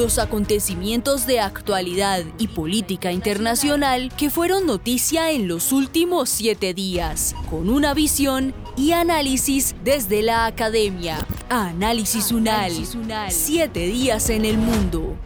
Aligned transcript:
Los 0.00 0.18
acontecimientos 0.18 1.26
de 1.26 1.40
actualidad 1.40 2.24
y 2.38 2.48
política 2.48 3.12
internacional 3.12 4.10
que 4.16 4.30
fueron 4.30 4.64
noticia 4.64 5.30
en 5.30 5.46
los 5.46 5.72
últimos 5.72 6.30
siete 6.30 6.72
días, 6.72 7.34
con 7.50 7.68
una 7.68 7.92
visión 7.92 8.54
y 8.78 8.92
análisis 8.92 9.74
desde 9.84 10.22
la 10.22 10.46
academia. 10.46 11.18
Análisis 11.50 12.32
UNAL, 12.32 12.72
siete 13.28 13.80
días 13.80 14.30
en 14.30 14.46
el 14.46 14.56
mundo. 14.56 15.18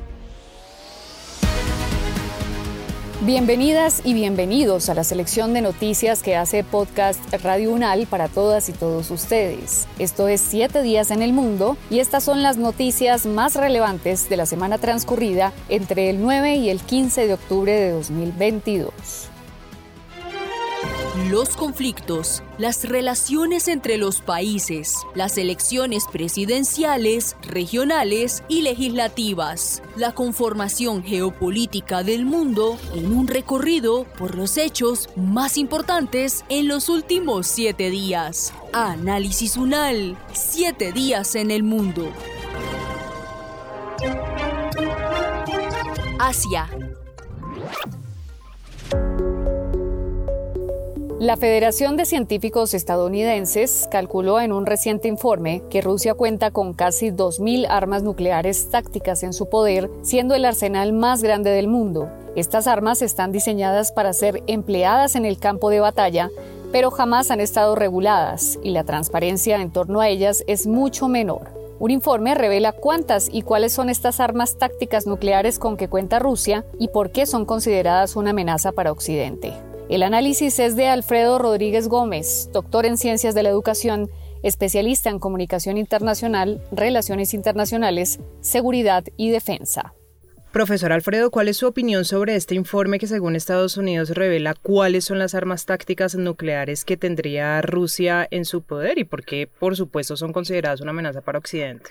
Bienvenidas 3.24 4.02
y 4.04 4.12
bienvenidos 4.12 4.90
a 4.90 4.94
la 4.94 5.02
selección 5.02 5.54
de 5.54 5.62
noticias 5.62 6.22
que 6.22 6.36
hace 6.36 6.62
podcast 6.62 7.18
Radio 7.42 7.72
Unal 7.72 8.06
para 8.06 8.28
todas 8.28 8.68
y 8.68 8.72
todos 8.72 9.10
ustedes. 9.10 9.88
Esto 9.98 10.28
es 10.28 10.42
Siete 10.42 10.82
días 10.82 11.10
en 11.10 11.22
el 11.22 11.32
mundo 11.32 11.78
y 11.88 12.00
estas 12.00 12.22
son 12.22 12.42
las 12.42 12.58
noticias 12.58 13.24
más 13.24 13.54
relevantes 13.56 14.28
de 14.28 14.36
la 14.36 14.44
semana 14.44 14.76
transcurrida 14.76 15.54
entre 15.70 16.10
el 16.10 16.20
9 16.20 16.56
y 16.56 16.68
el 16.68 16.82
15 16.82 17.26
de 17.26 17.32
octubre 17.32 17.72
de 17.72 17.92
2022 17.92 19.33
los 21.14 21.56
conflictos, 21.56 22.42
las 22.58 22.84
relaciones 22.84 23.68
entre 23.68 23.98
los 23.98 24.20
países, 24.20 24.96
las 25.14 25.38
elecciones 25.38 26.06
presidenciales, 26.10 27.36
regionales 27.42 28.42
y 28.48 28.62
legislativas, 28.62 29.82
la 29.96 30.12
conformación 30.12 31.04
geopolítica 31.04 32.02
del 32.02 32.24
mundo 32.24 32.78
en 32.94 33.12
un 33.16 33.28
recorrido 33.28 34.04
por 34.18 34.34
los 34.34 34.56
hechos 34.56 35.08
más 35.14 35.56
importantes 35.56 36.44
en 36.48 36.66
los 36.66 36.88
últimos 36.88 37.46
siete 37.46 37.90
días. 37.90 38.52
Análisis 38.72 39.56
UNAL, 39.56 40.18
siete 40.32 40.92
días 40.92 41.36
en 41.36 41.52
el 41.52 41.62
mundo. 41.62 42.08
Asia, 46.18 46.68
La 51.24 51.38
Federación 51.38 51.96
de 51.96 52.04
Científicos 52.04 52.74
Estadounidenses 52.74 53.88
calculó 53.90 54.42
en 54.42 54.52
un 54.52 54.66
reciente 54.66 55.08
informe 55.08 55.62
que 55.70 55.80
Rusia 55.80 56.12
cuenta 56.12 56.50
con 56.50 56.74
casi 56.74 57.12
2.000 57.12 57.64
armas 57.66 58.02
nucleares 58.02 58.68
tácticas 58.68 59.22
en 59.22 59.32
su 59.32 59.48
poder, 59.48 59.90
siendo 60.02 60.34
el 60.34 60.44
arsenal 60.44 60.92
más 60.92 61.22
grande 61.22 61.48
del 61.48 61.66
mundo. 61.66 62.10
Estas 62.36 62.66
armas 62.66 63.00
están 63.00 63.32
diseñadas 63.32 63.90
para 63.90 64.12
ser 64.12 64.42
empleadas 64.48 65.16
en 65.16 65.24
el 65.24 65.38
campo 65.38 65.70
de 65.70 65.80
batalla, 65.80 66.28
pero 66.72 66.90
jamás 66.90 67.30
han 67.30 67.40
estado 67.40 67.74
reguladas 67.74 68.58
y 68.62 68.72
la 68.72 68.84
transparencia 68.84 69.62
en 69.62 69.72
torno 69.72 70.02
a 70.02 70.10
ellas 70.10 70.44
es 70.46 70.66
mucho 70.66 71.08
menor. 71.08 71.48
Un 71.78 71.90
informe 71.90 72.34
revela 72.34 72.72
cuántas 72.72 73.30
y 73.32 73.40
cuáles 73.40 73.72
son 73.72 73.88
estas 73.88 74.20
armas 74.20 74.58
tácticas 74.58 75.06
nucleares 75.06 75.58
con 75.58 75.78
que 75.78 75.88
cuenta 75.88 76.18
Rusia 76.18 76.66
y 76.78 76.88
por 76.88 77.12
qué 77.12 77.24
son 77.24 77.46
consideradas 77.46 78.14
una 78.14 78.32
amenaza 78.32 78.72
para 78.72 78.92
Occidente. 78.92 79.54
El 79.90 80.02
análisis 80.02 80.58
es 80.60 80.76
de 80.76 80.88
Alfredo 80.88 81.38
Rodríguez 81.38 81.88
Gómez, 81.88 82.48
doctor 82.54 82.86
en 82.86 82.96
Ciencias 82.96 83.34
de 83.34 83.42
la 83.42 83.50
Educación, 83.50 84.08
especialista 84.42 85.10
en 85.10 85.18
Comunicación 85.18 85.76
Internacional, 85.76 86.62
Relaciones 86.72 87.34
Internacionales, 87.34 88.18
Seguridad 88.40 89.04
y 89.18 89.30
Defensa. 89.30 89.92
Profesor 90.52 90.90
Alfredo, 90.92 91.30
¿cuál 91.30 91.48
es 91.48 91.58
su 91.58 91.66
opinión 91.66 92.06
sobre 92.06 92.34
este 92.34 92.54
informe 92.54 92.98
que 92.98 93.06
según 93.06 93.36
Estados 93.36 93.76
Unidos 93.76 94.10
revela 94.10 94.54
cuáles 94.54 95.04
son 95.04 95.18
las 95.18 95.34
armas 95.34 95.66
tácticas 95.66 96.14
nucleares 96.14 96.86
que 96.86 96.96
tendría 96.96 97.60
Rusia 97.60 98.26
en 98.30 98.46
su 98.46 98.62
poder 98.62 98.98
y 98.98 99.04
por 99.04 99.22
qué, 99.22 99.46
por 99.58 99.76
supuesto, 99.76 100.16
son 100.16 100.32
consideradas 100.32 100.80
una 100.80 100.92
amenaza 100.92 101.20
para 101.20 101.38
Occidente? 101.38 101.90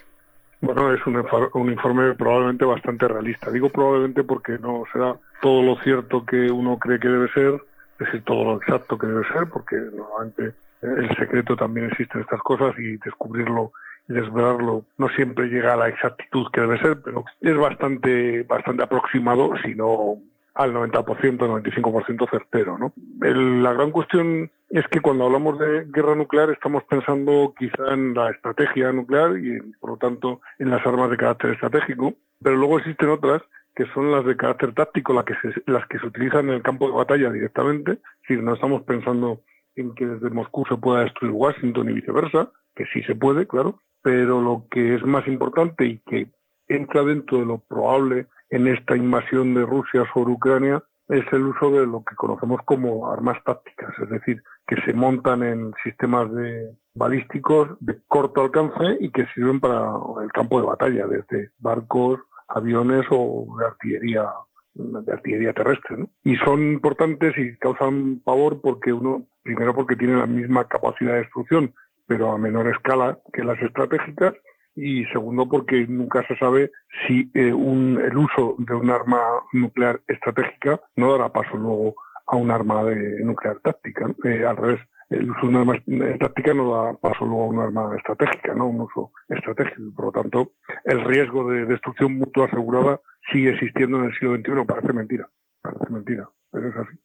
Bueno, 0.62 0.92
es 0.94 1.06
un, 1.06 1.24
un 1.54 1.72
informe 1.72 2.16
probablemente 2.16 2.66
bastante 2.66 3.08
realista. 3.08 3.52
Digo 3.52 3.70
probablemente 3.70 4.24
porque 4.24 4.58
no 4.58 4.84
será 4.92 5.16
todo 5.42 5.62
lo 5.62 5.76
cierto 5.84 6.26
que 6.26 6.50
uno 6.50 6.80
cree 6.80 7.00
que 7.00 7.10
debe 7.10 7.28
ser, 7.34 7.62
decir 8.00 8.24
todo 8.24 8.44
lo 8.44 8.56
exacto 8.58 8.98
que 8.98 9.08
debe 9.08 9.28
ser, 9.28 9.48
porque 9.50 9.76
normalmente 9.76 10.56
el 10.82 11.16
secreto 11.16 11.56
también 11.56 11.88
existe 11.88 12.18
en 12.18 12.24
estas 12.24 12.42
cosas 12.42 12.78
y 12.78 12.98
descubrirlo 12.98 13.72
y 14.08 14.14
desvelarlo 14.14 14.84
no 14.98 15.10
siempre 15.10 15.48
llega 15.48 15.74
a 15.74 15.78
la 15.78 15.88
exactitud 15.88 16.48
que 16.52 16.62
debe 16.62 16.80
ser, 16.80 17.02
pero 17.02 17.24
es 17.40 17.58
bastante, 17.58 18.44
bastante 18.44 18.84
aproximado, 18.84 19.54
si 19.64 19.76
no 19.76 20.18
al 20.56 20.74
90%, 20.74 21.04
95% 21.38 22.30
certero. 22.30 22.78
¿no? 22.78 22.94
la 23.20 23.74
gran 23.74 23.92
cuestión 23.92 24.52
es 24.70 24.88
que 24.88 25.02
cuando 25.02 25.26
hablamos 25.26 25.58
de 25.58 25.86
guerra 25.86 26.16
nuclear 26.16 26.52
estamos 26.52 26.84
pensando 26.84 27.54
quizá 27.58 27.94
en 27.94 28.14
la 28.14 28.30
estrategia 28.30 28.92
nuclear 28.92 29.38
y 29.38 29.60
por 29.80 29.92
lo 29.92 29.98
tanto 29.98 30.42
en 30.60 30.70
las 30.70 30.86
armas 30.86 31.10
de 31.10 31.18
carácter 31.18 31.52
estratégico, 31.52 32.14
pero 32.42 32.56
luego 32.56 32.80
existen 32.80 33.10
otras 33.10 33.42
que 33.76 33.86
son 33.94 34.12
las 34.12 34.26
de 34.26 34.38
carácter 34.38 34.74
táctico, 34.74 35.14
las 35.14 35.26
que 35.26 35.36
se, 35.36 35.64
las 35.66 35.88
que 35.88 36.00
se 36.00 36.08
utilizan 36.08 36.50
en 36.50 36.56
el 36.56 36.62
campo 36.62 36.88
de 36.88 36.94
batalla 36.94 37.32
directamente, 37.32 38.00
si 38.28 38.36
no 38.38 38.54
estamos 38.54 38.84
pensando 38.84 39.42
en 39.76 39.96
que 39.96 40.06
desde 40.06 40.30
Moscú 40.30 40.66
se 40.70 40.78
pueda 40.78 41.04
destruir 41.04 41.34
Washington 41.34 41.90
y 41.90 41.94
viceversa, 41.94 42.52
que 42.76 42.86
sí 42.94 43.02
se 43.04 43.16
puede, 43.16 43.48
claro, 43.48 43.80
pero 44.02 44.42
lo 44.42 44.68
que 44.70 44.96
es 44.96 45.04
más 45.04 45.28
importante 45.28 45.86
y 45.86 46.00
que 46.00 46.28
entra 46.68 47.04
dentro 47.04 47.40
de 47.40 47.46
lo 47.46 47.60
probable 47.60 48.28
en 48.50 48.68
esta 48.68 48.96
invasión 48.96 49.54
de 49.54 49.66
Rusia 49.66 50.06
sobre 50.14 50.32
Ucrania 50.32 50.84
es 51.08 51.26
el 51.32 51.44
uso 51.44 51.72
de 51.72 51.86
lo 51.86 52.04
que 52.04 52.16
conocemos 52.16 52.62
como 52.66 53.12
armas 53.12 53.44
tácticas, 53.44 53.94
es 54.00 54.10
decir, 54.10 54.42
que 54.68 54.76
se 54.84 54.94
montan 54.94 55.44
en 55.44 55.74
sistemas 55.84 56.32
de 56.34 56.76
balísticos 56.96 57.70
de 57.80 58.00
corto 58.08 58.42
alcance 58.42 58.98
y 59.00 59.10
que 59.10 59.26
sirven 59.34 59.60
para 59.60 59.92
el 60.22 60.32
campo 60.32 60.60
de 60.60 60.68
batalla, 60.68 61.08
desde 61.08 61.52
barcos, 61.58 62.20
aviones 62.48 63.06
o 63.10 63.56
de 63.60 63.66
artillería 63.66 64.30
de 64.76 65.12
artillería 65.12 65.54
terrestre. 65.54 66.06
Y 66.24 66.36
son 66.38 66.62
importantes 66.74 67.38
y 67.38 67.56
causan 67.58 68.22
pavor 68.24 68.62
porque 68.62 68.92
uno, 68.92 69.28
primero 69.44 69.74
porque 69.76 69.96
tienen 69.96 70.20
la 70.20 70.26
misma 70.26 70.68
capacidad 70.68 71.14
de 71.14 71.20
destrucción, 71.20 71.74
pero 72.08 72.32
a 72.32 72.38
menor 72.38 72.68
escala 72.68 73.20
que 73.32 73.44
las 73.44 73.62
estratégicas, 73.62 74.34
y 74.76 75.06
segundo 75.06 75.48
porque 75.48 75.86
nunca 75.88 76.26
se 76.28 76.36
sabe 76.38 76.72
si 77.08 77.30
eh, 77.36 77.54
un, 77.54 78.00
el 78.04 78.18
uso 78.18 78.56
de 78.58 78.74
un 78.74 78.90
arma 78.90 79.22
nuclear 79.52 80.02
estratégica 80.08 80.82
no 80.96 81.12
dará 81.12 81.32
paso 81.32 81.56
luego 81.56 81.96
a 82.26 82.36
un 82.36 82.50
arma 82.50 82.84
de 82.84 83.24
nuclear 83.24 83.60
táctica. 83.60 84.10
Eh, 84.24 84.44
al 84.44 84.58
revés, 84.58 84.80
el 85.14 85.30
uso 85.30 85.42
de 85.42 85.48
una 85.48 85.60
arma 85.62 85.84
táctica 86.20 86.54
no 86.54 86.72
da 86.72 86.94
paso 86.94 87.26
luego 87.26 87.44
a 87.44 87.48
una 87.48 87.64
arma 87.64 87.96
estratégica, 87.96 88.54
¿no? 88.54 88.68
Un 88.68 88.82
uso 88.82 89.12
estratégico. 89.30 89.94
Por 89.96 90.06
lo 90.06 90.12
tanto, 90.12 90.52
el 90.86 91.04
riesgo 91.04 91.50
de 91.50 91.66
destrucción 91.66 92.18
mutua 92.18 92.48
asegurada 92.48 93.00
sigue 93.32 93.52
existiendo 93.52 94.00
en 94.00 94.06
el 94.06 94.14
siglo 94.14 94.36
XXI. 94.36 94.66
Parece 94.66 94.94
mentira, 94.94 95.30
parece 95.62 95.90
mentira, 95.90 96.30
pero 96.52 96.70
es 96.70 96.76
así. 96.76 96.98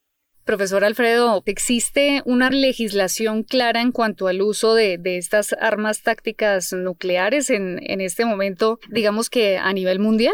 Profesor 0.45 0.83
Alfredo, 0.83 1.43
¿existe 1.45 2.23
una 2.25 2.49
legislación 2.49 3.43
clara 3.43 3.83
en 3.83 3.93
cuanto 3.93 4.29
al 4.29 4.41
uso 4.41 4.75
de, 4.75 4.99
estas 5.05 5.53
armas 5.53 6.03
tácticas 6.03 6.73
nucleares 6.73 7.51
en, 7.51 7.79
en 7.83 8.01
este 8.01 8.25
momento, 8.25 8.79
digamos 8.89 9.29
que 9.29 9.59
a 9.59 9.71
nivel 9.75 9.99
mundial? 9.99 10.33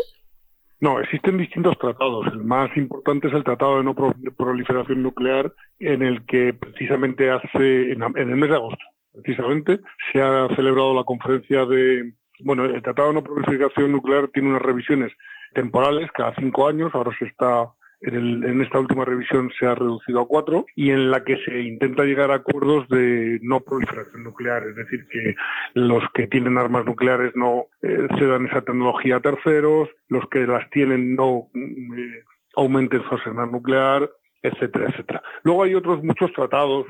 No, 0.84 1.00
existen 1.00 1.39
distintos 1.39 1.78
tratados. 1.78 2.26
El 2.26 2.44
más 2.44 2.76
importante 2.76 3.29
es 3.29 3.32
el 3.32 3.43
Tratado 3.43 3.79
de 3.79 3.85
No 3.85 3.94
Proliferación 3.94 5.03
Nuclear, 5.03 5.50
en 5.79 6.03
el 6.03 6.26
que 6.26 6.53
precisamente 6.53 7.31
hace, 7.31 7.93
en, 7.93 8.03
el 8.03 8.37
mes 8.37 8.50
de 8.50 8.56
agosto, 8.56 8.85
precisamente, 9.14 9.81
se 10.12 10.20
ha 10.20 10.47
celebrado 10.55 10.93
la 10.93 11.05
conferencia 11.05 11.64
de. 11.64 12.12
Bueno, 12.41 12.67
el 12.67 12.82
Tratado 12.82 13.09
de 13.09 13.14
No 13.14 13.25
Proliferación 13.25 13.93
Nuclear 13.93 14.29
tiene 14.29 14.50
unas 14.50 14.61
revisiones 14.61 15.11
temporales 15.55 16.12
cada 16.12 16.35
cinco 16.35 16.69
años, 16.69 16.94
ahora 16.94 17.12
se 17.19 17.25
está 17.29 17.67
en, 18.00 18.61
esta 18.61 18.79
última 18.79 19.05
revisión 19.05 19.50
se 19.58 19.67
ha 19.67 19.75
reducido 19.75 20.20
a 20.20 20.29
cuatro 20.29 20.67
y 20.75 20.91
en 20.91 21.11
la 21.11 21.25
que 21.25 21.37
se 21.44 21.61
intenta 21.61 22.05
llegar 22.05 22.31
a 22.31 22.37
acuerdos 22.37 22.88
de 22.88 23.38
no 23.43 23.61
proliferación 23.61 24.25
nuclear, 24.25 24.67
es 24.69 24.76
decir, 24.76 25.06
que 25.11 25.35
los 25.75 26.02
que 26.12 26.26
tienen 26.26 26.58
armas 26.58 26.85
nucleares 26.85 27.32
no 27.35 27.67
eh, 27.82 28.08
cedan 28.19 28.46
esa 28.46 28.62
tecnología 28.62 29.17
a 29.17 29.20
terceros, 29.20 29.88
los 30.08 30.29
que 30.29 30.46
las 30.46 30.69
tienen 30.70 31.14
no 31.14 31.49
eh, 31.55 32.25
aumenten 32.56 33.02
su 33.02 33.14
arsenal 33.14 33.50
nuclear, 33.50 34.11
etcétera, 34.43 34.90
etcétera. 34.90 35.23
Luego 35.43 35.62
hay 35.62 35.75
otros 35.75 36.02
muchos 36.05 36.32
tratados 36.32 36.87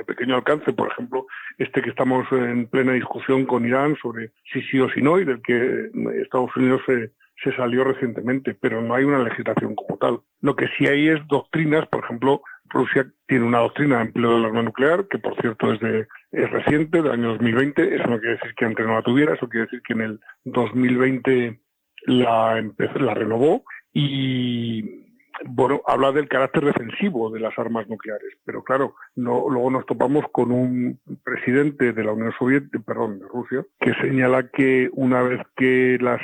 de 0.00 0.04
pequeño 0.04 0.36
alcance, 0.36 0.72
por 0.72 0.90
ejemplo, 0.92 1.26
este 1.58 1.82
que 1.82 1.90
estamos 1.90 2.26
en 2.32 2.66
plena 2.66 2.92
discusión 2.92 3.46
con 3.46 3.66
Irán 3.66 3.96
sobre 4.00 4.32
si 4.52 4.62
sí 4.62 4.78
o 4.78 4.90
si 4.90 5.00
no, 5.00 5.18
y 5.18 5.24
del 5.24 5.42
que 5.42 5.90
Estados 6.22 6.54
Unidos 6.56 6.82
se, 6.86 7.12
se 7.42 7.54
salió 7.56 7.84
recientemente, 7.84 8.54
pero 8.54 8.82
no 8.82 8.94
hay 8.94 9.04
una 9.04 9.22
legislación 9.22 9.74
como 9.74 9.98
tal. 9.98 10.20
Lo 10.40 10.56
que 10.56 10.66
sí 10.76 10.86
hay 10.86 11.08
es 11.08 11.26
doctrinas, 11.28 11.86
por 11.88 12.04
ejemplo, 12.04 12.42
Rusia 12.66 13.06
tiene 13.26 13.44
una 13.44 13.58
doctrina 13.58 13.96
de 13.96 14.02
empleo 14.02 14.34
del 14.34 14.44
arma 14.44 14.62
nuclear, 14.62 15.06
que 15.08 15.18
por 15.18 15.34
cierto 15.40 15.72
es, 15.72 15.80
de, 15.80 16.06
es 16.32 16.50
reciente, 16.50 17.02
del 17.02 17.12
año 17.12 17.28
2020. 17.30 17.96
Eso 17.96 18.06
no 18.06 18.18
quiere 18.18 18.36
decir 18.36 18.54
que 18.54 18.64
antes 18.64 18.86
no 18.86 18.94
la 18.94 19.02
tuviera, 19.02 19.34
eso 19.34 19.48
quiere 19.48 19.66
decir 19.66 19.82
que 19.82 19.92
en 19.94 20.00
el 20.02 20.20
2020 20.44 21.60
la, 22.06 22.58
empezó, 22.58 22.98
la 22.98 23.14
renovó 23.14 23.64
y 23.92 25.08
bueno, 25.46 25.80
habla 25.86 26.12
del 26.12 26.28
carácter 26.28 26.64
defensivo 26.64 27.30
de 27.30 27.40
las 27.40 27.58
armas 27.58 27.88
nucleares, 27.88 28.36
pero 28.44 28.62
claro, 28.62 28.94
no, 29.16 29.48
luego 29.48 29.70
nos 29.70 29.86
topamos 29.86 30.24
con 30.32 30.52
un 30.52 31.00
presidente 31.24 31.92
de 31.92 32.04
la 32.04 32.12
Unión 32.12 32.32
Soviética, 32.38 32.78
perdón, 32.84 33.20
de 33.20 33.26
Rusia, 33.26 33.64
que 33.80 33.94
señala 33.94 34.48
que 34.50 34.90
una 34.92 35.22
vez 35.22 35.40
que 35.56 35.98
las 36.00 36.20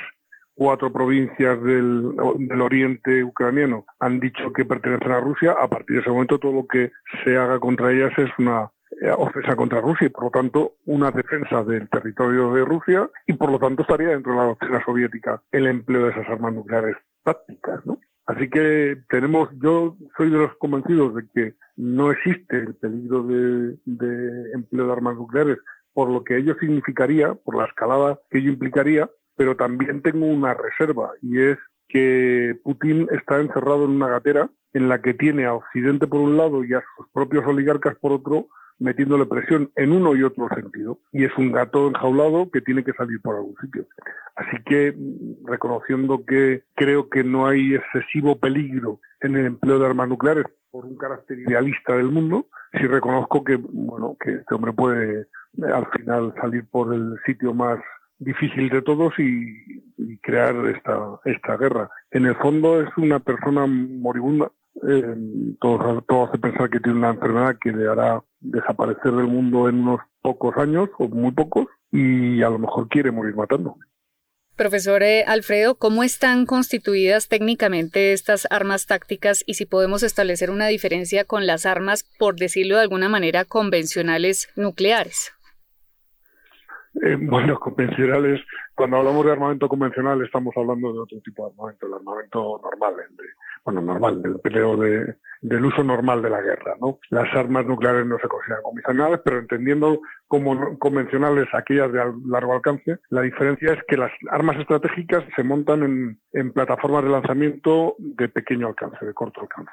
cuatro 0.56 0.92
provincias 0.92 1.62
del, 1.62 2.16
del, 2.38 2.60
oriente 2.60 3.22
ucraniano 3.22 3.84
han 4.00 4.18
dicho 4.18 4.52
que 4.52 4.64
pertenecen 4.64 5.12
a 5.12 5.20
Rusia, 5.20 5.52
a 5.52 5.68
partir 5.68 5.96
de 5.96 6.02
ese 6.02 6.10
momento 6.10 6.38
todo 6.40 6.52
lo 6.52 6.66
que 6.66 6.90
se 7.22 7.36
haga 7.36 7.60
contra 7.60 7.92
ellas 7.92 8.12
es 8.16 8.30
una 8.38 8.70
eh, 9.02 9.10
ofensa 9.10 9.54
contra 9.54 9.82
Rusia 9.82 10.06
y 10.06 10.10
por 10.10 10.24
lo 10.24 10.30
tanto 10.30 10.76
una 10.86 11.10
defensa 11.10 11.62
del 11.62 11.88
territorio 11.90 12.52
de 12.54 12.64
Rusia 12.64 13.08
y 13.26 13.34
por 13.34 13.50
lo 13.50 13.58
tanto 13.58 13.82
estaría 13.82 14.08
dentro 14.08 14.32
de 14.32 14.38
la 14.38 14.44
doctrina 14.44 14.82
soviética 14.84 15.42
el 15.52 15.66
empleo 15.66 16.06
de 16.06 16.12
esas 16.12 16.28
armas 16.28 16.54
nucleares 16.54 16.96
tácticas, 17.22 17.84
¿no? 17.84 18.00
Así 18.24 18.50
que 18.50 19.02
tenemos, 19.08 19.50
yo 19.62 19.96
soy 20.16 20.30
de 20.30 20.38
los 20.38 20.56
convencidos 20.56 21.14
de 21.14 21.28
que 21.32 21.54
no 21.76 22.10
existe 22.10 22.56
el 22.56 22.74
peligro 22.74 23.22
de, 23.22 23.76
de 23.84 24.52
empleo 24.52 24.86
de 24.86 24.92
armas 24.92 25.16
nucleares 25.16 25.58
por 25.92 26.10
lo 26.10 26.24
que 26.24 26.36
ello 26.36 26.54
significaría, 26.60 27.34
por 27.34 27.56
la 27.56 27.64
escalada 27.64 28.20
que 28.30 28.38
ello 28.38 28.50
implicaría, 28.50 29.08
pero 29.36 29.56
también 29.56 30.02
tengo 30.02 30.26
una 30.26 30.54
reserva 30.54 31.12
y 31.22 31.40
es 31.40 31.58
que 31.88 32.58
Putin 32.64 33.08
está 33.12 33.38
encerrado 33.40 33.84
en 33.84 33.92
una 33.92 34.08
gatera 34.08 34.50
en 34.72 34.88
la 34.88 35.00
que 35.00 35.14
tiene 35.14 35.46
a 35.46 35.54
Occidente 35.54 36.06
por 36.06 36.20
un 36.20 36.36
lado 36.36 36.64
y 36.64 36.74
a 36.74 36.82
sus 36.96 37.08
propios 37.10 37.46
oligarcas 37.46 37.96
por 37.96 38.12
otro, 38.12 38.48
metiéndole 38.78 39.24
presión 39.24 39.70
en 39.76 39.92
uno 39.92 40.14
y 40.14 40.22
otro 40.22 40.48
sentido. 40.54 40.98
Y 41.12 41.24
es 41.24 41.32
un 41.38 41.50
gato 41.52 41.88
enjaulado 41.88 42.50
que 42.50 42.60
tiene 42.60 42.84
que 42.84 42.92
salir 42.92 43.20
por 43.22 43.36
algún 43.36 43.56
sitio. 43.60 43.86
Así 44.34 44.62
que, 44.66 44.94
reconociendo 45.44 46.24
que 46.26 46.64
creo 46.74 47.08
que 47.08 47.24
no 47.24 47.46
hay 47.46 47.74
excesivo 47.74 48.38
peligro 48.38 49.00
en 49.20 49.36
el 49.36 49.46
empleo 49.46 49.78
de 49.78 49.86
armas 49.86 50.08
nucleares 50.08 50.44
por 50.70 50.84
un 50.84 50.96
carácter 50.98 51.38
idealista 51.38 51.96
del 51.96 52.10
mundo, 52.10 52.46
sí 52.72 52.86
reconozco 52.86 53.42
que, 53.44 53.56
bueno, 53.56 54.14
que 54.20 54.32
este 54.32 54.54
hombre 54.54 54.74
puede 54.74 55.20
eh, 55.22 55.26
al 55.72 55.86
final 55.92 56.34
salir 56.38 56.66
por 56.70 56.92
el 56.92 57.18
sitio 57.24 57.54
más 57.54 57.78
difícil 58.18 58.68
de 58.68 58.82
todos 58.82 59.12
y, 59.18 59.82
crear 60.22 60.54
esta, 60.66 61.20
esta 61.24 61.56
guerra. 61.56 61.90
En 62.10 62.26
el 62.26 62.34
fondo 62.36 62.80
es 62.80 62.88
una 62.96 63.20
persona 63.20 63.66
moribunda. 63.66 64.50
Eh, 64.86 65.16
todo, 65.60 66.02
todo 66.02 66.26
hace 66.26 66.38
pensar 66.38 66.68
que 66.68 66.80
tiene 66.80 66.98
una 66.98 67.10
enfermedad 67.10 67.56
que 67.60 67.72
le 67.72 67.88
hará 67.88 68.22
desaparecer 68.40 69.12
del 69.12 69.26
mundo 69.26 69.68
en 69.68 69.80
unos 69.80 70.00
pocos 70.20 70.56
años 70.56 70.90
o 70.98 71.08
muy 71.08 71.32
pocos 71.32 71.66
y 71.90 72.42
a 72.42 72.50
lo 72.50 72.58
mejor 72.58 72.88
quiere 72.88 73.10
morir 73.10 73.34
matando. 73.34 73.76
Profesor 74.56 75.02
eh, 75.02 75.22
Alfredo, 75.26 75.74
¿cómo 75.74 76.02
están 76.02 76.46
constituidas 76.46 77.28
técnicamente 77.28 78.14
estas 78.14 78.46
armas 78.48 78.86
tácticas 78.86 79.44
y 79.46 79.54
si 79.54 79.66
podemos 79.66 80.02
establecer 80.02 80.50
una 80.50 80.66
diferencia 80.68 81.24
con 81.24 81.46
las 81.46 81.66
armas, 81.66 82.04
por 82.18 82.36
decirlo 82.36 82.76
de 82.76 82.82
alguna 82.82 83.10
manera, 83.10 83.44
convencionales 83.44 84.48
nucleares? 84.56 85.35
Eh, 87.02 87.16
bueno, 87.20 87.58
convencionales, 87.58 88.40
cuando 88.74 88.96
hablamos 88.96 89.24
de 89.26 89.32
armamento 89.32 89.68
convencional 89.68 90.22
estamos 90.22 90.54
hablando 90.56 90.92
de 90.92 91.00
otro 91.00 91.20
tipo 91.20 91.44
de 91.44 91.52
armamento, 91.52 91.86
el 91.86 91.94
armamento 91.94 92.60
normal, 92.62 92.94
el 93.08 93.16
de, 93.16 93.24
bueno, 93.64 93.80
normal, 93.82 94.22
del 94.22 94.40
peleo 94.40 94.76
de, 94.76 95.16
del 95.42 95.64
uso 95.66 95.84
normal 95.84 96.22
de 96.22 96.30
la 96.30 96.40
guerra, 96.40 96.74
¿no? 96.80 96.98
Las 97.10 97.34
armas 97.34 97.66
nucleares 97.66 98.06
no 98.06 98.18
se 98.18 98.28
consideran 98.28 98.62
convencionales, 98.62 99.20
pero 99.24 99.38
entendiendo 99.38 100.00
como 100.26 100.78
convencionales 100.78 101.46
aquellas 101.52 101.92
de 101.92 102.00
largo 102.26 102.54
alcance, 102.54 102.98
la 103.10 103.22
diferencia 103.22 103.74
es 103.74 103.80
que 103.86 103.98
las 103.98 104.12
armas 104.30 104.58
estratégicas 104.58 105.22
se 105.34 105.42
montan 105.42 105.82
en, 105.82 106.20
en 106.32 106.52
plataformas 106.52 107.04
de 107.04 107.10
lanzamiento 107.10 107.96
de 107.98 108.28
pequeño 108.30 108.68
alcance, 108.68 109.04
de 109.04 109.12
corto 109.12 109.42
alcance. 109.42 109.72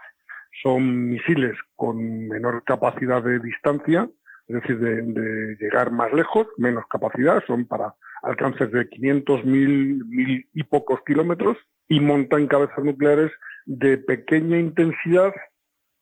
Son 0.62 1.10
misiles 1.10 1.58
con 1.76 2.28
menor 2.28 2.64
capacidad 2.64 3.24
de 3.24 3.40
distancia, 3.40 4.10
es 4.48 4.56
decir, 4.56 4.80
de, 4.80 5.56
llegar 5.60 5.92
más 5.92 6.12
lejos, 6.14 6.48
menos 6.58 6.86
capacidad, 6.90 7.44
son 7.46 7.66
para 7.66 7.94
alcances 8.22 8.72
de 8.72 8.88
500, 8.88 9.46
1000, 9.46 10.06
1000 10.06 10.50
y 10.54 10.64
pocos 10.64 11.02
kilómetros, 11.06 11.58
y 11.88 12.00
montan 12.00 12.48
cabezas 12.48 12.84
nucleares 12.84 13.32
de 13.66 13.98
pequeña 13.98 14.58
intensidad 14.58 15.34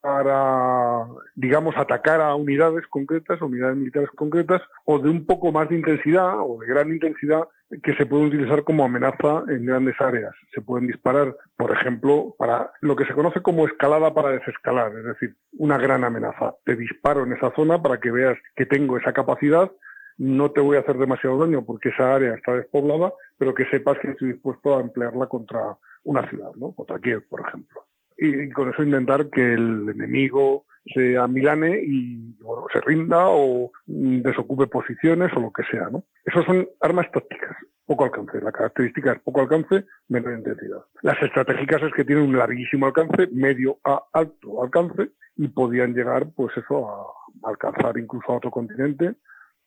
para, 0.02 1.06
digamos, 1.36 1.78
atacar 1.78 2.22
a 2.22 2.36
unidades 2.36 2.86
concretas, 2.88 3.42
unidades 3.42 3.78
militares 3.78 4.10
concretas, 4.16 4.62
o 4.86 5.00
de 5.00 5.10
un 5.10 5.26
poco 5.26 5.52
más 5.52 5.70
de 5.70 5.76
intensidad 5.76 6.40
o 6.40 6.60
de 6.60 6.68
gran 6.68 6.92
intensidad 6.92 7.48
que 7.84 7.96
se 7.96 8.06
pueden 8.06 8.28
utilizar 8.28 8.64
como 8.64 8.84
amenaza 8.84 9.44
en 9.48 9.66
grandes 9.66 9.96
áreas. 10.02 10.34
Se 10.54 10.62
pueden 10.62 10.88
disparar, 10.88 11.36
por 11.56 11.72
ejemplo, 11.72 12.36
para 12.38 12.72
lo 12.82 12.96
que 12.96 13.06
se 13.06 13.14
conoce 13.14 13.42
como 13.42 13.66
escalada 13.66 14.14
para 14.14 14.32
desescalar, 14.32 14.92
es 14.98 15.06
decir, 15.06 15.36
una 15.58 15.78
gran 15.78 16.04
amenaza. 16.04 16.56
Te 16.66 16.76
disparo 16.76 17.24
en 17.24 17.34
esa 17.34 17.54
zona 17.56 17.82
para 17.82 18.00
que 18.00 18.12
veas 18.12 18.38
que 18.56 18.66
tengo 18.66 18.98
esa 18.98 19.14
capacidad, 19.14 19.72
no 20.18 20.52
te 20.52 20.60
voy 20.60 20.78
a 20.78 20.82
hacer 20.82 20.98
demasiado 20.98 21.40
daño 21.40 21.64
porque 21.64 21.90
esa 21.90 22.14
área 22.14 22.34
está 22.36 22.54
despoblada, 22.54 23.14
pero 23.38 23.54
que 23.54 23.66
sepas 23.66 23.98
que 24.00 24.12
estoy 24.12 24.34
dispuesto 24.34 24.78
a 24.78 24.82
emplearla 24.82 25.28
contra 25.28 25.78
una 26.04 26.28
ciudad, 26.30 26.52
¿no? 26.56 26.74
Contra 26.74 27.00
Kiev, 27.00 27.28
por 27.30 27.42
ejemplo 27.42 27.86
y 28.18 28.50
con 28.52 28.70
eso 28.70 28.84
intentar 28.84 29.30
que 29.30 29.54
el 29.54 29.90
enemigo 29.90 30.66
se 30.94 31.18
amilane 31.18 31.82
y 31.84 32.34
bueno, 32.42 32.66
se 32.74 32.82
rinda 32.82 33.28
o 33.28 33.72
desocupe 33.86 34.68
posiciones 34.68 35.32
o 35.36 35.40
lo 35.40 35.52
que 35.52 35.64
sea. 35.70 35.90
¿no? 35.90 36.04
Esas 36.26 36.46
son 36.46 36.68
armas 36.82 37.12
tácticas, 37.12 37.56
poco 37.86 38.06
alcance. 38.06 38.42
La 38.42 38.52
característica 38.52 39.14
es 39.14 39.20
poco 39.22 39.42
alcance, 39.42 39.86
menor 40.08 40.38
intensidad. 40.38 40.84
Las 41.02 41.22
estratégicas 41.22 41.84
es 41.84 41.94
que 41.94 42.06
tienen 42.06 42.26
un 42.26 42.38
larguísimo 42.38 42.88
alcance, 42.88 43.28
medio 43.32 43.80
a 43.84 44.04
alto 44.14 44.64
alcance, 44.64 45.12
y 45.36 45.48
podían 45.48 45.94
llegar, 45.94 46.28
pues 46.36 46.56
eso, 46.58 46.90
a 46.90 47.50
alcanzar 47.50 47.98
incluso 47.98 48.32
a 48.32 48.38
otro 48.38 48.52
continente 48.52 49.16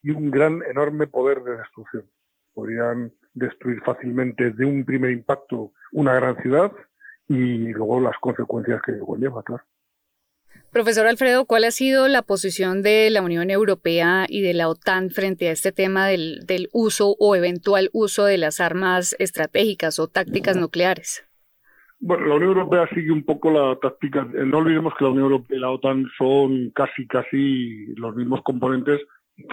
y 0.03 0.11
un 0.11 0.31
gran, 0.31 0.63
enorme 0.71 1.07
poder 1.07 1.43
de 1.43 1.57
destrucción. 1.57 2.05
Podrían 2.53 3.13
destruir 3.33 3.81
fácilmente 3.83 4.51
de 4.51 4.65
un 4.65 4.85
primer 4.85 5.11
impacto 5.11 5.73
una 5.93 6.15
gran 6.15 6.37
ciudad 6.43 6.71
y 7.29 7.73
luego 7.73 8.01
las 8.01 8.17
consecuencias 8.21 8.81
que 8.83 8.99
conlleva, 8.99 9.43
claro. 9.43 9.65
Profesor 10.71 11.07
Alfredo, 11.07 11.45
¿cuál 11.45 11.65
ha 11.65 11.71
sido 11.71 12.09
la 12.09 12.23
posición 12.23 12.83
de 12.83 13.09
la 13.11 13.23
Unión 13.23 13.49
Europea 13.51 14.27
y 14.29 14.43
de 14.43 14.55
la 14.55 14.69
OTAN 14.69 15.11
frente 15.11 15.49
a 15.49 15.53
este 15.53 15.71
tema 15.71 16.09
del, 16.09 16.41
del 16.47 16.69
uso 16.73 17.15
o 17.21 17.37
eventual 17.37 17.91
uso 17.93 18.25
de 18.25 18.39
las 18.39 18.61
armas 18.61 19.15
estratégicas 19.21 20.01
o 20.01 20.09
tácticas 20.09 20.57
nucleares? 20.57 21.25
Bueno, 22.01 22.27
la 22.27 22.35
Unión 22.35 22.59
Europea 22.59 22.89
sigue 22.93 23.13
un 23.13 23.25
poco 23.25 23.51
la 23.51 23.79
táctica. 23.81 24.25
No 24.25 24.59
olvidemos 24.59 24.93
que 24.99 25.05
la 25.05 25.11
Unión 25.11 25.27
Europea 25.27 25.57
y 25.57 25.61
la 25.61 25.71
OTAN 25.71 26.07
son 26.19 26.71
casi, 26.71 27.07
casi 27.07 27.87
los 27.95 28.17
mismos 28.17 28.43
componentes 28.43 29.01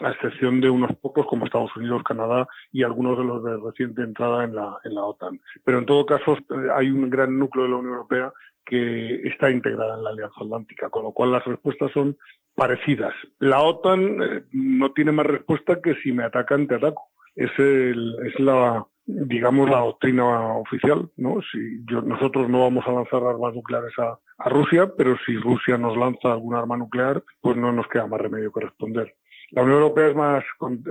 a 0.04 0.12
excepción 0.12 0.62
de 0.62 0.70
unos 0.70 0.96
pocos 0.98 1.26
como 1.26 1.46
Estados 1.46 1.76
Unidos, 1.76 2.04
Canadá 2.04 2.48
y 2.72 2.84
algunos 2.84 3.18
de 3.18 3.24
los 3.24 3.44
de 3.44 3.58
reciente 3.58 4.02
entrada 4.04 4.44
en 4.44 4.56
la, 4.56 4.78
en 4.84 4.96
la 4.96 5.04
OTAN. 5.04 5.40
Pero 5.64 5.80
en 5.80 5.86
todo 5.86 6.06
caso 6.06 6.38
eh, 6.38 6.68
hay 6.76 6.90
un 6.90 7.10
gran 7.10 7.38
núcleo 7.38 7.66
de 7.66 7.72
la 7.72 7.78
Unión 7.78 7.94
Europea 7.94 8.34
que 8.66 9.28
está 9.28 9.50
integrada 9.50 9.96
en 9.98 10.04
la 10.04 10.12
Alianza 10.12 10.40
Atlántica, 10.40 10.90
con 10.90 11.04
lo 11.04 11.12
cual 11.12 11.32
las 11.32 11.46
respuestas 11.46 11.92
son 11.92 12.18
parecidas. 12.56 13.14
La 13.40 13.62
OTAN 13.62 14.22
eh, 14.22 14.44
no 14.52 14.92
tiene 14.92 15.12
más 15.12 15.26
respuesta 15.26 15.82
que 15.82 15.96
si 15.96 16.12
me 16.12 16.24
atacan, 16.24 16.68
te 16.68 16.76
ataco. 16.76 17.10
Es, 17.36 17.52
el, 17.58 18.18
es 18.26 18.40
la, 18.40 18.86
digamos, 19.06 19.70
la 19.70 19.80
doctrina 19.80 20.58
oficial, 20.58 21.10
¿no? 21.18 21.42
Si 21.52 21.84
yo, 21.90 22.02
nosotros 22.02 22.50
no 22.50 22.62
vamos 22.62 22.86
a 22.86 22.92
lanzar 22.92 23.24
armas 23.24 23.56
nucleares 23.56 23.98
a, 23.98 24.20
a 24.38 24.50
Rusia, 24.50 24.92
pero 24.96 25.18
si 25.26 25.38
Rusia 25.38 25.78
nos 25.78 25.98
lanza 25.98 26.32
algún 26.32 26.56
arma 26.56 26.78
nuclear, 26.78 27.24
pues 27.40 27.58
no 27.58 27.72
nos 27.72 27.88
queda 27.88 28.06
más 28.06 28.22
remedio 28.22 28.52
que 28.52 28.62
responder. 28.62 29.16
La 29.52 29.64
Unión 29.64 29.82
Europea 29.82 30.08
es 30.08 30.16
más, 30.16 30.44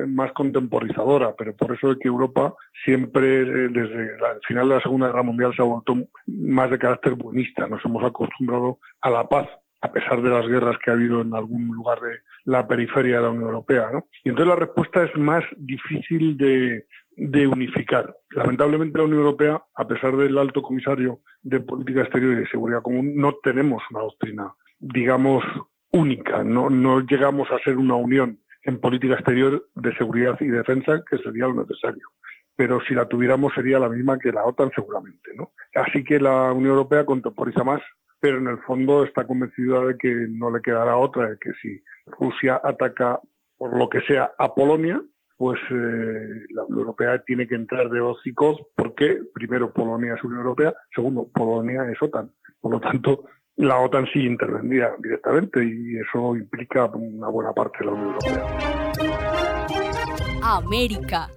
más 0.09 0.33
contemporizadora, 0.33 1.35
pero 1.37 1.57
por 1.57 1.75
eso 1.75 1.93
es 1.93 1.99
que 1.99 2.09
Europa 2.09 2.55
siempre, 2.85 3.41
eh, 3.41 3.69
desde 3.71 4.03
el 4.03 4.41
final 4.47 4.69
de 4.69 4.75
la 4.75 4.83
Segunda 4.83 5.07
Guerra 5.07 5.23
Mundial, 5.23 5.55
se 5.57 5.63
ha 5.63 5.65
vuelto 5.65 5.97
más 6.27 6.71
de 6.71 6.79
carácter 6.79 7.15
buenista. 7.15 7.67
Nos 7.67 7.83
hemos 7.87 8.05
acostumbrado 8.05 8.79
a 9.01 9.11
la 9.11 9.27
paz, 9.27 9.49
a 9.81 9.91
pesar 9.91 10.21
de 10.21 10.29
las 10.29 10.47
guerras 10.47 10.77
que 10.85 10.91
ha 10.91 10.95
habido 10.95 11.23
en 11.23 11.35
algún 11.35 11.69
lugar 11.69 12.01
de 12.01 12.19
la 12.45 12.69
periferia 12.69 13.17
de 13.17 13.23
la 13.23 13.31
Unión 13.31 13.49
Europea. 13.49 13.89
¿no? 13.93 14.07
Y 14.25 14.29
entonces 14.29 14.49
la 14.49 14.61
respuesta 14.61 15.05
es 15.05 15.17
más 15.17 15.43
difícil 15.57 16.37
de, 16.37 16.87
de 17.17 17.47
unificar. 17.47 18.15
Lamentablemente 18.31 18.99
la 18.99 19.05
Unión 19.05 19.21
Europea, 19.21 19.63
a 19.75 19.89
pesar 19.89 20.15
del 20.17 20.37
alto 20.37 20.61
comisario 20.61 21.21
de 21.43 21.61
política 21.61 22.03
exterior 22.03 22.33
y 22.35 22.41
de 22.41 22.49
seguridad 22.49 22.83
común, 22.83 23.15
no 23.17 23.37
tenemos 23.43 23.83
una 23.91 24.03
doctrina, 24.03 24.53
digamos, 24.79 25.43
única. 25.93 26.45
No, 26.45 26.69
no 26.69 27.01
llegamos 27.01 27.51
a 27.51 27.59
ser 27.61 27.79
una 27.79 27.95
unión 27.95 28.39
en 28.63 28.81
política 28.81 29.15
exterior 29.15 29.69
de 29.75 29.95
seguridad 29.97 30.37
y 30.41 30.49
defensa, 30.49 31.03
que 31.09 31.19
sería 31.19 31.47
lo 31.47 31.55
necesario. 31.55 32.09
pero 32.57 32.79
si 32.87 32.95
la 32.95 33.07
tuviéramos 33.07 33.55
sería 33.55 33.79
la 33.79 33.89
misma 33.89 34.19
que 34.19 34.33
la 34.33 34.45
OTAN 34.45 34.71
seguramente, 34.75 35.31
¿no? 35.35 35.53
Así 35.75 36.05
que 36.05 36.21
la 36.21 36.53
Unión 36.53 36.73
Europea 36.73 37.07
contemporiza 37.07 37.65
más, 37.65 37.81
pero 38.21 38.37
en 38.37 38.49
el 38.49 38.59
fondo 38.59 39.03
está 39.03 39.27
convencida 39.27 39.81
de 39.87 39.97
que 39.97 40.27
no 40.29 40.51
le 40.51 40.61
quedará 40.61 40.97
otra, 40.99 41.31
de 41.31 41.39
que 41.39 41.53
si 41.63 41.83
Rusia 42.07 42.61
ataca 42.63 43.19
por 43.57 43.77
lo 43.79 43.89
que 43.89 44.03
sea 44.03 44.33
a 44.39 44.55
Polonia, 44.55 45.01
pues 45.39 45.59
eh, 45.71 46.45
la 46.51 46.65
Unión 46.65 46.81
Europea 46.81 47.23
tiene 47.25 47.49
que 47.49 47.55
entrar 47.55 47.89
de 47.89 48.03
hocicos 48.03 48.61
porque, 48.77 49.21
primero, 49.33 49.73
Polonia 49.73 50.15
es 50.15 50.23
Unión 50.23 50.41
Europea, 50.41 50.75
segundo, 50.95 51.29
Polonia 51.33 51.91
es 51.91 51.97
OTAN. 52.03 52.31
Por 52.61 52.73
lo 52.73 52.81
tanto, 52.81 53.25
la 53.61 53.79
OTAN 53.79 54.07
sí 54.13 54.21
intervendría 54.21 54.91
directamente 54.99 55.63
y 55.63 55.99
eso 55.99 56.35
implica 56.35 56.87
una 56.87 57.29
buena 57.29 57.53
parte 57.53 57.79
de 57.81 57.87
la 57.87 57.93
Unión 57.93 58.15
Europea. 58.15 58.91
América. 60.43 61.29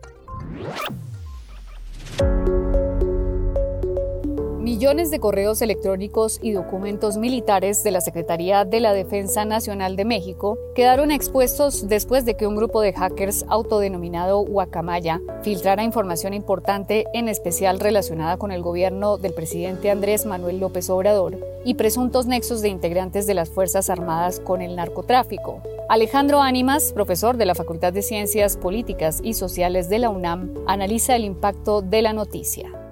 Millones 4.74 5.12
de 5.12 5.20
correos 5.20 5.62
electrónicos 5.62 6.40
y 6.42 6.52
documentos 6.52 7.18
militares 7.18 7.84
de 7.84 7.92
la 7.92 8.02
Secretaría 8.02 8.66
de 8.66 8.80
la 8.80 8.92
Defensa 8.92 9.46
Nacional 9.46 9.96
de 9.96 10.04
México 10.04 10.58
quedaron 10.74 11.12
expuestos 11.12 11.88
después 11.88 12.26
de 12.26 12.36
que 12.36 12.48
un 12.48 12.56
grupo 12.56 12.82
de 12.82 12.92
hackers 12.92 13.46
autodenominado 13.50 14.40
Guacamaya 14.40 15.22
filtrara 15.44 15.84
información 15.84 16.34
importante, 16.34 17.06
en 17.14 17.30
especial 17.30 17.80
relacionada 17.80 18.38
con 18.38 18.52
el 18.52 18.64
gobierno 18.64 19.20
del 19.20 19.36
presidente 19.36 19.92
Andrés 19.92 20.26
Manuel 20.26 20.60
López 20.60 20.90
Obrador 20.90 21.38
y 21.64 21.76
presuntos 21.76 22.26
nexos 22.26 22.64
de 22.64 22.70
integrantes 22.70 23.28
de 23.28 23.36
las 23.36 23.50
Fuerzas 23.52 23.92
Armadas 23.92 24.40
con 24.40 24.64
el 24.64 24.76
narcotráfico. 24.76 25.62
Alejandro 25.88 26.42
Ánimas, 26.42 26.94
profesor 26.94 27.38
de 27.38 27.46
la 27.46 27.54
Facultad 27.54 27.94
de 27.94 28.02
Ciencias 28.02 28.58
Políticas 28.58 29.20
y 29.24 29.36
Sociales 29.36 29.88
de 29.88 30.00
la 30.00 30.10
UNAM, 30.10 30.52
analiza 30.66 31.16
el 31.16 31.26
impacto 31.26 31.84
de 31.84 32.02
la 32.02 32.14
noticia. 32.14 32.83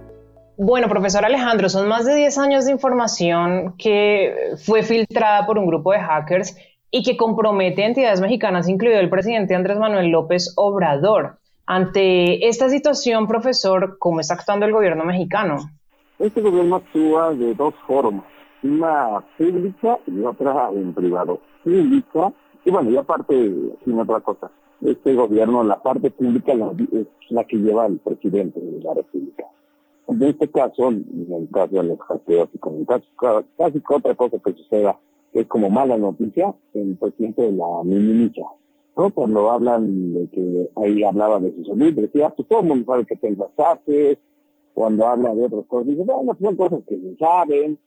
Bueno, 0.58 0.90
profesor 0.90 1.26
Alejandro, 1.26 1.70
son 1.70 1.88
más 1.88 2.06
de 2.06 2.16
10 2.16 2.38
años 2.38 2.66
de 2.66 2.72
información 2.72 3.76
que 3.78 4.36
fue 4.64 4.84
filtrada 4.84 5.46
por 5.46 5.58
un 5.58 5.66
grupo 5.66 5.92
de 5.92 6.00
hackers 6.00 6.56
y 6.92 7.04
que 7.04 7.16
compromete 7.16 7.84
a 7.84 7.88
entidades 7.88 8.22
mexicanas, 8.22 8.68
incluido 8.68 9.00
el 9.00 9.10
presidente 9.10 9.56
Andrés 9.56 9.80
Manuel 9.80 10.10
López 10.10 10.54
Obrador. 10.58 11.38
Ante 11.66 12.48
esta 12.48 12.70
situación, 12.70 13.28
profesor, 13.28 13.98
¿cómo 13.98 14.20
está 14.20 14.34
actuando 14.34 14.66
el 14.66 14.74
gobierno 14.74 15.06
mexicano? 15.06 15.58
Este 16.20 16.42
gobierno 16.42 16.76
actúa 16.76 17.34
de 17.34 17.56
dos 17.56 17.74
formas, 17.88 18.26
una 18.62 19.24
pública 19.38 19.98
y 20.06 20.22
otra 20.22 20.70
en 20.76 20.94
privado. 20.94 21.40
Pública, 21.64 22.34
y 22.66 22.72
bueno, 22.72 22.90
y 22.92 22.98
aparte, 22.98 23.34
sin 23.86 24.00
otra 24.00 24.20
cosa, 24.20 24.52
este 24.82 25.14
gobierno, 25.14 25.64
la 25.64 25.82
parte 25.82 26.12
pública 26.12 26.52
es 26.54 27.08
la 27.30 27.44
que 27.46 27.58
lleva 27.58 27.86
el 27.86 28.00
presidente 28.00 28.60
de 28.60 28.82
la 28.82 28.94
República. 28.94 29.46
En 30.08 30.24
este 30.24 30.50
caso, 30.50 30.90
en 30.90 31.28
el 31.32 31.50
caso 31.52 31.76
de 31.76 31.84
los 31.84 32.00
hackeos 32.00 32.50
y 32.54 32.86
casi 32.86 33.82
otra 33.90 34.16
cosa 34.16 34.40
que 34.40 34.54
suceda, 34.54 35.00
que 35.32 35.42
es 35.42 35.48
como 35.48 35.70
mala 35.70 35.98
noticia, 35.98 36.54
el 36.74 36.98
presidente 36.98 37.44
de 37.44 37.52
la 37.54 37.84
minimiza. 37.84 38.42
¿no? 38.98 39.14
Cuando 39.14 39.50
hablan 39.50 40.14
de 40.14 40.28
que 40.30 40.70
ahí 40.76 41.04
hablaba 41.04 41.40
de 41.40 41.54
su 41.56 41.66
salud, 41.66 41.94
decía, 41.94 42.30
pues 42.30 42.48
todo 42.48 42.60
el 42.62 42.68
mundo 42.68 42.86
sabe 42.86 43.06
que 43.06 43.16
tengo 43.16 43.50
haces, 43.58 44.18
cuando 44.74 45.08
habla 45.08 45.34
de 45.36 45.46
otras 45.46 45.66
cosas, 45.68 45.88
dice, 45.88 46.04
bueno, 46.04 46.38
son 46.42 46.56
cosas 46.56 46.82
que 46.88 46.98
se 46.98 47.16
saben, 47.18 47.78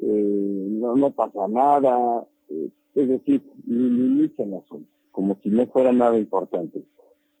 eh, 0.00 0.66
no, 0.70 0.96
no 0.96 1.10
pasa 1.10 1.46
nada, 1.48 2.26
eh, 2.48 2.70
es 2.94 3.08
decir, 3.08 3.42
minimizan 3.64 4.48
el 4.48 4.54
asunto, 4.54 4.88
como 5.12 5.36
si 5.42 5.50
no 5.50 5.66
fuera 5.66 5.92
nada 5.92 6.18
importante. 6.18 6.82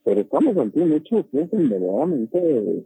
Pero 0.04 0.20
estamos 0.20 0.56
ante 0.56 0.80
un 0.80 0.92
hecho 0.92 1.24
que 1.30 1.42
es 1.42 1.50
verdaderamente 1.50 2.84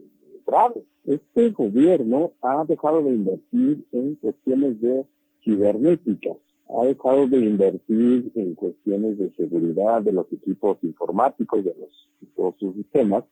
Este 1.05 1.49
gobierno 1.51 2.33
ha 2.41 2.63
dejado 2.65 3.01
de 3.03 3.09
invertir 3.09 3.85
en 3.91 4.15
cuestiones 4.15 4.79
de 4.81 5.05
cibernéticas, 5.43 6.37
ha 6.69 6.85
dejado 6.85 7.27
de 7.27 7.37
invertir 7.39 8.31
en 8.35 8.55
cuestiones 8.55 9.17
de 9.17 9.33
seguridad 9.35 10.01
de 10.01 10.13
los 10.13 10.31
equipos 10.31 10.77
informáticos, 10.83 11.63
de 11.63 11.75
los 11.79 12.09
todos 12.35 12.75
sistemas, 12.75 13.23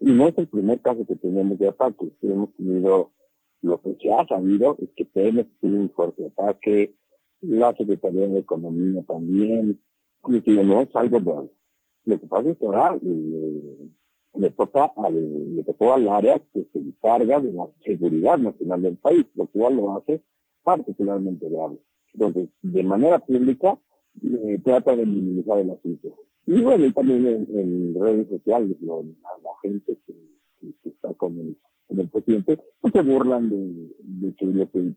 y 0.00 0.10
no 0.10 0.28
es 0.28 0.38
el 0.38 0.48
primer 0.48 0.80
caso 0.80 1.06
que 1.06 1.16
tenemos 1.16 1.58
de 1.58 1.68
ataques. 1.68 2.10
Hemos 2.22 2.52
tenido, 2.54 3.10
lo 3.62 3.80
que 3.80 3.96
se 4.00 4.12
ha 4.12 4.26
sabido 4.26 4.76
es 4.80 4.88
que 4.96 5.04
Pemex 5.04 5.50
un 5.62 5.90
fuerte 5.90 6.26
ataque, 6.26 6.94
la 7.42 7.74
Secretaría 7.76 8.26
de 8.26 8.38
Economía 8.38 9.02
también, 9.06 9.80
que 10.26 10.64
no 10.64 10.80
es 10.80 10.88
algo. 10.94 11.50
Lo 12.04 12.20
que 12.20 12.26
pasa 12.26 12.50
es 12.50 12.58
que 12.58 12.66
ahora 12.66 12.98
eh, 13.02 13.90
le 14.34 14.50
toca 14.50 14.92
al, 14.96 15.56
le 15.56 15.64
tocó 15.64 15.92
al 15.92 16.08
área 16.08 16.40
que 16.52 16.66
se 16.72 16.78
encarga 16.78 17.40
de 17.40 17.52
la 17.52 17.68
seguridad 17.84 18.38
nacional 18.38 18.82
del 18.82 18.96
país, 18.96 19.26
lo 19.34 19.46
cual 19.48 19.76
lo 19.76 19.96
hace 19.96 20.22
particularmente 20.62 21.48
grave. 21.48 21.78
Entonces, 22.14 22.48
de 22.62 22.82
manera 22.82 23.18
pública, 23.18 23.78
eh, 24.22 24.58
trata 24.64 24.96
de 24.96 25.06
minimizar 25.06 25.58
el 25.58 25.70
asunto. 25.70 26.16
Y 26.46 26.60
bueno, 26.62 26.92
también 26.92 27.46
en, 27.54 27.94
redes 27.94 28.28
sociales, 28.28 28.76
la, 28.80 29.02
gente 29.62 29.98
que, 30.06 30.14
está 30.84 31.14
con 31.14 31.38
el, 31.38 31.56
con 31.86 32.00
el 32.00 32.08
presidente, 32.08 32.58
pues 32.80 32.92
se 32.92 33.02
burlan 33.02 33.48
de, 33.48 33.90
de 33.98 34.46
lo 34.46 34.70
que, 34.70 34.94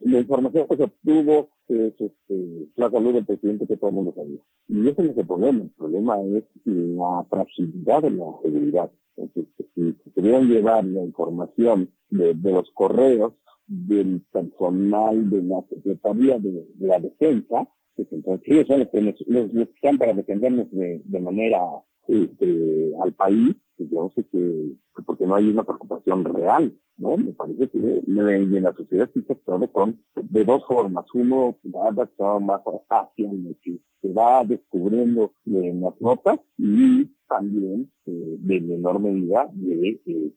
la 0.00 0.18
información 0.18 0.66
que 0.68 0.76
se 0.76 0.82
obtuvo 0.84 1.48
es 1.70 1.94
este, 2.00 2.68
la 2.76 2.90
salud 2.90 3.14
del 3.14 3.26
presidente 3.26 3.66
que 3.66 3.76
todo 3.76 3.90
el 3.90 3.96
mundo 3.96 4.12
sabía. 4.14 4.40
Y 4.68 4.88
ese 4.88 5.02
no 5.02 5.10
es 5.10 5.18
el 5.18 5.26
problema, 5.26 5.62
el 5.62 5.70
problema 5.70 6.20
es 6.22 6.44
la 6.64 7.26
fragilidad 7.28 8.02
de 8.02 8.10
la 8.10 8.26
seguridad. 8.42 8.90
Entonces, 9.16 9.52
si 9.74 9.92
pudieran 10.10 10.48
llevar 10.48 10.84
la 10.84 11.04
información 11.04 11.90
de, 12.10 12.34
de 12.34 12.52
los 12.52 12.70
correos 12.72 13.34
del 13.66 14.22
personal 14.32 15.30
de 15.30 15.42
la 15.42 15.62
Secretaría 15.68 16.38
de, 16.38 16.66
la 16.80 16.98
Defensa, 16.98 17.68
pues 17.94 18.08
entonces 18.10 18.48
ellos 18.48 18.66
son 18.66 18.80
los 18.80 18.88
que 18.88 19.00
nos, 19.00 19.68
están 19.68 19.98
para 19.98 20.12
defendernos 20.12 20.70
de, 20.72 21.02
de 21.04 21.20
manera 21.20 21.60
este, 22.08 22.92
al 23.00 23.12
país, 23.14 23.54
pues 23.80 23.90
yo 23.90 24.10
sé 24.14 24.24
que, 24.30 25.02
porque 25.06 25.26
no 25.26 25.36
hay 25.36 25.48
una 25.48 25.64
preocupación 25.64 26.22
real, 26.24 26.76
¿no? 26.98 27.16
Me 27.16 27.32
parece 27.32 27.68
que 27.70 27.78
en 27.78 28.62
la 28.62 28.74
sociedad 28.74 29.10
sí 29.14 29.24
se 29.26 29.36
con 29.68 29.98
de 30.14 30.44
dos 30.44 30.66
formas. 30.66 31.06
Uno 31.14 31.56
va 31.74 31.88
adaptado 31.88 32.40
más 32.40 32.60
hacia 32.90 33.32
lo 33.32 33.54
que 33.62 33.78
se 34.02 34.12
va 34.12 34.44
descubriendo 34.44 35.32
en 35.46 35.80
las 35.80 35.98
notas 35.98 36.40
y 36.58 37.06
también 37.26 37.90
eh, 38.04 38.36
de 38.38 38.60
menor 38.60 39.00
medida 39.00 39.48
de 39.54 40.00
eh, 40.04 40.32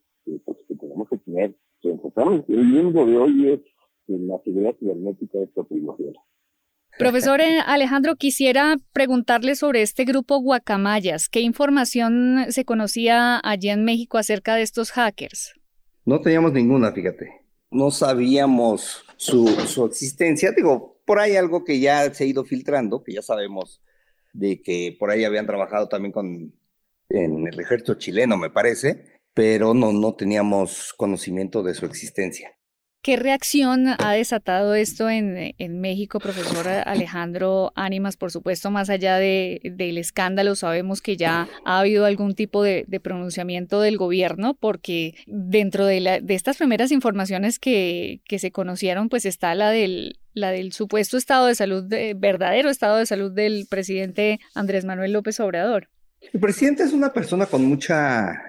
pues, 0.46 0.58
que 0.68 0.76
tenemos 0.76 1.10
que 1.10 1.18
tener 1.18 1.54
el 2.48 2.64
mundo 2.64 3.06
de 3.06 3.18
hoy 3.18 3.50
es 3.50 3.60
la 4.08 4.40
seguridad 4.44 4.76
cibernética 4.80 5.40
es 5.40 5.50
primordial. 5.68 6.14
Profesor 6.98 7.42
eh, 7.42 7.60
Alejandro, 7.66 8.16
quisiera 8.16 8.78
preguntarle 8.94 9.56
sobre 9.56 9.82
este 9.82 10.06
grupo 10.06 10.40
Guacamayas. 10.40 11.28
¿Qué 11.28 11.42
información 11.42 12.46
se 12.50 12.66
conocía 12.66 13.40
allí 13.44 13.70
en 13.70 13.84
México 13.84 14.18
acerca 14.18 14.56
de 14.56 14.62
estos 14.62 14.92
hackers? 14.92 15.54
No 16.06 16.22
teníamos 16.22 16.54
ninguna, 16.54 16.92
fíjate. 16.92 17.42
No 17.72 17.90
sabíamos 17.90 19.06
su, 19.18 19.48
su 19.48 19.86
existencia. 19.86 20.52
Digo, 20.52 21.02
por 21.06 21.20
ahí 21.20 21.36
algo 21.36 21.64
que 21.64 21.80
ya 21.80 22.14
se 22.14 22.26
ha 22.26 22.28
ido 22.28 22.46
filtrando, 22.46 23.04
que 23.04 23.14
ya 23.14 23.22
sabemos 23.22 23.82
de 24.34 24.62
que 24.62 24.96
por 25.00 25.10
ahí 25.10 25.24
habían 25.24 25.48
trabajado 25.48 25.88
también 25.88 26.12
con 26.12 26.54
en 27.10 27.48
el 27.48 27.60
ejército 27.60 27.96
chileno, 27.96 28.38
me 28.38 28.50
parece, 28.50 29.20
pero 29.34 29.74
no, 29.74 29.94
no 29.94 30.16
teníamos 30.16 30.94
conocimiento 30.94 31.64
de 31.64 31.74
su 31.74 31.86
existencia. 31.86 32.56
¿Qué 33.04 33.18
reacción 33.18 33.88
ha 34.00 34.14
desatado 34.14 34.76
esto 34.76 35.10
en, 35.10 35.54
en, 35.58 35.82
México, 35.82 36.22
profesor 36.22 36.70
Alejandro 36.70 37.74
Ánimas? 37.76 38.16
Por 38.16 38.32
supuesto, 38.32 38.72
más 38.72 38.90
allá 38.90 39.18
de, 39.18 39.60
del 39.62 39.98
escándalo, 39.98 40.56
sabemos 40.56 41.02
que 41.02 41.18
ya 41.18 41.50
ha 41.66 41.80
habido 41.80 42.06
algún 42.06 42.34
tipo 42.34 42.64
de, 42.64 42.86
pronunciamiento 43.04 43.82
del 43.82 43.98
gobierno, 43.98 44.54
porque 44.54 45.16
dentro 45.28 45.86
de 45.86 46.24
estas 46.30 46.56
primeras 46.56 46.94
informaciones 46.94 47.60
que, 47.60 48.22
que, 48.26 48.40
se 48.40 48.54
conocieron, 48.54 49.10
pues 49.10 49.26
está 49.26 49.54
la 49.54 49.70
del, 49.70 50.18
la 50.34 50.52
del 50.52 50.72
supuesto 50.72 51.18
estado 51.18 51.48
de 51.48 51.56
salud, 51.56 51.84
verdadero 52.16 52.70
estado 52.70 52.96
de 52.96 53.06
salud 53.06 53.34
del 53.34 53.68
presidente 53.70 54.40
Andrés 54.56 54.86
Manuel 54.86 55.12
López 55.12 55.42
Obrador. 55.42 55.90
El 56.22 56.40
presidente 56.40 56.84
es 56.84 56.94
una 56.94 57.12
persona 57.12 57.48
con 57.48 57.66
mucha 57.66 58.42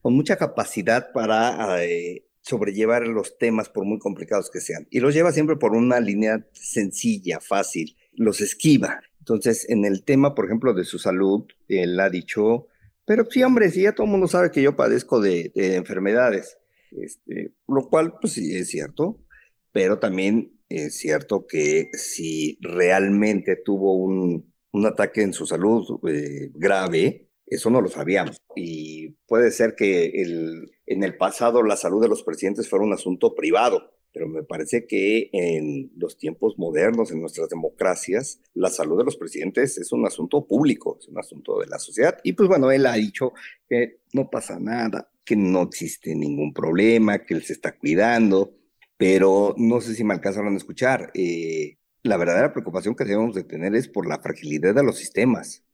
con 0.00 0.14
mucha 0.14 0.36
capacidad 0.36 1.12
para 1.12 1.84
eh, 1.84 2.24
sobrellevar 2.50 3.06
los 3.06 3.38
temas 3.38 3.68
por 3.68 3.84
muy 3.84 3.98
complicados 3.98 4.50
que 4.50 4.60
sean. 4.60 4.86
Y 4.90 5.00
los 5.00 5.14
lleva 5.14 5.32
siempre 5.32 5.56
por 5.56 5.74
una 5.74 6.00
línea 6.00 6.46
sencilla, 6.52 7.40
fácil, 7.40 7.96
los 8.12 8.40
esquiva. 8.40 9.00
Entonces, 9.20 9.68
en 9.70 9.84
el 9.84 10.04
tema, 10.04 10.34
por 10.34 10.46
ejemplo, 10.46 10.74
de 10.74 10.84
su 10.84 10.98
salud, 10.98 11.46
él 11.68 11.98
ha 12.00 12.10
dicho, 12.10 12.66
pero 13.04 13.24
sí, 13.30 13.42
hombre, 13.42 13.70
sí, 13.70 13.82
ya 13.82 13.94
todo 13.94 14.06
el 14.06 14.12
mundo 14.12 14.28
sabe 14.28 14.50
que 14.50 14.62
yo 14.62 14.76
padezco 14.76 15.20
de, 15.20 15.52
enfermedades, 15.54 16.58
este, 16.90 17.52
lo 17.68 17.88
cual, 17.88 18.14
pues 18.20 18.34
sí, 18.34 18.54
es 18.56 18.68
cierto, 18.68 19.24
pero 19.72 19.98
también 19.98 20.60
es 20.68 20.96
cierto 20.96 21.46
que 21.46 21.90
si 21.92 22.58
realmente 22.60 23.56
tuvo 23.56 23.94
un, 23.94 24.52
un 24.72 24.86
ataque 24.86 25.22
en 25.22 25.32
su 25.32 25.46
salud 25.46 26.00
eh, 26.08 26.50
grave, 26.54 27.29
eso 27.50 27.68
no 27.68 27.80
lo 27.80 27.88
sabíamos. 27.88 28.40
Y 28.56 29.10
puede 29.26 29.50
ser 29.50 29.74
que 29.74 30.22
el, 30.22 30.70
en 30.86 31.02
el 31.02 31.16
pasado 31.16 31.62
la 31.62 31.76
salud 31.76 32.00
de 32.00 32.08
los 32.08 32.22
presidentes 32.22 32.68
fuera 32.68 32.84
un 32.84 32.92
asunto 32.92 33.34
privado, 33.34 33.92
pero 34.12 34.28
me 34.28 34.42
parece 34.42 34.86
que 34.86 35.30
en 35.32 35.92
los 35.96 36.16
tiempos 36.16 36.58
modernos, 36.58 37.10
en 37.10 37.20
nuestras 37.20 37.48
democracias, 37.48 38.40
la 38.54 38.70
salud 38.70 38.98
de 38.98 39.04
los 39.04 39.16
presidentes 39.16 39.78
es 39.78 39.92
un 39.92 40.06
asunto 40.06 40.46
público, 40.46 40.96
es 41.00 41.08
un 41.08 41.18
asunto 41.18 41.58
de 41.60 41.66
la 41.66 41.78
sociedad. 41.78 42.18
Y 42.24 42.32
pues 42.32 42.48
bueno, 42.48 42.70
él 42.70 42.86
ha 42.86 42.94
dicho 42.94 43.32
que 43.68 44.00
no 44.12 44.30
pasa 44.30 44.58
nada, 44.58 45.10
que 45.24 45.36
no 45.36 45.62
existe 45.62 46.14
ningún 46.14 46.52
problema, 46.52 47.20
que 47.20 47.34
él 47.34 47.42
se 47.42 47.52
está 47.52 47.76
cuidando, 47.76 48.56
pero 48.96 49.54
no 49.56 49.80
sé 49.80 49.94
si 49.94 50.04
me 50.04 50.14
alcanzaron 50.14 50.54
a 50.54 50.58
escuchar. 50.58 51.10
Eh, 51.14 51.78
la 52.02 52.16
verdadera 52.16 52.52
preocupación 52.52 52.94
que 52.94 53.04
debemos 53.04 53.34
de 53.34 53.44
tener 53.44 53.74
es 53.74 53.88
por 53.88 54.08
la 54.08 54.20
fragilidad 54.20 54.74
de 54.74 54.82
los 54.82 54.96
sistemas, 54.96 55.64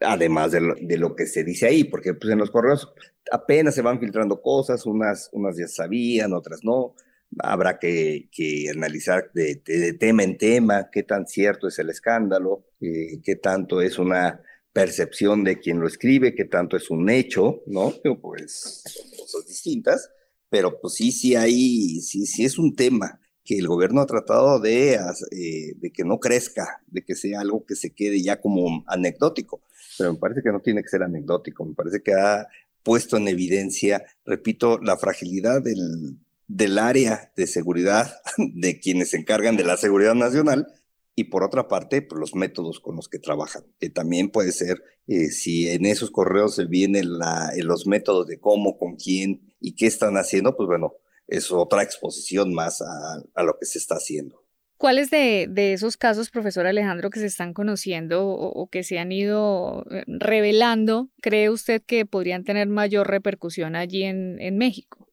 además 0.00 0.52
de 0.52 0.96
lo, 0.98 1.14
que 1.14 1.26
se 1.26 1.44
dice 1.44 1.66
ahí, 1.66 1.84
porque 1.84 2.14
pues, 2.14 2.32
en 2.32 2.38
los 2.38 2.50
correos 2.50 2.92
apenas 3.30 3.74
se 3.74 3.82
van 3.82 4.00
filtrando 4.00 4.40
cosas, 4.40 4.86
unas, 4.86 5.28
unas 5.32 5.56
ya 5.56 5.68
sabían, 5.68 6.32
otras 6.32 6.60
no. 6.64 6.94
Habrá 7.38 7.78
que, 7.78 8.28
analizar 8.74 9.30
de, 9.34 9.56
tema 9.98 10.24
en 10.24 10.36
tema 10.36 10.88
qué 10.90 11.02
tan 11.02 11.26
cierto 11.26 11.68
es 11.68 11.78
el 11.78 11.90
escándalo, 11.90 12.64
eh, 12.80 13.20
qué 13.22 13.36
tanto 13.36 13.82
es 13.82 13.98
una 13.98 14.40
percepción 14.72 15.44
de 15.44 15.58
quien 15.58 15.78
lo 15.78 15.86
escribe, 15.86 16.34
qué 16.34 16.46
tanto 16.46 16.76
es 16.76 16.90
un 16.90 17.08
hecho, 17.10 17.62
¿no? 17.66 17.92
Pues 18.22 18.82
son 18.86 19.10
cosas 19.18 19.46
distintas, 19.46 20.10
pero 20.48 20.80
pues 20.80 20.94
sí, 20.94 21.12
sí 21.12 21.36
hay, 21.36 22.00
sí, 22.00 22.26
sí 22.26 22.44
es 22.44 22.58
un 22.58 22.74
tema 22.74 23.20
que 23.50 23.58
el 23.58 23.66
gobierno 23.66 24.00
ha 24.00 24.06
tratado 24.06 24.60
de, 24.60 24.94
eh, 24.94 25.72
de 25.74 25.90
que 25.90 26.04
no 26.04 26.20
crezca, 26.20 26.84
de 26.86 27.02
que 27.02 27.16
sea 27.16 27.40
algo 27.40 27.66
que 27.66 27.74
se 27.74 27.90
quede 27.90 28.22
ya 28.22 28.40
como 28.40 28.84
anecdótico. 28.86 29.60
Pero 29.98 30.12
me 30.12 30.20
parece 30.20 30.40
que 30.44 30.52
no 30.52 30.60
tiene 30.60 30.84
que 30.84 30.88
ser 30.88 31.02
anecdótico, 31.02 31.64
me 31.64 31.74
parece 31.74 32.00
que 32.00 32.14
ha 32.14 32.46
puesto 32.84 33.16
en 33.16 33.26
evidencia, 33.26 34.04
repito, 34.24 34.78
la 34.78 34.96
fragilidad 34.96 35.62
del, 35.62 36.16
del 36.46 36.78
área 36.78 37.32
de 37.34 37.48
seguridad 37.48 38.20
de 38.38 38.78
quienes 38.78 39.10
se 39.10 39.16
encargan 39.16 39.56
de 39.56 39.64
la 39.64 39.76
seguridad 39.76 40.14
nacional 40.14 40.68
y 41.16 41.24
por 41.24 41.42
otra 41.42 41.66
parte, 41.66 42.02
pues, 42.02 42.20
los 42.20 42.36
métodos 42.36 42.78
con 42.78 42.94
los 42.94 43.08
que 43.08 43.18
trabajan, 43.18 43.64
que 43.80 43.90
también 43.90 44.30
puede 44.30 44.52
ser, 44.52 44.80
eh, 45.08 45.30
si 45.30 45.68
en 45.68 45.86
esos 45.86 46.12
correos 46.12 46.54
se 46.54 46.66
vienen 46.66 47.18
la, 47.18 47.50
los 47.56 47.88
métodos 47.88 48.28
de 48.28 48.38
cómo, 48.38 48.78
con 48.78 48.94
quién 48.94 49.40
y 49.60 49.74
qué 49.74 49.88
están 49.88 50.14
haciendo, 50.14 50.56
pues 50.56 50.68
bueno, 50.68 50.94
es 51.30 51.50
otra 51.52 51.82
exposición 51.82 52.52
más 52.52 52.82
a, 52.82 53.42
lo 53.42 53.56
que 53.58 53.66
se 53.66 53.78
está 53.78 53.94
haciendo. 53.94 54.44
¿Cuáles 54.76 55.10
de, 55.10 55.46
de, 55.48 55.74
esos 55.74 55.96
casos, 55.96 56.30
profesor 56.30 56.66
Alejandro, 56.66 57.10
que 57.10 57.20
se 57.20 57.26
están 57.26 57.52
conociendo 57.52 58.26
o, 58.26 58.66
que 58.68 58.82
se 58.82 58.98
han 58.98 59.12
ido 59.12 59.84
eh, 59.90 60.04
revelando, 60.06 61.10
cree 61.20 61.50
usted 61.50 61.82
que 61.82 62.06
podrían 62.06 62.44
tener 62.44 62.66
mayor 62.68 63.08
repercusión 63.08 63.76
allí 63.76 64.04
en, 64.04 64.40
en 64.40 64.56
México? 64.56 65.06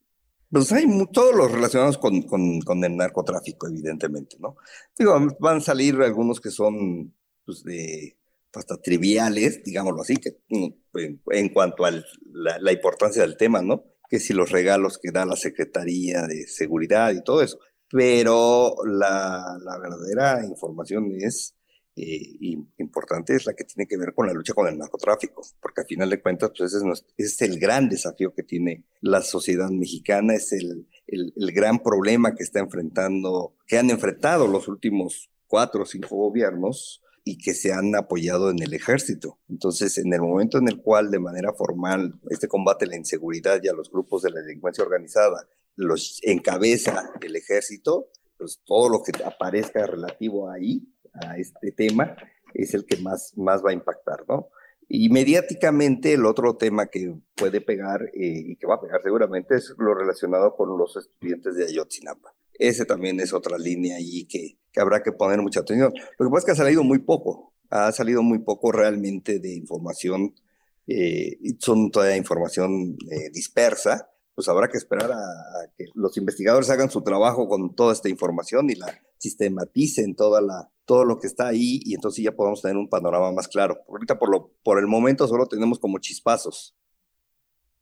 Pues 0.50 0.72
hay 0.72 0.86
todos 1.12 1.36
los 1.36 1.52
relacionados 1.52 1.98
con, 1.98 2.22
con, 2.22 2.62
con, 2.62 2.84
el 2.84 2.96
narcotráfico, 2.96 3.68
evidentemente, 3.68 4.38
¿no? 4.40 4.56
Digo, 4.98 5.20
van 5.40 5.58
a 5.58 5.62
salir 5.62 5.96
algunos 5.96 6.40
que 6.40 6.50
son 6.50 7.14
pues, 7.46 7.64
de, 7.64 8.18
hasta 8.54 8.78
triviales, 8.78 9.62
digámoslo 9.64 10.02
así, 10.02 10.16
que, 10.16 10.38
en, 10.48 11.22
en 11.32 11.50
cuanto 11.50 11.84
a 11.84 11.92
la, 11.92 12.58
la 12.62 12.72
importancia 12.72 13.22
del 13.22 13.36
tema, 13.36 13.62
¿no? 13.62 13.84
Que 14.10 14.20
si 14.20 14.34
los 14.34 14.52
regalos 14.52 14.98
que 14.98 15.12
da 15.12 15.26
la 15.26 15.36
Secretaría 15.36 16.24
de 16.28 16.48
Seguridad 16.48 17.12
y 17.12 17.24
todo 17.24 17.42
eso. 17.42 17.60
Pero 17.90 18.76
la, 18.86 19.58
la 19.64 19.78
verdadera 19.80 20.46
información 20.46 21.12
es 21.20 21.56
eh, 22.00 22.38
importante, 22.78 23.36
es 23.36 23.48
la 23.48 23.54
que 23.54 23.64
tiene 23.64 23.88
que 23.88 23.98
ver 23.98 24.14
con 24.14 24.28
la 24.28 24.34
lucha 24.34 24.54
con 24.54 24.68
el 24.68 24.78
narcotráfico, 24.78 25.42
porque 25.60 25.82
al 25.82 25.88
final 25.88 26.10
de 26.12 26.22
cuentas, 26.22 26.52
pues 26.56 26.74
ese 26.74 26.88
es, 26.88 27.06
es 27.18 27.42
el 27.42 27.60
gran 27.60 27.90
desafío 27.90 28.36
que 28.36 28.44
tiene 28.44 28.84
la 29.02 29.22
sociedad 29.22 29.70
mexicana, 29.70 30.36
es 30.36 30.52
el, 30.52 30.88
el, 31.08 31.34
el 31.36 31.52
gran 31.54 31.80
problema 31.80 32.36
que 32.36 32.44
está 32.44 32.60
enfrentando, 32.60 33.56
que 33.66 33.80
han 33.80 33.90
enfrentado 33.90 34.48
los 34.48 34.68
últimos 34.68 35.32
cuatro 35.48 35.84
o 35.84 35.86
cinco 35.88 36.16
gobiernos, 36.16 37.02
y 37.28 37.38
que 37.38 37.54
se 37.54 37.74
han 37.74 37.94
apoyado 37.94 38.50
en 38.52 38.62
el 38.62 38.74
ejército. 38.74 39.38
Entonces, 39.50 39.98
en 39.98 40.14
el 40.14 40.22
momento 40.22 40.58
en 40.60 40.70
el 40.70 40.82
cual 40.82 41.12
de 41.12 41.20
manera 41.20 41.52
formal 41.52 42.14
este 42.30 42.48
combate 42.48 42.86
a 42.86 42.88
la 42.88 42.96
inseguridad 42.96 43.60
y 43.62 43.68
a 43.68 43.74
los 43.74 43.92
grupos 43.92 44.22
de 44.22 44.32
la 44.32 44.40
delincuencia 44.40 44.82
organizada 44.82 45.46
los 45.76 46.22
encabeza 46.24 47.12
el 47.20 47.36
ejército, 47.36 48.08
pues 48.38 48.62
todo 48.66 48.88
lo 48.88 49.04
que 49.04 49.12
aparezca 49.26 49.86
relativo 49.86 50.50
ahí, 50.50 50.88
a 51.14 51.38
este 51.38 51.74
tema, 51.74 52.16
es 52.54 52.74
el 52.74 52.86
que 52.86 52.96
más, 52.98 53.34
más 53.36 53.64
va 53.64 53.72
a 53.72 53.74
impactar, 53.74 54.24
¿no? 54.30 54.48
Y 54.88 55.10
mediáticamente 55.10 56.14
el 56.14 56.26
otro 56.26 56.56
tema 56.56 56.88
que 56.88 57.14
puede 57.36 57.60
pegar 57.60 58.04
eh, 58.14 58.42
y 58.46 58.56
que 58.56 58.68
va 58.68 58.76
a 58.76 58.82
pegar 58.82 59.02
seguramente 59.04 59.56
es 59.56 59.74
lo 59.78 59.94
relacionado 59.94 60.56
con 60.56 60.78
los 60.78 60.96
estudiantes 60.96 61.56
de 61.56 61.66
Ayotzinapa. 61.66 62.37
Ese 62.60 62.86
también 62.86 63.20
es 63.20 63.34
otra 63.34 63.58
línea 63.58 63.98
ahí 63.98 64.26
que, 64.26 64.58
que 64.72 64.82
habrá 64.82 65.04
que 65.04 65.12
poner 65.12 65.42
mucha 65.42 65.62
atención. 65.62 65.94
Lo 66.18 66.26
que 66.26 66.32
pasa 66.32 66.40
es 66.40 66.46
que 66.46 66.52
ha 66.52 66.66
salido 66.66 66.84
muy 66.84 67.00
poco, 67.00 67.54
ha 67.70 67.92
salido 67.92 68.24
muy 68.24 68.40
poco 68.40 68.72
realmente 68.72 69.40
de 69.40 69.56
información, 69.56 70.34
eh, 70.88 71.38
son 71.60 71.92
todavía 71.92 72.16
información 72.16 72.98
eh, 73.12 73.30
dispersa, 73.32 74.10
pues 74.38 74.48
habrá 74.48 74.70
que 74.70 74.78
esperar 74.78 75.12
a, 75.12 75.18
que 75.76 75.86
los 75.96 76.16
investigadores 76.18 76.70
hagan 76.70 76.92
su 76.92 77.02
trabajo 77.02 77.50
con 77.50 77.74
toda 77.76 77.92
esta 77.92 78.08
información 78.08 78.70
y 78.70 78.76
la 78.76 79.02
sistematicen 79.18 80.16
toda 80.16 80.42
la, 80.42 80.70
todo 80.86 81.06
lo 81.06 81.18
que 81.20 81.26
está 81.26 81.48
ahí 81.48 81.82
y 81.84 81.96
entonces 81.96 82.24
ya 82.24 82.36
podemos 82.36 82.62
tener 82.62 82.78
un 82.78 82.88
panorama 82.88 83.32
más 83.32 83.48
claro. 83.48 83.80
Ahorita 83.90 84.20
por, 84.20 84.30
lo, 84.30 84.52
por 84.64 84.78
el 84.78 84.86
momento 84.86 85.28
solo 85.28 85.48
tenemos 85.48 85.80
como 85.80 85.98
chispazos. 85.98 86.77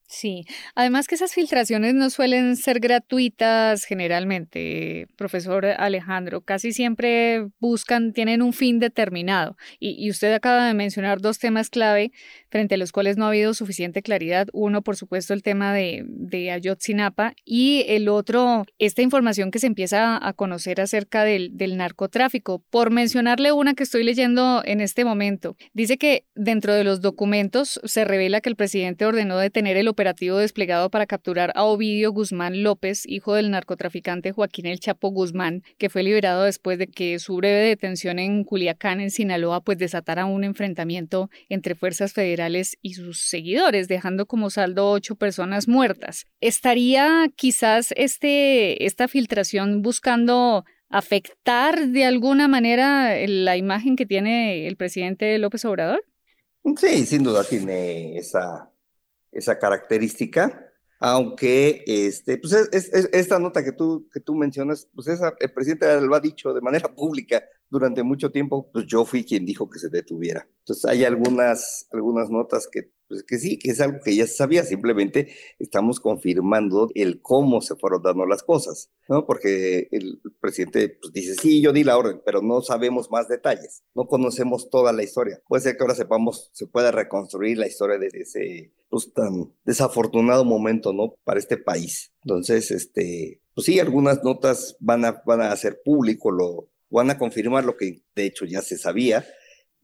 Sí, 0.07 0.45
además 0.75 1.07
que 1.07 1.15
esas 1.15 1.33
filtraciones 1.33 1.95
no 1.95 2.11
suelen 2.11 2.57
ser 2.57 2.79
gratuitas 2.79 3.85
generalmente, 3.85 5.07
profesor 5.15 5.65
Alejandro, 5.65 6.41
casi 6.41 6.73
siempre 6.73 7.47
buscan, 7.59 8.13
tienen 8.13 8.43
un 8.43 8.53
fin 8.53 8.79
determinado. 8.79 9.57
Y, 9.79 10.09
usted 10.11 10.31
acaba 10.33 10.67
de 10.67 10.75
mencionar 10.75 11.21
dos 11.21 11.39
temas 11.39 11.71
clave 11.71 12.11
frente 12.49 12.75
a 12.75 12.77
los 12.77 12.91
cuales 12.91 13.17
no 13.17 13.25
ha 13.25 13.29
habido 13.29 13.55
suficiente 13.55 14.03
claridad. 14.03 14.47
Uno, 14.53 14.83
por 14.83 14.95
supuesto, 14.95 15.33
el 15.33 15.41
tema 15.41 15.73
de, 15.73 16.03
de 16.07 16.51
Ayotzinapa 16.51 17.33
y 17.43 17.83
el 17.87 18.07
otro, 18.07 18.65
esta 18.77 19.01
información 19.01 19.49
que 19.49 19.59
se 19.59 19.67
empieza 19.67 20.25
a 20.25 20.33
conocer 20.33 20.81
acerca 20.81 21.23
del, 21.23 21.57
del 21.57 21.77
narcotráfico. 21.77 22.63
Por 22.69 22.91
mencionarle 22.91 23.51
una 23.51 23.73
que 23.73 23.83
estoy 23.83 24.03
leyendo 24.03 24.61
en 24.65 24.81
este 24.81 25.03
momento, 25.03 25.57
dice 25.73 25.97
que 25.97 26.25
dentro 26.35 26.75
de 26.75 26.83
los 26.83 27.01
documentos 27.01 27.81
se 27.83 28.05
revela 28.05 28.39
que 28.41 28.49
el 28.49 28.55
presidente 28.55 29.05
ordenó 29.05 29.37
detener 29.37 29.77
el 29.77 29.87
operativo 29.95 30.39
desplegado 30.39 30.89
para 30.89 31.05
capturar 31.05 31.53
a 31.55 31.63
Ovidio 31.63 32.11
Guzmán 32.11 32.63
López, 32.63 33.07
hijo 33.07 33.33
del 33.33 33.49
narcotraficante 33.49 34.33
Joaquín 34.33 34.65
El 34.65 34.81
Chapo 34.81 35.07
Guzmán, 35.07 35.63
que 35.77 35.89
fue 35.89 36.03
liberado 36.03 36.43
después 36.43 36.77
de 36.77 36.87
que 36.87 37.17
su 37.19 37.37
breve 37.37 37.61
detención 37.61 38.19
en 38.19 38.43
Culiacán, 38.43 38.99
en 38.99 39.09
Sinaloa, 39.09 39.61
pues 39.61 39.77
desatara 39.77 40.25
un 40.25 40.43
enfrentamiento 40.43 41.29
entre 41.47 41.75
fuerzas 41.75 42.11
federales 42.11 42.77
y 42.81 42.95
sus 42.95 43.21
seguidores, 43.21 43.87
dejando 43.87 44.25
como 44.25 44.49
saldo 44.49 44.91
ocho 44.91 45.15
personas 45.15 45.69
muertas. 45.69 46.25
¿Estaría 46.41 47.31
quizás 47.37 47.93
este, 47.95 48.85
esta 48.85 49.07
filtración 49.07 49.81
buscando 49.81 50.65
afectar 50.89 51.87
de 51.87 52.03
alguna 52.03 52.49
manera 52.49 53.15
la 53.27 53.55
imagen 53.55 53.95
que 53.95 54.05
tiene 54.05 54.67
el 54.67 54.75
presidente 54.75 55.37
López 55.37 55.63
Obrador? 55.63 56.03
Sí, 56.75 57.05
sin 57.05 57.23
duda 57.23 57.43
tiene 57.43 58.17
esa 58.17 58.69
esa 59.35 59.59
característica, 59.59 60.71
aunque 60.99 61.83
este, 61.85 62.37
pues 62.37 62.53
esta 62.71 63.37
nota 63.37 63.63
que 63.63 63.73
tú, 63.73 64.09
que 64.11 64.19
tú 64.19 64.33
mencionas, 64.33 64.87
pues 64.95 65.07
esa, 65.07 65.33
el 65.39 65.51
presidente 65.51 66.01
lo 66.01 66.15
ha 66.15 66.19
dicho 66.19 66.53
de 66.53 66.61
manera 66.61 66.93
pública 66.93 67.43
durante 67.69 68.01
mucho 68.01 68.31
tiempo, 68.31 68.69
pues 68.71 68.85
yo 68.87 69.05
fui 69.05 69.23
quien 69.23 69.45
dijo 69.45 69.69
que 69.69 69.79
se 69.79 69.89
detuviera. 69.89 70.47
Entonces 70.59 70.85
hay 70.85 71.03
algunas, 71.03 71.87
algunas 71.91 72.29
notas 72.29 72.67
que 72.71 72.91
pues 73.07 73.23
que 73.23 73.37
sí, 73.37 73.57
que 73.57 73.71
es 73.71 73.81
algo 73.81 73.99
que 74.03 74.15
ya 74.15 74.25
se 74.27 74.35
sabía, 74.35 74.63
simplemente 74.63 75.29
estamos 75.59 75.99
confirmando 75.99 76.89
el 76.95 77.21
cómo 77.21 77.61
se 77.61 77.75
fueron 77.75 78.01
dando 78.01 78.25
las 78.25 78.43
cosas, 78.43 78.91
¿no? 79.07 79.25
Porque 79.25 79.87
el 79.91 80.21
presidente 80.39 80.89
pues, 80.89 81.13
dice, 81.13 81.35
sí, 81.35 81.61
yo 81.61 81.71
di 81.73 81.83
la 81.83 81.97
orden, 81.97 82.21
pero 82.25 82.41
no 82.41 82.61
sabemos 82.61 83.11
más 83.11 83.27
detalles, 83.27 83.83
no 83.93 84.07
conocemos 84.07 84.69
toda 84.69 84.93
la 84.93 85.03
historia. 85.03 85.41
Puede 85.47 85.63
ser 85.63 85.77
que 85.77 85.83
ahora 85.83 85.95
sepamos, 85.95 86.49
se 86.53 86.67
pueda 86.67 86.91
reconstruir 86.91 87.57
la 87.57 87.67
historia 87.67 87.97
de 87.97 88.07
ese 88.13 88.71
pues, 88.89 89.13
tan 89.13 89.53
desafortunado 89.65 90.45
momento, 90.45 90.93
¿no? 90.93 91.15
Para 91.23 91.39
este 91.39 91.57
país. 91.57 92.11
Entonces, 92.23 92.71
este, 92.71 93.41
pues 93.53 93.65
sí, 93.65 93.79
algunas 93.79 94.23
notas 94.23 94.75
van 94.79 95.05
a, 95.05 95.21
van 95.25 95.41
a 95.41 95.51
hacer 95.51 95.81
público, 95.83 96.31
lo, 96.31 96.69
van 96.89 97.09
a 97.09 97.17
confirmar 97.17 97.65
lo 97.65 97.77
que 97.77 98.01
de 98.15 98.25
hecho 98.25 98.45
ya 98.45 98.61
se 98.61 98.77
sabía, 98.77 99.25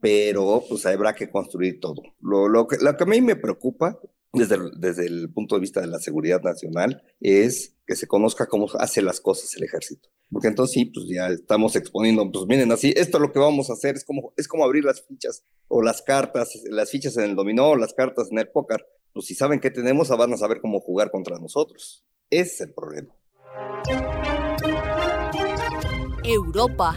pero 0.02 0.64
pues 0.68 0.86
habrá 0.86 1.14
que 1.14 1.30
construir 1.30 1.80
todo. 1.80 2.02
Lo, 2.20 2.50
lo, 2.50 2.68
que, 2.68 2.78
lo 2.78 2.98
que 2.98 3.04
a 3.04 3.08
mí 3.08 3.22
me 3.22 3.36
preocupa 3.36 4.00
desde 4.34 4.58
desde 4.78 5.06
el 5.06 5.32
punto 5.32 5.56
de 5.56 5.62
vista 5.62 5.82
de 5.82 5.88
la 5.88 6.00
seguridad 6.00 6.42
nacional 6.42 7.04
es 7.20 7.76
que 7.86 7.96
se 7.96 8.08
conozca 8.08 8.48
cómo 8.48 8.68
hace 8.80 9.02
las 9.02 9.22
cosas 9.22 9.56
el 9.56 9.64
ejército. 9.64 10.10
Porque 10.32 10.48
entonces 10.48 10.74
sí, 10.74 10.86
pues 10.86 11.08
ya 11.10 11.28
estamos 11.28 11.76
exponiendo, 11.76 12.30
pues 12.32 12.46
miren 12.48 12.72
así, 12.72 12.94
esto 12.96 13.18
es 13.18 13.22
lo 13.22 13.34
que 13.34 13.40
vamos 13.40 13.70
a 13.70 13.74
hacer, 13.74 13.96
es 13.96 14.06
como, 14.06 14.34
es 14.38 14.48
como 14.48 14.64
abrir 14.64 14.86
las 14.86 15.06
fichas 15.06 15.44
o 15.68 15.82
las 15.82 16.02
cartas, 16.02 16.58
las 16.70 16.90
fichas 16.90 17.18
en 17.18 17.32
el 17.32 17.36
dominó 17.36 17.72
o 17.72 17.76
las 17.76 17.94
cartas 17.94 18.30
en 18.32 18.40
el 18.40 18.48
póker. 18.48 18.86
Pues 19.14 19.26
si 19.26 19.36
saben 19.36 19.60
qué 19.60 19.72
tenemos, 19.72 20.08
van 20.08 20.34
a 20.34 20.38
saber 20.38 20.62
cómo 20.62 20.80
jugar 20.80 21.12
contra 21.12 21.38
nosotros. 21.38 22.06
Ese 22.30 22.54
es 22.54 22.62
el 22.62 22.74
problema. 22.74 23.14
Europa. 26.24 26.96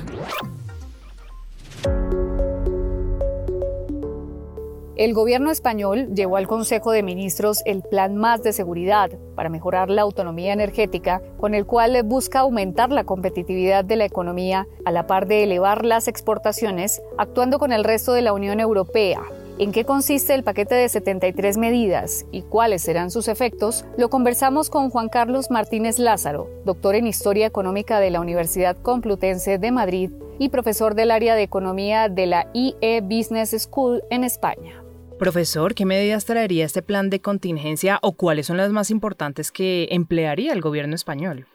El 4.96 5.12
gobierno 5.12 5.50
español 5.50 6.14
llevó 6.14 6.36
al 6.36 6.46
Consejo 6.46 6.92
de 6.92 7.02
Ministros 7.02 7.62
el 7.66 7.82
Plan 7.82 8.14
Más 8.14 8.44
de 8.44 8.52
Seguridad 8.52 9.10
para 9.34 9.48
mejorar 9.48 9.90
la 9.90 10.02
autonomía 10.02 10.52
energética, 10.52 11.20
con 11.36 11.54
el 11.54 11.66
cual 11.66 12.00
busca 12.04 12.40
aumentar 12.40 12.92
la 12.92 13.02
competitividad 13.02 13.84
de 13.84 13.96
la 13.96 14.04
economía 14.04 14.68
a 14.84 14.92
la 14.92 15.08
par 15.08 15.26
de 15.26 15.42
elevar 15.42 15.84
las 15.84 16.06
exportaciones, 16.06 17.02
actuando 17.18 17.58
con 17.58 17.72
el 17.72 17.82
resto 17.82 18.12
de 18.12 18.22
la 18.22 18.32
Unión 18.32 18.60
Europea. 18.60 19.22
¿En 19.58 19.72
qué 19.72 19.84
consiste 19.84 20.32
el 20.32 20.44
paquete 20.44 20.76
de 20.76 20.88
73 20.88 21.56
medidas 21.56 22.24
y 22.30 22.42
cuáles 22.42 22.82
serán 22.82 23.10
sus 23.10 23.26
efectos? 23.26 23.84
Lo 23.98 24.10
conversamos 24.10 24.70
con 24.70 24.90
Juan 24.90 25.08
Carlos 25.08 25.50
Martínez 25.50 25.98
Lázaro, 25.98 26.48
doctor 26.64 26.94
en 26.94 27.08
Historia 27.08 27.46
Económica 27.46 27.98
de 27.98 28.10
la 28.10 28.20
Universidad 28.20 28.76
Complutense 28.76 29.58
de 29.58 29.72
Madrid 29.72 30.12
y 30.38 30.50
profesor 30.50 30.94
del 30.94 31.10
área 31.10 31.34
de 31.34 31.42
Economía 31.42 32.08
de 32.08 32.26
la 32.26 32.46
IE 32.52 33.00
Business 33.00 33.50
School 33.58 34.04
en 34.10 34.22
España. 34.22 34.83
Profesor, 35.24 35.74
¿qué 35.74 35.86
medidas 35.86 36.26
traería 36.26 36.66
este 36.66 36.82
plan 36.82 37.08
de 37.08 37.22
contingencia 37.22 37.98
o 38.02 38.14
cuáles 38.14 38.44
son 38.44 38.58
las 38.58 38.68
más 38.72 38.90
importantes 38.90 39.50
que 39.50 39.88
emplearía 39.90 40.52
el 40.52 40.60
gobierno 40.60 40.94
español? 40.94 41.46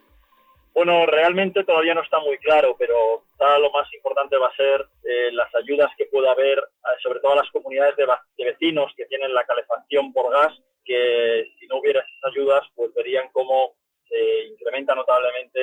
Bueno, 0.74 1.06
realmente 1.06 1.64
todavía 1.64 1.94
no 1.94 2.02
está 2.02 2.18
muy 2.18 2.40
claro, 2.40 2.76
pero 2.80 3.22
lo 3.38 3.70
más 3.70 3.88
importante 3.94 4.38
va 4.38 4.48
a 4.48 4.56
ser 4.56 4.88
eh, 5.04 5.32
las 5.34 5.54
ayudas 5.54 5.92
que 6.00 6.08
pueda 6.08 6.32
haber, 6.32 6.58
eh, 6.58 6.98
sobre 7.04 7.20
todo 7.20 7.34
a 7.34 7.44
las 7.44 7.52
comunidades 7.52 7.96
de, 7.96 8.08
vecinos 8.44 8.92
que 8.98 9.06
tienen 9.06 9.36
la 9.36 9.44
calefacción 9.44 10.14
por 10.14 10.32
gas, 10.32 10.52
que 10.84 11.46
si 11.60 11.68
no 11.68 11.78
hubiera 11.78 12.00
esas 12.00 12.32
ayudas, 12.34 12.64
pues 12.74 12.92
verían 12.96 13.30
cómo 13.34 13.76
se 14.08 14.46
incrementa 14.46 14.96
notablemente 14.96 15.60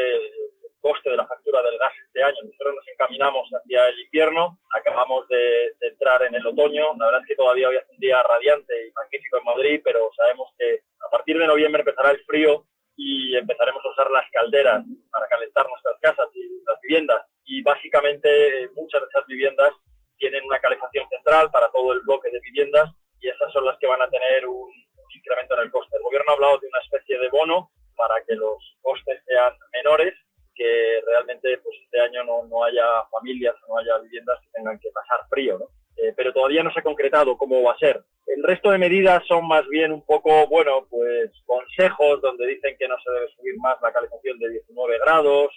coste 0.87 1.11
de 1.11 1.17
la 1.17 1.27
factura 1.27 1.61
del 1.63 1.79
gas 1.79 1.93
este 2.07 2.23
año. 2.23 2.39
Nosotros 2.45 2.77
nos 2.77 2.87
encaminamos 2.87 3.51
hacia 3.51 3.89
el 3.89 3.99
invierno, 3.99 4.57
acabamos 4.73 5.27
de, 5.27 5.75
entrar 5.81 6.23
en 6.23 6.35
el 6.37 6.47
otoño. 6.47 6.95
La 6.97 7.07
verdad 7.07 7.23
es 7.23 7.27
que 7.27 7.35
todavía 7.35 7.69
hoy 7.69 7.77
es 7.77 7.91
un 7.91 7.99
día 7.99 8.23
radiante 8.23 8.87
y 8.87 8.93
magnífico 8.93 9.39
en 9.39 9.45
Madrid, 9.45 9.81
pero 9.83 10.11
sabemos 10.17 10.49
que 10.57 10.83
a 11.05 11.11
partir 11.11 11.39
de 11.39 11.47
noviembre 11.47 11.81
empezará 11.81 12.13
el 12.13 12.25
frío 12.25 12.67
y 12.97 13.37
empezaremos 13.37 13.85
a 13.85 13.91
usar 13.91 14.11
las 14.13 14.31
calderas 14.31 14.85
para 15.11 15.27
calentar 15.27 15.67
nuestras 15.69 15.99
casas 16.01 16.29
y 16.35 16.63
las 16.65 16.81
viviendas. 16.81 17.27
Y 17.45 17.63
básicamente 17.63 18.71
muchas 18.77 19.01
de 19.01 19.09
esas 19.09 19.27
viviendas 19.27 19.73
tienen 20.19 20.45
una 20.45 20.61
calefacción 20.61 21.09
central 21.09 21.51
para 21.51 21.69
todo 21.73 21.95
el 21.95 22.01
bloque 22.03 22.31
de 22.31 22.41
viviendas 22.41 22.91
y 23.21 23.29
esas 23.29 23.53
son 23.53 23.65
las 23.65 23.77
que 23.79 23.89
van 23.89 24.03
a 24.03 24.09
tener 24.09 24.47
un 24.47 24.71
incremento 25.15 25.55
en 25.55 25.63
el 25.63 25.71
coste. 25.73 25.97
El 25.97 26.05
gobierno 26.05 26.31
ha 26.31 26.35
hablado 26.35 26.59
de 26.59 26.69
una 26.69 26.81
especie 26.81 27.19
de 27.19 27.29
bono 27.29 27.71
para 27.97 28.23
que 28.25 28.37
los 28.37 28.77
costes 28.83 29.21
sean 29.27 29.53
menores 29.73 30.15
que 30.57 31.01
realmente 31.07 31.59
pues 31.59 31.77
este 31.85 32.01
año 32.01 32.25
no, 32.25 32.47
no 32.47 32.65
haya 32.65 33.05
familias, 33.11 33.55
no 33.69 33.77
haya 33.79 33.99
viviendas 33.99 34.41
que 34.41 34.49
tengan 34.55 34.79
que 34.79 34.91
pasar 34.91 35.21
frío, 35.29 35.59
¿no? 35.59 35.67
Eh, 35.97 36.13
pero 36.17 36.33
todavía 36.33 36.63
no 36.63 36.73
se 36.73 36.81
ha 36.81 36.83
concretado 36.83 37.39
cómo 37.39 37.63
va 37.63 37.73
a 37.73 37.79
ser. 37.79 38.03
El 38.27 38.43
resto 38.43 38.71
de 38.71 38.79
medidas 38.79 39.25
son 39.27 39.47
más 39.47 39.67
bien 39.69 39.93
un 39.93 40.05
poco, 40.05 40.47
bueno, 40.49 40.87
pues 40.91 41.31
consejos 41.47 42.21
donde 42.21 42.47
dicen 42.47 42.77
que 42.79 42.89
no 42.89 42.97
se 43.03 43.11
debe 43.13 43.29
subir 43.37 43.57
más 43.59 43.77
la 43.81 43.93
calefacción 43.93 44.39
de 44.39 44.51
19 44.51 44.99
grados 44.99 45.51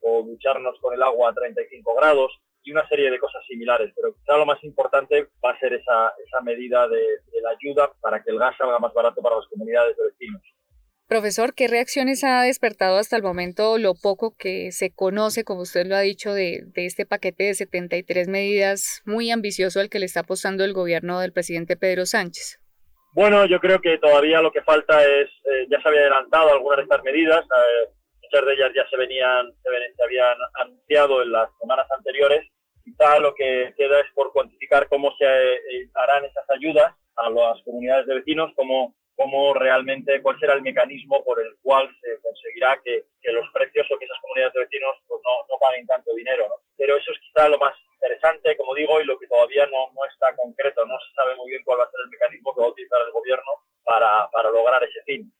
o 0.00 0.22
ducharnos 0.22 0.78
con 0.80 0.94
el 0.94 1.02
agua 1.02 1.30
a 1.30 1.34
35 1.34 1.94
grados 1.94 2.32
y 2.62 2.72
una 2.72 2.86
serie 2.88 3.10
de 3.10 3.18
cosas 3.18 3.44
similares. 3.46 3.92
Pero 3.94 4.14
quizá 4.14 4.36
lo 4.36 4.46
más 4.46 4.62
importante 4.64 5.28
va 5.44 5.50
a 5.50 5.58
ser 5.58 5.74
esa, 5.74 6.14
esa 6.24 6.40
medida 6.40 6.88
de, 6.88 6.96
de 6.98 7.40
la 7.42 7.50
ayuda 7.50 7.92
para 8.00 8.22
que 8.22 8.30
el 8.30 8.38
gas 8.38 8.56
salga 8.56 8.78
más 8.78 8.92
barato 8.94 9.22
para 9.22 9.36
las 9.36 9.46
comunidades 9.46 9.96
de 9.96 10.04
vecinos. 10.04 10.42
Profesor, 11.06 11.52
¿qué 11.54 11.68
reacciones 11.68 12.24
ha 12.24 12.42
despertado 12.42 12.96
hasta 12.96 13.16
el 13.16 13.22
momento 13.22 13.76
lo 13.76 13.92
poco 13.94 14.34
que 14.38 14.72
se 14.72 14.90
conoce, 14.90 15.44
como 15.44 15.60
usted 15.60 15.86
lo 15.86 15.96
ha 15.96 16.00
dicho, 16.00 16.32
de, 16.32 16.64
este 16.76 17.04
paquete 17.04 17.44
de 17.44 17.54
73 17.54 18.26
medidas 18.28 19.02
muy 19.04 19.30
ambicioso 19.30 19.80
al 19.80 19.90
que 19.90 19.98
le 19.98 20.06
está 20.06 20.20
apostando 20.20 20.64
el 20.64 20.72
gobierno 20.72 21.20
del 21.20 21.34
presidente 21.34 21.76
Pedro 21.76 22.06
Sánchez? 22.06 22.58
Bueno, 23.12 23.44
yo 23.44 23.60
creo 23.60 23.82
que 23.82 23.98
todavía 23.98 24.40
lo 24.40 24.50
que 24.50 24.62
falta 24.62 25.04
es, 25.04 25.28
eh, 25.44 25.66
ya 25.70 25.78
se 25.82 25.88
había 25.88 26.00
adelantado 26.00 26.54
algunas 26.54 26.78
de 26.78 26.82
estas 26.84 27.02
medidas, 27.04 27.44
eh, 27.44 27.90
muchas 28.22 28.46
de 28.46 28.54
ellas 28.54 28.70
ya 28.74 28.88
se 28.88 28.96
venían, 28.96 29.52
se, 29.62 30.02
habían 30.02 30.36
anunciado 30.54 31.22
en 31.22 31.32
las 31.32 31.50
semanas 31.60 31.86
anteriores. 31.94 32.48
Quizá 32.82 33.18
lo 33.18 33.34
que 33.34 33.74
queda 33.76 34.00
es 34.00 34.06
por 34.14 34.32
cuantificar 34.32 34.88
cómo 34.88 35.14
se 35.18 35.26
eh, 35.26 35.90
harán 35.94 36.24
esas 36.24 36.48
ayudas 36.48 36.94
a 37.16 37.28
las 37.28 37.62
comunidades 37.62 38.06
de 38.06 38.14
vecinos, 38.14 38.50
cómo 38.56 38.94
cómo 39.16 39.54
realmente, 39.54 40.20
cuál 40.22 40.38
será 40.38 40.54
el 40.54 40.62
mecanismo 40.62 41.22
por 41.24 41.40
el 41.40 41.56
cual 41.62 41.88
se 42.00 42.20
conseguirá 42.20 42.80
que, 42.84 43.04
los 43.32 43.50
precios 43.52 43.86
o 43.90 43.98
que 43.98 44.04
esas 44.04 44.20
comunidades 44.20 44.52
de 44.54 44.60
vecinos 44.60 44.94
pues 45.08 45.20
no, 45.24 45.46
no 45.48 45.58
paguen 45.58 45.86
tanto 45.86 46.14
dinero. 46.14 46.46
Pero 46.76 46.96
eso 46.96 47.10
es 47.12 47.18
quizá 47.20 47.48
lo 47.48 47.58
más 47.58 47.74
interesante, 47.94 48.56
como 48.56 48.74
digo, 48.74 49.00
y 49.00 49.04
lo 49.04 49.18
que 49.18 49.26
todavía 49.26 49.66
no, 49.66 49.90
no 49.92 50.04
está 50.12 50.34
concreto. 50.36 50.84
No 50.84 50.98
se 51.00 51.14
sabe 51.14 51.34
muy 51.36 51.50
bien 51.50 51.62
cuál 51.64 51.80
va 51.80 51.84
a 51.84 51.90
ser 51.90 52.00
el 52.04 52.10
mecanismo 52.10 52.54
que 52.54 52.60
va 52.60 52.66
a 52.66 52.70
utilizar 52.70 53.00
el 53.06 53.12
gobierno 53.12 53.50
para, 53.82 54.28
para 54.30 54.50
lograr 54.50 54.82
ese 54.84 55.02
fin. 55.04 55.32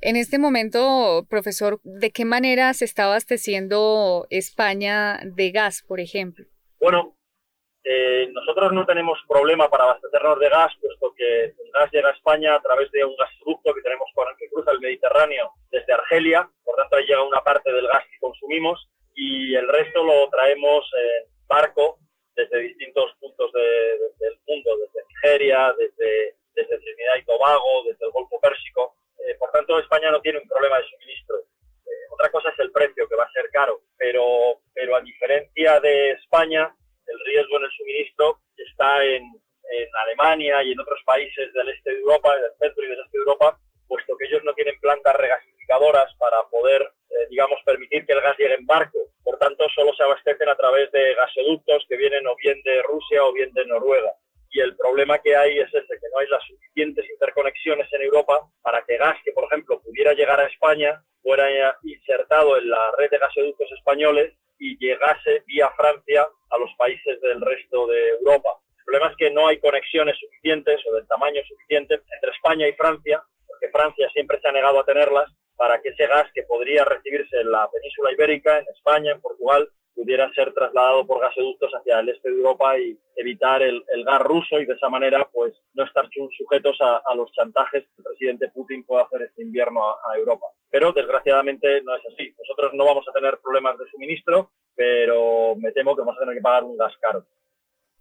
En 0.00 0.16
este 0.16 0.38
momento, 0.38 1.24
profesor, 1.30 1.80
¿de 1.84 2.10
qué 2.10 2.24
manera 2.24 2.74
se 2.74 2.84
está 2.84 3.04
abasteciendo 3.04 4.26
España 4.30 5.20
de 5.22 5.52
gas, 5.52 5.84
por 5.86 6.00
ejemplo? 6.00 6.44
Bueno, 6.80 7.16
eh, 7.84 8.28
nosotros 8.32 8.72
no 8.72 8.86
tenemos 8.86 9.18
problema 9.26 9.68
para 9.68 9.84
abastecernos 9.84 10.38
de 10.38 10.48
gas, 10.48 10.72
puesto 10.80 11.12
que 11.16 11.44
el 11.44 11.70
gas 11.72 11.90
llega 11.90 12.10
a 12.10 12.12
España 12.12 12.54
a 12.54 12.60
través 12.60 12.90
de 12.92 13.04
un 13.04 13.16
gasoducto 13.16 13.74
que 13.74 13.82
tenemos 13.82 14.08
por, 14.14 14.26
que 14.36 14.48
cruza 14.48 14.70
el 14.70 14.80
Mediterráneo 14.80 15.50
desde 15.70 15.92
Argelia, 15.92 16.48
por 16.64 16.76
tanto 16.76 16.96
ahí 16.96 17.06
llega 17.06 17.22
una 17.22 17.42
parte 17.42 17.72
del 17.72 17.88
gas 17.88 18.04
que 18.04 18.18
consumimos 18.20 18.88
y 19.14 19.54
el 19.54 19.68
resto 19.68 20.04
lo 20.04 20.28
traemos 20.30 20.88
en 20.96 21.32
barco 21.46 21.98
desde 22.34 22.58
distintos 22.60 23.12
puntos 23.20 23.52
del 23.52 24.38
mundo, 24.46 24.70
desde 24.78 25.06
Nigeria, 25.08 25.74
desde, 25.78 26.36
desde 26.54 26.78
Trinidad 26.78 27.16
y 27.18 27.24
Tobago, 27.24 27.84
desde 27.86 28.06
el 28.06 28.12
Golfo 28.12 28.40
Pérsico. 28.40 28.94
Eh, 29.26 29.34
por 29.38 29.50
tanto, 29.50 29.78
España 29.78 30.10
no 30.10 30.20
tiene 30.20 30.38
un 30.38 30.48
problema 30.48 30.78
de 30.78 30.88
suministro. 30.88 31.36
Eh, 31.36 31.90
otra 32.10 32.30
cosa 32.30 32.48
es 32.50 32.58
el 32.58 32.72
precio, 32.72 33.08
que 33.08 33.16
va 33.16 33.24
a 33.24 33.32
ser 33.32 33.50
caro, 33.50 33.80
pero, 33.96 34.60
pero 34.72 34.96
a 34.96 35.00
diferencia 35.00 35.80
de 35.80 36.12
España, 36.12 36.74
está 38.56 39.04
en, 39.04 39.24
Alemania 40.04 40.62
y 40.62 40.72
en 40.72 40.80
otros 40.80 41.00
países 41.06 41.50
del 41.54 41.68
este 41.70 41.92
de 41.92 42.00
Europa, 42.00 42.36
del 42.36 42.52
centro 42.60 42.84
y 42.84 42.88
del 42.88 43.00
este 43.00 43.16
de 43.16 43.22
Europa, 43.22 43.58
puesto 43.88 44.16
que 44.18 44.26
ellos 44.26 44.42
no 44.44 44.52
tienen 44.52 44.78
plantas 44.80 45.14
regasificadoras 45.16 46.14
para 46.18 46.42
poder, 46.50 46.82
eh, 46.82 47.26
digamos, 47.30 47.58
permitir 47.64 48.04
que 48.04 48.12
el 48.12 48.20
gas 48.20 48.36
llegue 48.36 48.54
en 48.54 48.66
barco. 48.66 48.98
Por 49.24 49.38
tanto, 49.38 49.66
solo 49.74 49.94
se 49.94 50.02
abastecen 50.02 50.48
a 50.50 50.56
través 50.56 50.92
de 50.92 51.14
gasoductos 51.14 51.86
que 51.88 51.96
vienen 51.96 52.26
o 52.26 52.36
bien 52.36 52.60
de 52.64 52.82
Rusia 52.82 53.24
o 53.24 53.32
bien 53.32 53.50
de 53.54 53.64
Noruega. 53.64 54.12
Y 54.50 54.60
el 54.60 54.76
problema 54.76 55.18
que 55.20 55.34
hay 55.34 55.58
es 55.58 55.68
ese, 55.68 55.98
que 55.98 56.08
no 56.12 56.18
hay 56.18 56.26
las 56.28 56.44
suficientes 56.44 57.08
interconexiones 57.08 57.90
en 57.92 58.02
Europa 58.02 58.40
para 58.60 58.84
que 58.84 58.98
gas 58.98 59.16
que, 59.24 59.32
por 59.32 59.44
ejemplo, 59.44 59.80
pudiera 59.80 60.12
llegar 60.12 60.38
a 60.38 60.46
España 60.46 61.02
fuera 61.22 61.48
insertado 61.82 62.58
en 62.58 62.68
la 62.68 62.92
red 62.98 63.08
de 63.10 63.18
gasoductos 63.18 63.70
españoles 63.72 64.34
y 64.58 64.76
llegase 64.78 65.42
vía 65.46 65.70
Francia 65.76 66.28
a 66.50 66.58
los 66.58 66.70
países 66.76 67.20
del 67.20 67.40
resto 67.40 67.86
de 67.86 68.10
Europa. 68.10 68.50
El 68.78 68.84
problema 68.84 69.10
es 69.10 69.16
que 69.16 69.30
no 69.30 69.41
hay 69.52 69.60
conexiones 69.60 70.16
suficientes 70.18 70.80
o 70.90 70.94
del 70.94 71.06
tamaño 71.06 71.40
suficiente 71.46 71.94
entre 71.94 72.30
España 72.30 72.66
y 72.66 72.72
Francia, 72.72 73.22
porque 73.46 73.70
Francia 73.70 74.08
siempre 74.12 74.40
se 74.40 74.48
ha 74.48 74.52
negado 74.52 74.80
a 74.80 74.84
tenerlas, 74.84 75.30
para 75.56 75.80
que 75.80 75.90
ese 75.90 76.06
gas 76.06 76.26
que 76.34 76.42
podría 76.42 76.84
recibirse 76.84 77.40
en 77.40 77.50
la 77.50 77.70
península 77.70 78.12
ibérica, 78.12 78.58
en 78.58 78.66
España, 78.74 79.12
en 79.12 79.20
Portugal, 79.20 79.68
pudiera 79.94 80.32
ser 80.32 80.52
trasladado 80.54 81.06
por 81.06 81.20
gasoductos 81.20 81.70
hacia 81.72 82.00
el 82.00 82.08
este 82.08 82.30
de 82.30 82.36
Europa 82.36 82.78
y 82.78 82.98
evitar 83.16 83.62
el, 83.62 83.84
gas 84.04 84.22
ruso 84.22 84.58
y 84.58 84.66
de 84.66 84.74
esa 84.74 84.88
manera 84.88 85.28
pues 85.32 85.54
no 85.74 85.84
estar 85.84 86.08
sujetos 86.36 86.78
a, 86.80 87.14
los 87.14 87.30
chantajes 87.32 87.84
que 87.84 87.94
el 87.98 88.04
presidente 88.04 88.48
Putin 88.48 88.84
puede 88.84 89.04
hacer 89.04 89.22
este 89.22 89.42
invierno 89.42 89.82
a 89.84 90.16
Europa. 90.16 90.46
Pero 90.70 90.92
desgraciadamente 90.92 91.82
no 91.82 91.94
es 91.94 92.02
así. 92.06 92.34
Nosotros 92.38 92.72
no 92.74 92.86
vamos 92.86 93.06
a 93.08 93.12
tener 93.12 93.38
problemas 93.38 93.78
de 93.78 93.88
suministro, 93.90 94.50
pero 94.74 95.54
me 95.56 95.72
temo 95.72 95.94
que 95.94 96.00
vamos 96.00 96.16
a 96.16 96.20
tener 96.20 96.36
que 96.36 96.42
pagar 96.42 96.64
un 96.64 96.76
gas 96.76 96.96
caro. 96.98 97.24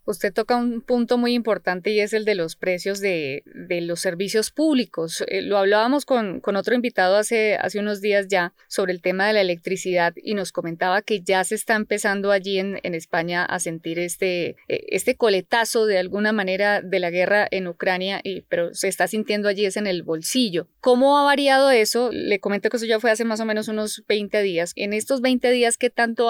Usted 0.06 0.34
toca 0.34 0.56
un 0.56 0.82
punto 0.82 1.18
muy 1.18 1.34
importante 1.34 1.92
y 1.92 2.00
es 2.00 2.14
el 2.14 2.26
de 2.26 2.34
los 2.34 2.56
precios 2.56 3.00
de, 3.00 3.44
los 3.46 4.00
servicios 4.00 4.50
públicos. 4.50 5.24
Eh, 5.28 5.42
lo 5.42 5.58
hablábamos 5.58 6.06
con, 6.06 6.42
otro 6.44 6.76
invitado 6.76 7.18
hace, 7.18 7.56
hace 7.56 7.80
unos 7.80 8.02
días 8.02 8.28
ya 8.28 8.54
sobre 8.68 8.94
el 8.94 9.02
tema 9.02 9.28
de 9.28 9.34
la 9.34 9.42
electricidad 9.42 10.14
y 10.16 10.34
nos 10.34 10.52
comentaba 10.52 11.02
que 11.02 11.22
ya 11.22 11.44
se 11.44 11.56
está 11.56 11.76
empezando 11.76 12.32
allí 12.32 12.60
en, 12.60 12.80
España 12.92 13.46
a 13.46 13.60
sentir 13.60 14.00
este, 14.00 14.58
eh, 14.68 14.86
este 14.90 15.16
coletazo 15.16 15.86
de 15.86 15.98
alguna 15.98 16.34
manera 16.34 16.82
de 16.82 17.00
la 17.00 17.10
guerra 17.10 17.48
en 17.50 17.68
Ucrania, 17.68 18.20
y, 18.24 18.42
pero 18.42 18.74
se 18.74 18.90
está 18.90 19.08
sintiendo 19.08 19.48
allí 19.48 19.66
es 19.66 19.78
en 19.78 19.88
el 19.88 20.04
bolsillo. 20.04 20.68
¿Cómo 20.82 21.18
ha 21.18 21.24
variado 21.24 21.72
eso? 21.72 22.10
Le 22.12 22.40
comento 22.40 22.70
que 22.70 22.78
eso 22.78 22.86
ya 22.86 23.00
fue 23.00 23.12
hace 23.12 23.24
más 23.24 23.40
o 23.40 23.46
menos 23.46 23.70
unos 23.70 24.04
20 24.08 24.42
días. 24.42 24.74
En 24.76 24.94
estos 24.94 25.22
20 25.22 25.52
días, 25.52 25.78
¿qué 25.78 25.90
tanto 25.90 26.30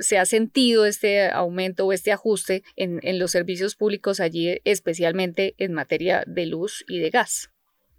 se 0.00 0.18
ha 0.18 0.24
sentido 0.24 0.86
este 0.86 1.30
aumento 1.30 1.86
o 1.86 1.92
este 1.92 2.10
ajuste 2.10 2.64
en 2.76 3.01
en 3.02 3.18
los 3.18 3.30
servicios 3.30 3.76
públicos 3.76 4.20
allí, 4.20 4.60
especialmente 4.64 5.54
en 5.58 5.72
materia 5.72 6.24
de 6.26 6.46
luz 6.46 6.84
y 6.88 7.00
de 7.00 7.10
gas? 7.10 7.50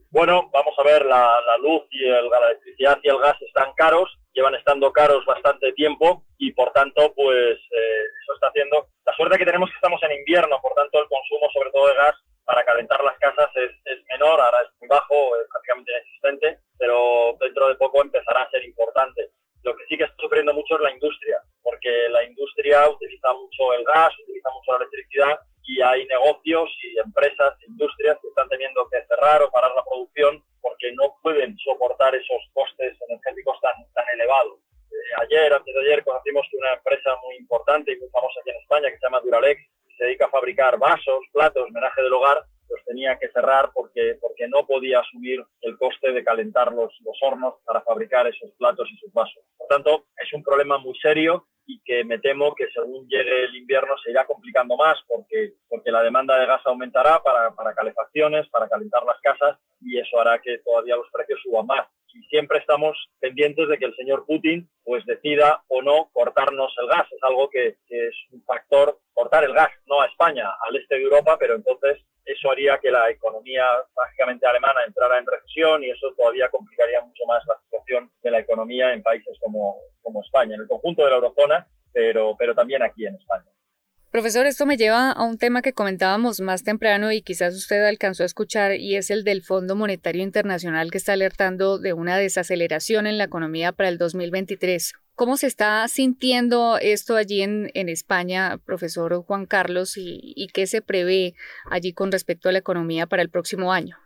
Bueno, 0.09 0.49
vamos 0.53 0.75
a 0.77 0.83
ver, 0.83 1.05
la, 1.05 1.39
luz 1.59 1.83
y 1.89 2.03
el, 2.03 2.29
la 2.29 2.37
electricidad 2.49 2.99
y 3.01 3.09
el 3.09 3.17
gas 3.17 3.41
están 3.41 3.73
caros, 3.75 4.09
llevan 4.33 4.53
estando 4.55 4.91
caros 4.91 5.25
bastante 5.25 5.73
tiempo 5.73 6.23
y 6.37 6.51
por 6.51 6.71
tanto, 6.71 7.13
pues 7.15 7.57
eh, 7.57 8.03
eso 8.21 8.33
está 8.35 8.47
haciendo. 8.47 8.89
La 9.05 9.15
suerte 9.15 9.37
que 9.37 9.45
tenemos 9.45 9.69
es 9.69 9.73
que 9.73 9.77
estamos 9.77 10.01
en 10.03 10.19
invierno, 10.19 10.59
por 10.61 10.73
tanto 10.73 10.99
el 10.99 11.09
consumo, 11.09 11.47
sobre 11.53 11.71
todo 11.71 11.87
de 11.87 11.95
gas, 11.95 12.15
para 12.45 12.63
calentar 12.63 13.03
las 13.03 13.17
casas 13.19 13.49
es, 13.55 13.71
menor, 14.09 14.39
ahora 14.39 14.61
es 14.61 14.69
muy 14.79 14.87
bajo, 14.87 15.35
es 15.37 15.47
prácticamente 15.49 15.91
inexistente, 15.91 16.59
pero 16.77 17.37
dentro 17.39 17.69
de 17.69 17.75
poco 17.75 18.01
empezará 18.01 18.43
a 18.43 18.49
ser 18.51 18.63
importante. 18.65 19.29
Lo 19.63 19.75
que 19.75 19.85
sí 19.87 19.97
que 19.97 20.03
está 20.03 20.15
sufriendo 20.19 20.53
mucho 20.53 20.75
es 20.75 20.81
la 20.81 20.91
industria, 20.91 21.41
porque 21.61 22.09
la 22.09 22.23
industria 22.23 22.89
utiliza 22.89 23.33
mucho 23.33 23.73
el 23.73 23.83
gas, 23.85 24.13
utiliza 24.19 24.49
mucho 24.51 24.71
la 24.71 24.77
electricidad 24.77 25.39
y 25.65 25.81
hay 25.81 26.05
negocios 26.07 26.69
y 26.83 26.99
empresas, 26.99 27.55
industrias 27.67 28.17
que 28.21 28.27
están 28.27 28.49
teniendo 28.49 28.87
que 28.89 29.05
cerrar 29.07 29.41
o 29.41 29.51
parar 29.51 29.71
la 29.75 29.83
producción 29.83 30.43
porque 30.61 30.91
no 30.93 31.15
pueden 31.21 31.57
soportar 31.59 32.15
esos 32.15 32.41
costes 32.53 32.97
energéticos 33.09 33.59
tan, 33.61 33.73
tan 33.93 34.05
elevados. 34.13 34.59
Eh, 34.91 35.21
ayer, 35.21 35.53
antes 35.53 35.73
de 35.73 35.81
ayer, 35.81 36.03
conocimos 36.03 36.45
que 36.49 36.57
una 36.57 36.73
empresa 36.73 37.15
muy 37.23 37.35
importante 37.37 37.93
y 37.93 37.99
muy 37.99 38.09
famosa 38.09 38.39
aquí 38.41 38.49
en 38.49 38.61
España 38.61 38.89
que 38.89 38.97
se 38.97 39.05
llama 39.05 39.21
Duralex, 39.21 39.61
se 39.97 40.05
dedica 40.05 40.25
a 40.25 40.29
fabricar 40.29 40.77
vasos, 40.77 41.23
platos, 41.31 41.69
menaje 41.71 42.01
del 42.01 42.13
hogar, 42.13 42.43
pues 42.67 42.83
tenía 42.85 43.17
que 43.17 43.29
cerrar 43.29 43.71
porque, 43.73 44.17
porque 44.21 44.47
no 44.47 44.65
podía 44.65 44.99
asumir 44.99 45.43
el 45.61 45.77
coste 45.77 46.11
de 46.11 46.23
calentar 46.23 46.71
los, 46.71 46.93
los 47.01 47.17
hornos 47.21 47.55
para 47.65 47.81
fabricar 47.81 48.27
esos 48.27 48.51
platos 48.57 48.89
y 48.91 48.97
sus 48.97 49.11
vasos. 49.13 49.43
Por 49.57 49.67
tanto, 49.67 50.05
es 50.17 50.31
un 50.33 50.43
problema 50.43 50.77
muy 50.77 50.97
serio 50.99 51.47
y 51.65 51.81
que 51.83 52.03
me 52.03 52.19
temo 52.19 52.53
que 52.55 52.67
según 52.73 53.07
llegue 53.07 53.45
el 53.45 53.55
invierno 53.55 53.95
se 54.03 54.11
irá 54.11 54.25
complicando 54.25 54.75
más 54.75 54.97
porque, 55.07 55.53
porque 55.69 55.91
la 55.91 56.03
demanda 56.03 56.37
de 56.37 56.45
gas 56.45 56.61
aumentará 56.65 57.21
para, 57.23 57.51
para 57.55 57.73
calefacciones, 57.73 58.49
para 58.49 58.67
calentar 58.67 59.03
las 59.05 59.19
casas 59.21 59.57
y 59.81 59.97
eso 59.97 60.19
hará 60.19 60.39
que 60.39 60.59
todavía 60.59 60.95
los 60.95 61.09
precios 61.11 61.39
suban 61.41 61.65
más. 61.65 61.87
Y 62.13 62.21
siempre 62.25 62.59
estamos 62.59 62.95
pendientes 63.19 63.67
de 63.67 63.77
que 63.77 63.85
el 63.85 63.95
señor 63.95 64.25
Putin 64.27 64.69
pues 64.83 65.03
decida 65.05 65.63
o 65.67 65.81
no 65.81 66.09
cortarnos 66.13 66.71
el 66.79 66.87
gas. 66.87 67.07
Es 67.11 67.23
algo 67.23 67.49
que, 67.49 67.77
que 67.87 68.07
es 68.07 68.15
un 68.31 68.43
factor, 68.43 68.99
cortar 69.13 69.43
el 69.43 69.53
gas, 69.53 69.71
no 69.87 69.99
a 69.99 70.05
España, 70.05 70.47
al 70.61 70.75
este 70.75 70.95
de 70.95 71.03
Europa, 71.03 71.37
pero 71.39 71.55
entonces 71.55 71.99
eso 72.25 72.51
haría 72.51 72.77
que 72.79 72.91
la 72.91 73.09
economía 73.09 73.65
básicamente 73.95 74.45
alemana 74.45 74.81
entrara 74.85 75.17
en 75.17 75.25
recesión 75.25 75.83
y 75.83 75.89
eso 75.89 76.13
todavía 76.17 76.49
complicaría 76.49 77.01
mucho 77.01 77.23
más 77.27 77.43
la 77.47 77.55
situación 77.63 78.11
de 78.21 78.31
la 78.31 78.39
economía 78.39 78.93
en 78.93 79.03
países 79.03 79.37
como, 79.41 79.77
como 80.01 80.21
España, 80.21 80.55
en 80.55 80.61
el 80.61 80.67
conjunto 80.67 81.03
de 81.03 81.09
la 81.09 81.15
eurozona, 81.17 81.67
pero, 81.91 82.35
pero 82.37 82.55
también 82.55 82.81
aquí 82.81 83.05
en 83.05 83.15
España. 83.15 83.45
Profesor, 84.13 84.45
esto 84.45 84.67
me 84.67 84.77
lleva 84.77 85.11
a 85.11 85.23
un 85.23 85.39
tema 85.39 85.63
que 85.63 85.73
comentábamos 85.73 86.39
más 86.39 86.63
temprano 86.63 87.11
y 87.11 87.23
quizás 87.23 87.55
usted 87.55 87.83
alcanzó 87.83 88.21
a 88.21 88.27
escuchar 88.27 88.75
y 88.75 88.95
es 88.95 89.09
el 89.09 89.23
del 89.23 89.41
Fondo 89.41 89.75
Monetario 89.75 90.21
Internacional 90.21 90.91
que 90.91 90.99
está 90.99 91.13
alertando 91.13 91.79
de 91.79 91.93
una 91.93 92.17
desaceleración 92.17 93.07
en 93.07 93.17
la 93.17 93.23
economía 93.23 93.71
para 93.71 93.89
el 93.89 93.97
2023. 93.97 94.93
¿Cómo 95.15 95.37
se 95.37 95.47
está 95.47 95.87
sintiendo 95.87 96.77
esto 96.81 97.15
allí 97.15 97.41
en, 97.41 97.69
en 97.73 97.89
España, 97.89 98.57
profesor 98.65 99.13
Juan 99.23 99.45
Carlos, 99.45 99.97
y, 99.97 100.33
y 100.35 100.47
qué 100.47 100.65
se 100.67 100.81
prevé 100.81 101.33
allí 101.69 101.93
con 101.93 102.11
respecto 102.11 102.49
a 102.49 102.51
la 102.51 102.59
economía 102.59 103.07
para 103.07 103.21
el 103.21 103.29
próximo 103.29 103.71
año? 103.71 103.97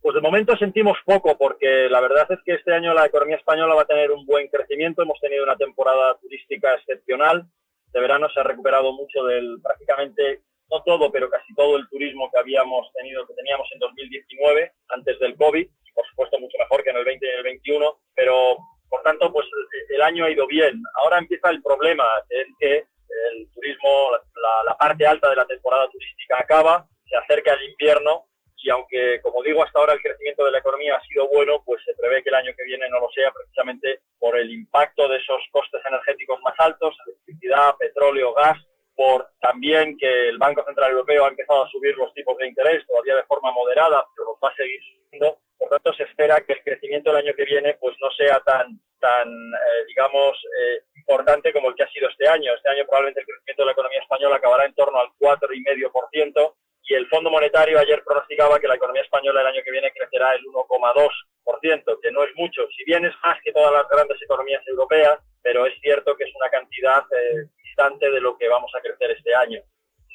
Pues 0.00 0.14
de 0.14 0.20
momento 0.20 0.56
sentimos 0.56 0.98
poco, 1.04 1.38
porque 1.38 1.88
la 1.88 2.00
verdad 2.00 2.26
es 2.30 2.38
que 2.44 2.54
este 2.54 2.74
año 2.74 2.92
la 2.92 3.06
economía 3.06 3.36
española 3.36 3.74
va 3.74 3.82
a 3.82 3.86
tener 3.86 4.10
un 4.10 4.26
buen 4.26 4.48
crecimiento. 4.48 5.02
Hemos 5.02 5.20
tenido 5.20 5.44
una 5.44 5.56
temporada 5.56 6.18
turística 6.20 6.74
excepcional 6.74 7.46
de 7.92 8.00
verano 8.00 8.28
se 8.30 8.40
ha 8.40 8.44
recuperado 8.44 8.92
mucho 8.92 9.24
del 9.24 9.60
prácticamente 9.62 10.40
no 10.70 10.82
todo, 10.82 11.12
pero 11.12 11.28
casi 11.28 11.54
todo 11.54 11.76
el 11.76 11.86
turismo 11.88 12.30
que 12.32 12.40
habíamos 12.40 12.90
tenido, 12.94 13.26
que 13.26 13.34
teníamos 13.34 13.68
en 13.72 13.78
2019, 13.78 14.72
antes 14.88 15.18
del 15.20 15.36
COVID, 15.36 15.60
y 15.60 15.92
por 15.92 16.06
supuesto 16.08 16.38
mucho 16.40 16.56
mejor 16.58 16.82
que 16.82 16.90
en 16.90 16.96
el 16.96 17.04
20 17.04 17.26
y 17.26 17.28
el 17.28 17.42
21, 17.42 17.98
pero 18.14 18.56
por 18.92 19.02
tanto, 19.02 19.32
pues 19.32 19.46
el 19.88 20.02
año 20.02 20.26
ha 20.26 20.30
ido 20.30 20.46
bien. 20.46 20.82
Ahora 20.96 21.16
empieza 21.16 21.48
el 21.48 21.62
problema, 21.62 22.04
es 22.28 22.46
que 22.60 22.76
el 22.76 23.50
turismo, 23.54 24.10
la, 24.12 24.64
la 24.70 24.76
parte 24.76 25.06
alta 25.06 25.30
de 25.30 25.36
la 25.36 25.46
temporada 25.46 25.88
turística 25.88 26.38
acaba, 26.38 26.86
se 27.08 27.16
acerca 27.16 27.54
el 27.54 27.70
invierno 27.70 28.26
y 28.58 28.68
aunque, 28.68 29.20
como 29.22 29.42
digo, 29.42 29.64
hasta 29.64 29.78
ahora 29.78 29.94
el 29.94 30.02
crecimiento 30.02 30.44
de 30.44 30.52
la 30.52 30.58
economía 30.58 30.96
ha 30.96 31.06
sido 31.06 31.26
bueno, 31.28 31.62
pues 31.64 31.82
se 31.84 31.94
prevé 31.94 32.22
que 32.22 32.28
el 32.28 32.34
año 32.34 32.52
que 32.54 32.64
viene 32.64 32.86
no 32.90 33.00
lo 33.00 33.08
sea 33.10 33.32
precisamente 33.32 34.00
por 34.18 34.38
el 34.38 34.50
impacto 34.52 35.08
de 35.08 35.16
esos 35.16 35.40
costes 35.50 35.80
energéticos 35.86 36.38
más 36.42 36.54
altos, 36.58 36.94
electricidad, 37.06 37.74
petróleo, 37.78 38.34
gas, 38.34 38.58
por 38.94 39.28
también 39.40 39.96
que 39.98 40.28
el 40.28 40.38
Banco 40.38 40.64
Central 40.64 40.92
Europeo 40.92 41.24
ha 41.24 41.28
empezado 41.28 41.64
a 41.64 41.68
subir 41.70 41.96
los 41.96 42.12
tipos 42.14 42.36
de 42.38 42.46
interés, 42.46 42.86
todavía 42.86 43.16
de 43.16 43.24
forma 43.24 43.50
moderada, 43.52 44.04
pero 44.14 44.30
los 44.30 44.38
va 44.42 44.52
a 44.52 44.56
seguir 44.56 44.80
subiendo. 44.82 45.38
Por 45.58 45.68
tanto, 45.70 45.92
se 45.94 46.04
espera 46.04 46.40
que 46.40 46.54
el 46.54 46.62
crecimiento 46.62 47.10
del 47.10 47.24
año 47.24 47.34
que 47.34 47.44
viene 47.44 47.74
pues 47.80 47.96
no 48.00 48.10
sea 48.10 48.40
tan, 48.40 48.80
tan 49.00 49.28
eh, 49.28 49.84
digamos, 49.86 50.36
eh, 50.58 50.82
importante 50.96 51.52
como 51.52 51.68
el 51.68 51.74
que 51.74 51.84
ha 51.84 51.90
sido 51.90 52.08
este 52.08 52.28
año. 52.28 52.52
Este 52.54 52.68
año 52.68 52.84
probablemente 52.84 53.20
el 53.20 53.26
crecimiento 53.26 53.62
de 53.62 53.66
la 53.66 53.72
economía 53.72 54.00
española 54.00 54.36
acabará 54.36 54.64
en 54.66 54.74
torno 54.74 54.98
al 54.98 55.08
4,5%, 55.18 56.54
y 56.84 56.94
el 56.94 57.08
Fondo 57.08 57.30
Monetario 57.30 57.78
ayer 57.78 58.02
pronosticaba 58.04 58.58
que 58.58 58.66
la 58.66 58.74
economía 58.74 59.02
española 59.02 59.40
el 59.40 59.46
año 59.46 59.62
que 59.64 59.70
viene 59.70 59.92
crecerá 59.92 60.34
el 60.34 60.42
1,2%, 60.44 62.00
que 62.02 62.10
no 62.10 62.24
es 62.24 62.30
mucho, 62.34 62.66
si 62.76 62.84
bien 62.84 63.04
es 63.04 63.14
más 63.22 63.40
que 63.42 63.52
todas 63.52 63.72
las 63.72 63.88
grandes 63.88 64.20
economías 64.20 64.66
europeas, 64.66 65.18
pero 65.42 65.66
es 65.66 65.74
cierto 65.80 66.16
que 66.16 66.24
es 66.24 66.34
una 66.34 66.50
cantidad 66.50 67.02
eh, 67.12 67.46
distante 67.82 68.10
de 68.10 68.20
lo 68.20 68.36
que 68.36 68.48
vamos 68.48 68.70
a 68.76 68.80
crecer 68.80 69.10
este 69.10 69.34
año. 69.34 69.60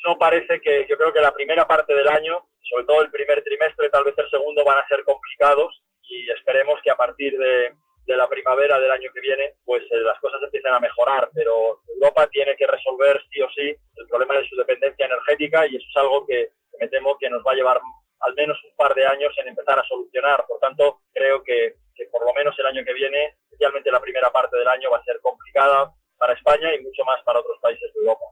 No 0.05 0.17
parece 0.17 0.61
que, 0.61 0.85
yo 0.89 0.97
creo 0.97 1.11
que 1.11 1.21
la 1.21 1.33
primera 1.33 1.67
parte 1.67 1.93
del 1.93 2.07
año, 2.07 2.47
sobre 2.61 2.85
todo 2.85 3.01
el 3.01 3.11
primer 3.11 3.43
trimestre, 3.43 3.89
tal 3.89 4.03
vez 4.03 4.15
el 4.17 4.29
segundo, 4.29 4.63
van 4.63 4.79
a 4.79 4.87
ser 4.87 5.03
complicados 5.03 5.81
y 6.03 6.29
esperemos 6.31 6.79
que 6.83 6.91
a 6.91 6.95
partir 6.95 7.37
de, 7.37 7.73
la 8.15 8.29
primavera 8.29 8.79
del 8.79 8.91
año 8.91 9.11
que 9.13 9.19
viene, 9.19 9.55
pues 9.65 9.83
eh, 9.91 9.97
las 9.97 10.17
cosas 10.19 10.41
empiecen 10.41 10.71
a 10.73 10.79
mejorar, 10.79 11.29
pero 11.33 11.81
Europa 11.93 12.27
tiene 12.27 12.55
que 12.55 12.65
resolver 12.65 13.21
sí 13.29 13.41
o 13.41 13.49
sí 13.49 13.75
el 13.95 14.07
problema 14.07 14.37
de 14.37 14.47
su 14.47 14.55
dependencia 14.55 15.07
energética 15.07 15.67
y 15.67 15.75
eso 15.75 15.85
es 15.89 15.97
algo 15.97 16.25
que 16.25 16.51
me 16.79 16.87
temo 16.87 17.17
que 17.17 17.29
nos 17.29 17.43
va 17.45 17.51
a 17.51 17.55
llevar 17.55 17.81
al 18.21 18.33
menos 18.35 18.57
un 18.63 18.73
par 18.77 18.95
de 18.95 19.05
años 19.05 19.33
en 19.39 19.49
empezar 19.49 19.77
a 19.77 19.83
solucionar. 19.83 20.45
Por 20.47 20.57
tanto, 20.59 21.01
creo 21.13 21.43
que 21.43 21.75
por 22.11 22.25
lo 22.25 22.33
menos 22.33 22.57
el 22.59 22.65
año 22.65 22.85
que 22.85 22.93
viene, 22.93 23.35
especialmente 23.43 23.91
la 23.91 23.99
primera 23.99 24.31
parte 24.31 24.57
del 24.57 24.67
año, 24.69 24.89
va 24.89 24.99
a 24.99 25.03
ser 25.03 25.19
complicada 25.21 25.91
para 26.17 26.33
España 26.33 26.67
y 26.79 26.83
mucho 26.83 27.03
más 27.05 27.19
para 27.25 27.39
otros 27.39 27.57
países 27.61 27.91
de 27.93 27.99
Europa. 28.01 28.25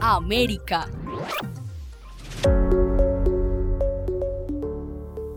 América. 0.00 0.86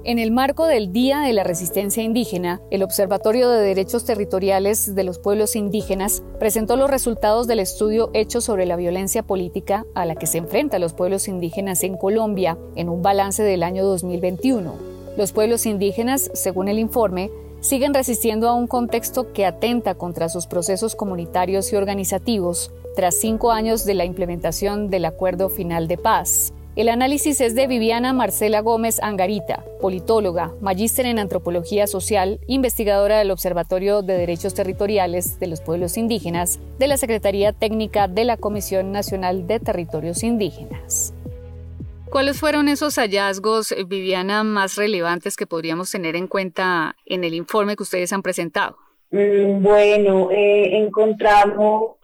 En 0.06 0.20
el 0.20 0.32
marco 0.32 0.68
del 0.68 0.92
Día 0.92 1.22
de 1.22 1.32
la 1.32 1.46
Resistencia 1.46 2.04
Indígena, 2.04 2.60
el 2.72 2.84
Observatorio 2.84 3.50
de 3.50 3.62
Derechos 3.62 4.04
Territoriales 4.04 4.96
de 4.96 5.04
los 5.06 5.18
Pueblos 5.18 5.56
Indígenas 5.56 6.24
presentó 6.40 6.76
los 6.76 6.90
resultados 6.90 7.48
del 7.48 7.60
estudio 7.60 8.12
hecho 8.14 8.42
sobre 8.42 8.66
la 8.66 8.76
violencia 8.76 9.24
política 9.24 9.86
a 9.96 10.06
la 10.06 10.16
que 10.16 10.28
se 10.28 10.40
enfrentan 10.40 10.82
los 10.82 10.94
pueblos 10.94 11.30
indígenas 11.30 11.84
en 11.84 11.96
Colombia 11.96 12.58
en 12.76 12.90
un 12.90 13.02
balance 13.02 13.44
del 13.44 13.64
año 13.64 13.86
2021. 13.86 14.76
Los 15.16 15.32
pueblos 15.32 15.66
indígenas, 15.66 16.30
según 16.34 16.68
el 16.68 16.80
informe, 16.80 17.32
siguen 17.64 17.94
resistiendo 17.94 18.50
a 18.50 18.54
un 18.54 18.68
contexto 18.68 19.32
que 19.32 19.46
atenta 19.46 19.96
contra 19.96 20.28
sus 20.28 20.48
procesos 20.48 20.96
comunitarios 20.96 21.72
y 21.72 21.78
organizativos 21.78 22.72
tras 22.94 23.16
cinco 23.16 23.52
años 23.52 23.86
de 23.86 23.94
la 23.94 24.04
implementación 24.04 24.90
del 24.90 25.06
Acuerdo 25.06 25.48
Final 25.48 25.88
de 25.88 25.98
Paz. 25.98 26.54
El 26.76 26.90
análisis 26.90 27.40
es 27.40 27.56
de 27.56 27.68
Viviana 27.68 28.12
Marcela 28.12 28.60
Gómez 28.60 29.02
Angarita, 29.02 29.64
politóloga, 29.80 30.52
magíster 30.60 31.06
en 31.06 31.20
antropología 31.20 31.88
social, 31.88 32.42
investigadora 32.48 33.20
del 33.20 33.32
Observatorio 33.32 34.02
de 34.02 34.18
Derechos 34.18 34.54
Territoriales 34.56 35.40
de 35.40 35.48
los 35.48 35.62
Pueblos 35.62 35.98
Indígenas 35.98 36.60
de 36.80 36.88
la 36.88 36.98
Secretaría 36.98 37.54
Técnica 37.54 38.10
de 38.10 38.26
la 38.26 38.36
Comisión 38.36 38.92
Nacional 38.92 39.48
de 39.48 39.60
Territorios 39.62 40.22
Indígenas. 40.24 41.14
¿Cuáles 42.14 42.40
fueron 42.40 42.68
esos 42.68 43.00
hallazgos, 43.00 43.74
Viviana, 43.88 44.44
más 44.44 44.76
relevantes 44.76 45.36
que 45.36 45.48
podríamos 45.48 45.90
tener 45.90 46.16
en 46.16 46.28
cuenta 46.28 46.96
en 47.08 47.24
el 47.24 47.34
informe 47.34 47.76
que 47.76 47.82
ustedes 47.82 48.14
han 48.14 48.22
presentado? 48.22 48.78
Mm, 49.10 49.64
bueno, 49.64 50.30
eh, 50.30 50.78
encontramos 50.78 51.96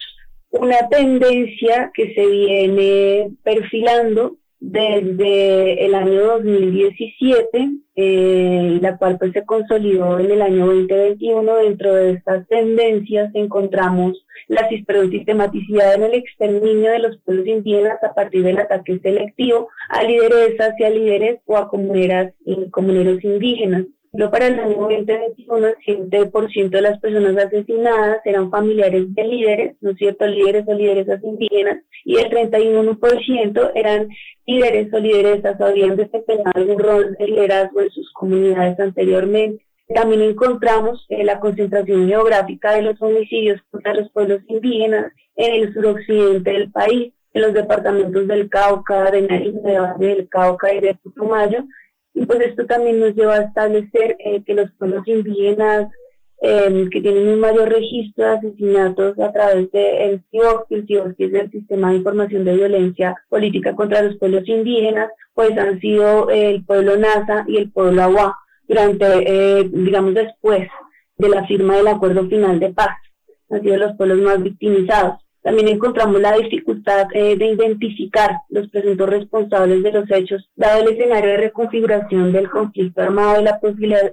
una 0.49 0.89
tendencia 0.89 1.91
que 1.93 2.11
se 2.15 2.25
viene 2.25 3.29
perfilando 3.43 4.37
desde 4.59 5.85
el 5.85 5.95
año 5.95 6.21
2017, 6.25 7.69
eh, 7.95 8.79
la 8.81 8.97
cual 8.97 9.17
pues 9.17 9.31
se 9.33 9.45
consolidó 9.45 10.19
en 10.19 10.31
el 10.31 10.41
año 10.41 10.67
2021. 10.67 11.55
Dentro 11.55 11.93
de 11.93 12.11
estas 12.11 12.47
tendencias 12.47 13.31
encontramos 13.33 14.25
la 14.47 14.67
sistematicidad 14.67 15.95
en 15.95 16.03
el 16.03 16.13
exterminio 16.15 16.91
de 16.91 16.99
los 16.99 17.17
pueblos 17.19 17.47
indígenas 17.47 18.03
a 18.03 18.13
partir 18.13 18.43
del 18.43 18.57
ataque 18.57 18.99
selectivo 18.99 19.69
a 19.89 20.03
lideresas 20.03 20.73
y 20.79 20.83
a 20.83 20.89
líderes 20.89 21.39
o 21.45 21.55
a 21.57 21.69
comuneras 21.69 22.33
y 22.45 22.69
comuneros 22.69 23.23
indígenas. 23.23 23.85
Pero 24.11 24.31
para 24.31 24.47
el 24.47 24.59
año 24.59 24.75
2021, 24.75 25.67
el 25.67 26.09
7% 26.09 26.69
de 26.69 26.81
las 26.81 26.99
personas 26.99 27.45
asesinadas 27.45 28.21
eran 28.25 28.49
familiares 28.49 29.13
de 29.13 29.23
líderes, 29.23 29.75
¿no 29.81 29.91
es 29.91 29.97
cierto?, 29.97 30.25
líderes 30.25 30.67
o 30.67 30.73
lideresas 30.73 31.23
indígenas, 31.23 31.83
y 32.05 32.17
el 32.17 32.29
31% 32.29 33.71
eran 33.75 34.09
líderes 34.47 34.91
o 34.93 34.99
lideresas 34.99 35.61
o 35.61 35.65
habían 35.65 35.95
desempeñado 35.95 36.65
un 36.65 36.79
rol 36.79 37.15
de 37.19 37.27
liderazgo 37.27 37.81
en 37.81 37.91
sus 37.91 38.11
comunidades 38.13 38.79
anteriormente. 38.79 39.63
También 39.93 40.21
encontramos 40.21 41.05
eh, 41.09 41.23
la 41.23 41.39
concentración 41.39 42.07
geográfica 42.07 42.73
de 42.73 42.83
los 42.83 43.01
homicidios 43.01 43.61
contra 43.71 43.93
los 43.93 44.09
pueblos 44.11 44.41
indígenas 44.47 45.11
en 45.35 45.53
el 45.53 45.73
suroccidente 45.73 46.51
del 46.51 46.71
país, 46.71 47.13
en 47.33 47.41
los 47.41 47.53
departamentos 47.53 48.27
del 48.27 48.49
Cauca, 48.49 49.11
de 49.11 49.21
Nariño, 49.21 49.61
de 49.61 49.79
Valle 49.79 50.07
del 50.07 50.29
Cauca 50.29 50.73
y 50.73 50.79
de 50.79 50.95
Putumayo, 50.95 51.63
y 52.13 52.25
pues 52.25 52.41
esto 52.41 52.65
también 52.65 52.99
nos 52.99 53.15
lleva 53.15 53.35
a 53.35 53.41
establecer 53.43 54.17
eh, 54.19 54.43
que 54.45 54.53
los 54.53 54.71
pueblos 54.73 55.07
indígenas 55.07 55.87
em, 56.41 56.89
que 56.89 57.01
tienen 57.01 57.27
un 57.27 57.39
mayor 57.39 57.69
registro 57.69 58.25
de 58.25 58.37
asesinatos 58.37 59.19
a 59.19 59.31
través 59.31 59.71
del 59.71 60.21
CIOC, 60.31 60.65
el 60.71 60.87
CIOC 60.87 61.15
es 61.17 61.33
el 61.33 61.51
Sistema 61.51 61.91
de 61.91 61.97
Información 61.97 62.45
de 62.45 62.55
Violencia 62.55 63.15
Política 63.29 63.75
contra 63.75 64.01
los 64.01 64.17
Pueblos 64.17 64.47
Indígenas, 64.47 65.09
pues 65.33 65.57
han 65.57 65.79
sido 65.79 66.29
el 66.29 66.63
pueblo 66.65 66.97
NASA 66.97 67.45
y 67.47 67.57
el 67.57 67.71
pueblo 67.71 68.03
Agua 68.03 68.37
durante, 68.67 69.05
eh, 69.59 69.69
digamos, 69.71 70.13
después 70.13 70.67
de 71.17 71.29
la 71.29 71.45
firma 71.45 71.75
del 71.77 71.87
acuerdo 71.87 72.27
final 72.27 72.59
de 72.59 72.69
paz. 72.69 72.97
Han 73.49 73.61
sido 73.61 73.77
los 73.77 73.95
pueblos 73.97 74.19
más 74.19 74.41
victimizados. 74.41 75.15
También 75.41 75.69
encontramos 75.69 76.19
la 76.19 76.33
dificultad 76.33 77.07
eh, 77.13 77.37
de 77.37 77.45
identificar 77.45 78.31
los 78.49 78.67
presuntos 78.69 79.09
responsables 79.09 79.81
de 79.83 79.91
los 79.91 80.11
hechos, 80.11 80.49
dado 80.55 80.81
el 80.81 80.95
escenario 80.95 81.31
de 81.31 81.37
reconfiguración 81.37 82.33
del 82.33 82.49
conflicto 82.49 83.01
armado 83.01 83.41
y 83.41 83.45
la 83.45 83.59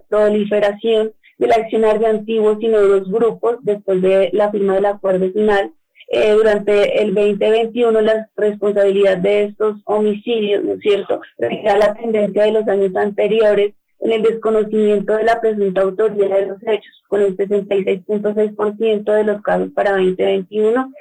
proliferación 0.08 1.12
del 1.38 1.52
accionar 1.52 1.98
de 1.98 2.06
antiguos 2.06 2.58
y 2.60 2.68
nuevos 2.68 3.10
grupos 3.10 3.56
después 3.62 4.00
de 4.02 4.30
la 4.32 4.50
firma 4.50 4.74
del 4.74 4.86
acuerdo 4.86 5.30
final. 5.32 5.72
Eh, 6.08 6.30
durante 6.30 7.02
el 7.02 7.14
2021 7.14 8.00
la 8.00 8.30
responsabilidad 8.36 9.18
de 9.18 9.44
estos 9.44 9.78
homicidios, 9.84 10.62
¿no 10.62 10.74
es 10.74 10.80
cierto?, 10.80 11.20
refleja 11.36 11.76
la 11.76 11.94
tendencia 11.94 12.44
de 12.44 12.52
los 12.52 12.68
años 12.68 12.94
anteriores 12.94 13.74
en 13.98 14.12
el 14.12 14.22
desconocimiento 14.22 15.16
de 15.16 15.24
la 15.24 15.40
presunta 15.40 15.80
autoría 15.80 16.28
de 16.28 16.46
los 16.46 16.62
hechos, 16.62 17.02
con 17.08 17.22
el 17.22 17.36
66.6% 17.36 19.12
de 19.12 19.24
los 19.24 19.42
casos 19.42 19.70
para 19.74 19.92
2021 19.92 20.92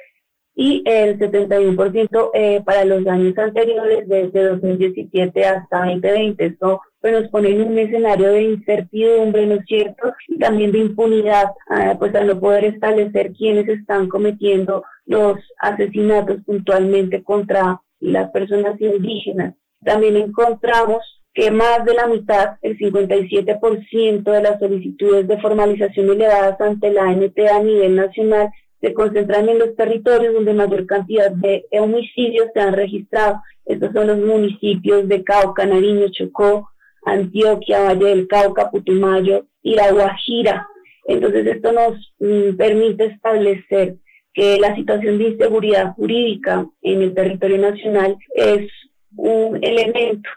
y 0.58 0.82
el 0.86 1.18
71% 1.18 2.30
eh, 2.32 2.62
para 2.64 2.86
los 2.86 3.06
años 3.06 3.36
anteriores, 3.36 4.08
desde 4.08 4.48
2017 4.48 5.44
hasta 5.44 5.84
2020. 5.84 6.46
Esto 6.46 6.80
pues, 6.98 7.12
nos 7.12 7.30
pone 7.30 7.50
en 7.50 7.60
un 7.60 7.78
escenario 7.78 8.32
de 8.32 8.42
incertidumbre, 8.42 9.46
¿no 9.46 9.56
es 9.56 9.66
cierto? 9.66 10.14
Y 10.26 10.38
también 10.38 10.72
de 10.72 10.78
impunidad, 10.78 11.50
ah, 11.68 11.94
pues 11.98 12.14
al 12.14 12.26
no 12.26 12.40
poder 12.40 12.64
establecer 12.64 13.32
quiénes 13.32 13.68
están 13.68 14.08
cometiendo 14.08 14.82
los 15.04 15.38
asesinatos 15.60 16.42
puntualmente 16.46 17.22
contra 17.22 17.82
las 18.00 18.30
personas 18.30 18.80
indígenas. 18.80 19.54
También 19.84 20.16
encontramos 20.16 21.02
que 21.34 21.50
más 21.50 21.84
de 21.84 21.92
la 21.92 22.06
mitad, 22.06 22.56
el 22.62 22.78
57% 22.78 24.22
de 24.22 24.42
las 24.42 24.58
solicitudes 24.58 25.28
de 25.28 25.38
formalización 25.38 26.08
elevadas 26.08 26.58
ante 26.62 26.90
la 26.90 27.04
ANT 27.04 27.38
a 27.38 27.62
nivel 27.62 27.94
nacional 27.94 28.48
se 28.80 28.92
concentran 28.92 29.48
en 29.48 29.58
los 29.58 29.74
territorios 29.74 30.34
donde 30.34 30.54
mayor 30.54 30.86
cantidad 30.86 31.30
de 31.30 31.66
homicidios 31.72 32.48
se 32.52 32.60
han 32.60 32.74
registrado. 32.74 33.40
Estos 33.64 33.92
son 33.92 34.06
los 34.08 34.18
municipios 34.18 35.08
de 35.08 35.24
Cauca, 35.24 35.64
Nariño, 35.66 36.08
Chocó, 36.10 36.70
Antioquia, 37.04 37.80
Valle 37.80 38.06
del 38.06 38.28
Cauca, 38.28 38.70
Putumayo 38.70 39.46
y 39.62 39.74
La 39.74 39.90
Guajira. 39.92 40.68
Entonces 41.06 41.46
esto 41.46 41.72
nos 41.72 42.12
mm, 42.18 42.56
permite 42.56 43.06
establecer 43.06 43.96
que 44.34 44.58
la 44.58 44.74
situación 44.74 45.18
de 45.18 45.28
inseguridad 45.28 45.94
jurídica 45.94 46.66
en 46.82 47.02
el 47.02 47.14
territorio 47.14 47.58
nacional 47.58 48.16
es 48.34 48.70
un 49.16 49.58
elemento 49.62 50.28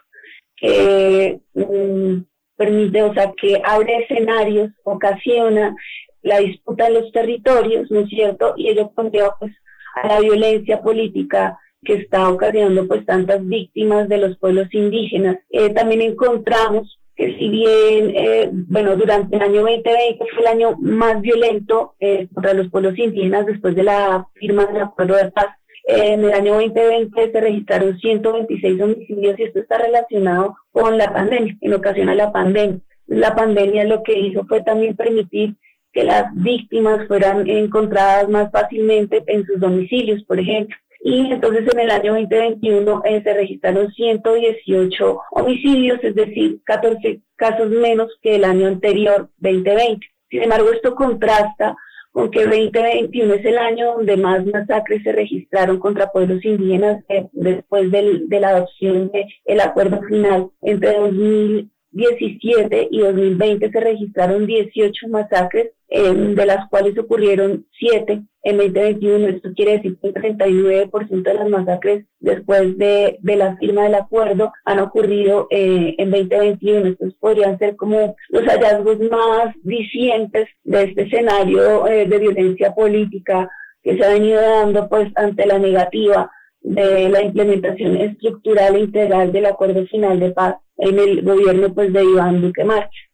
que 0.56 1.38
mm, 1.54 2.22
permite, 2.56 3.02
o 3.02 3.12
sea, 3.14 3.32
que 3.40 3.60
abre 3.64 4.04
escenarios, 4.04 4.70
ocasiona 4.84 5.74
la 6.22 6.38
disputa 6.38 6.84
de 6.84 7.00
los 7.00 7.12
territorios, 7.12 7.90
¿no 7.90 8.00
es 8.00 8.08
cierto? 8.08 8.54
Y 8.56 8.68
ello 8.68 8.90
conlleva 8.94 9.36
pues 9.38 9.52
a 9.94 10.06
la 10.06 10.20
violencia 10.20 10.80
política 10.82 11.58
que 11.82 11.94
está 11.94 12.28
ocasionando 12.28 12.86
pues 12.86 13.06
tantas 13.06 13.46
víctimas 13.46 14.08
de 14.08 14.18
los 14.18 14.36
pueblos 14.38 14.72
indígenas. 14.72 15.38
Eh, 15.50 15.70
también 15.70 16.02
encontramos 16.02 16.98
que 17.16 17.36
si 17.36 17.48
bien, 17.48 18.12
eh, 18.14 18.50
bueno, 18.52 18.96
durante 18.96 19.36
el 19.36 19.42
año 19.42 19.62
2020 19.62 20.18
fue 20.18 20.40
el 20.40 20.46
año 20.46 20.76
más 20.78 21.20
violento 21.20 21.94
eh, 22.00 22.28
contra 22.32 22.54
los 22.54 22.68
pueblos 22.68 22.98
indígenas 22.98 23.46
después 23.46 23.74
de 23.74 23.82
la 23.82 24.26
firma 24.34 24.66
del 24.66 24.82
acuerdo 24.82 25.16
de 25.16 25.30
paz, 25.30 25.48
en 25.86 26.24
el 26.24 26.32
año 26.32 26.54
2020 26.54 27.32
se 27.32 27.40
registraron 27.40 27.98
126 27.98 28.80
homicidios 28.80 29.38
y 29.38 29.42
esto 29.42 29.58
está 29.58 29.78
relacionado 29.78 30.56
con 30.70 30.96
la 30.96 31.12
pandemia, 31.12 31.56
en 31.60 31.74
ocasión 31.74 32.08
a 32.08 32.14
la 32.14 32.30
pandemia. 32.30 32.80
La 33.06 33.34
pandemia 33.34 33.84
lo 33.84 34.02
que 34.02 34.18
hizo 34.18 34.44
fue 34.46 34.62
también 34.62 34.94
permitir 34.94 35.56
que 35.92 36.04
las 36.04 36.32
víctimas 36.34 37.06
fueran 37.08 37.48
encontradas 37.48 38.28
más 38.28 38.50
fácilmente 38.50 39.22
en 39.26 39.44
sus 39.44 39.58
domicilios, 39.60 40.22
por 40.24 40.38
ejemplo. 40.38 40.76
Y 41.02 41.32
entonces 41.32 41.66
en 41.72 41.80
el 41.80 41.90
año 41.90 42.12
2021 42.12 43.02
eh, 43.06 43.22
se 43.22 43.34
registraron 43.34 43.90
118 43.90 45.20
homicidios, 45.30 45.98
es 46.02 46.14
decir, 46.14 46.60
14 46.64 47.20
casos 47.36 47.70
menos 47.70 48.10
que 48.22 48.36
el 48.36 48.44
año 48.44 48.66
anterior, 48.66 49.30
2020. 49.38 50.06
Sin 50.28 50.42
embargo, 50.42 50.70
esto 50.70 50.94
contrasta 50.94 51.74
con 52.12 52.30
que 52.30 52.44
2021 52.44 53.34
es 53.34 53.44
el 53.46 53.58
año 53.58 53.94
donde 53.94 54.16
más 54.16 54.44
masacres 54.44 55.02
se 55.02 55.12
registraron 55.12 55.78
contra 55.78 56.10
pueblos 56.10 56.44
indígenas 56.44 57.02
eh, 57.08 57.28
después 57.32 57.90
del, 57.90 58.28
de 58.28 58.40
la 58.40 58.48
adopción 58.50 59.10
del 59.46 59.60
acuerdo 59.60 60.02
final 60.02 60.50
entre 60.60 60.98
2000 60.98 61.70
2017 61.92 62.88
y 62.90 63.00
2020 63.00 63.70
se 63.70 63.80
registraron 63.80 64.46
18 64.46 65.08
masacres, 65.08 65.72
de 65.90 66.46
las 66.46 66.68
cuales 66.68 66.96
ocurrieron 66.98 67.66
7 67.78 68.22
en 68.44 68.56
2021. 68.56 69.26
Esto 69.28 69.50
quiere 69.54 69.72
decir 69.72 69.98
que 70.00 70.08
el 70.08 70.14
39% 70.14 71.22
de 71.22 71.34
las 71.34 71.48
masacres 71.48 72.04
después 72.20 72.78
de, 72.78 73.18
de, 73.20 73.36
la 73.36 73.56
firma 73.56 73.84
del 73.84 73.96
acuerdo 73.96 74.52
han 74.64 74.78
ocurrido 74.78 75.48
eh, 75.50 75.96
en 75.98 76.10
2021. 76.10 76.86
Estos 76.90 77.14
podrían 77.14 77.58
ser 77.58 77.76
como 77.76 78.14
los 78.28 78.44
hallazgos 78.44 79.00
más 79.10 79.54
vicientes 79.62 80.48
de 80.62 80.84
este 80.84 81.02
escenario 81.02 81.86
eh, 81.88 82.06
de 82.06 82.18
violencia 82.18 82.72
política 82.72 83.50
que 83.82 83.96
se 83.96 84.04
ha 84.04 84.10
venido 84.10 84.40
dando 84.40 84.88
pues 84.88 85.10
ante 85.16 85.46
la 85.46 85.58
negativa 85.58 86.30
de 86.60 87.08
la 87.08 87.22
implementación 87.22 87.96
estructural 87.96 88.76
e 88.76 88.80
integral 88.80 89.32
del 89.32 89.46
acuerdo 89.46 89.86
final 89.86 90.20
de 90.20 90.30
paz 90.30 90.56
en 90.76 90.98
el 90.98 91.22
gobierno 91.22 91.72
pues 91.74 91.92
de 91.92 92.04
Iván 92.04 92.42
Duque 92.42 92.64
Marcha. 92.64 93.09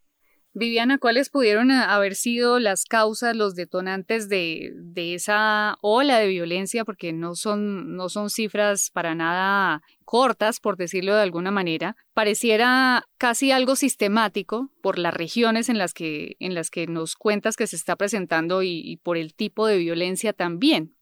Viviana, 0.59 0.97
¿cuáles 0.97 1.29
pudieron 1.29 1.71
haber 1.71 2.15
sido 2.15 2.59
las 2.59 2.87
causas, 2.87 3.37
los 3.37 3.55
detonantes 3.57 4.31
de, 4.31 4.73
de, 4.75 5.13
esa 5.13 5.77
ola 5.83 6.19
de 6.19 6.29
violencia? 6.29 6.87
Porque 6.87 7.13
no 7.13 7.35
son, 7.35 7.95
no 7.95 8.09
son 8.09 8.31
cifras 8.31 8.91
para 8.91 9.15
nada 9.15 9.83
cortas, 10.07 10.59
por 10.59 10.79
decirlo 10.79 11.15
de 11.15 11.21
alguna 11.21 11.51
manera. 11.51 11.95
Pareciera 12.15 13.03
casi 13.19 13.53
algo 13.53 13.77
sistemático 13.77 14.71
por 14.81 14.99
las 14.99 15.13
regiones 15.13 15.69
en 15.69 15.77
las 15.77 15.93
que, 15.93 16.37
en 16.41 16.55
las 16.55 16.71
que 16.71 16.87
nos 16.87 17.17
cuentas 17.17 17.57
que 17.57 17.67
se 17.67 17.77
está 17.77 17.95
presentando 17.97 18.63
y, 18.63 18.81
y 18.83 18.97
por 18.97 19.19
el 19.19 19.35
tipo 19.35 19.67
de 19.67 19.77
violencia 19.77 20.33
también. 20.33 20.95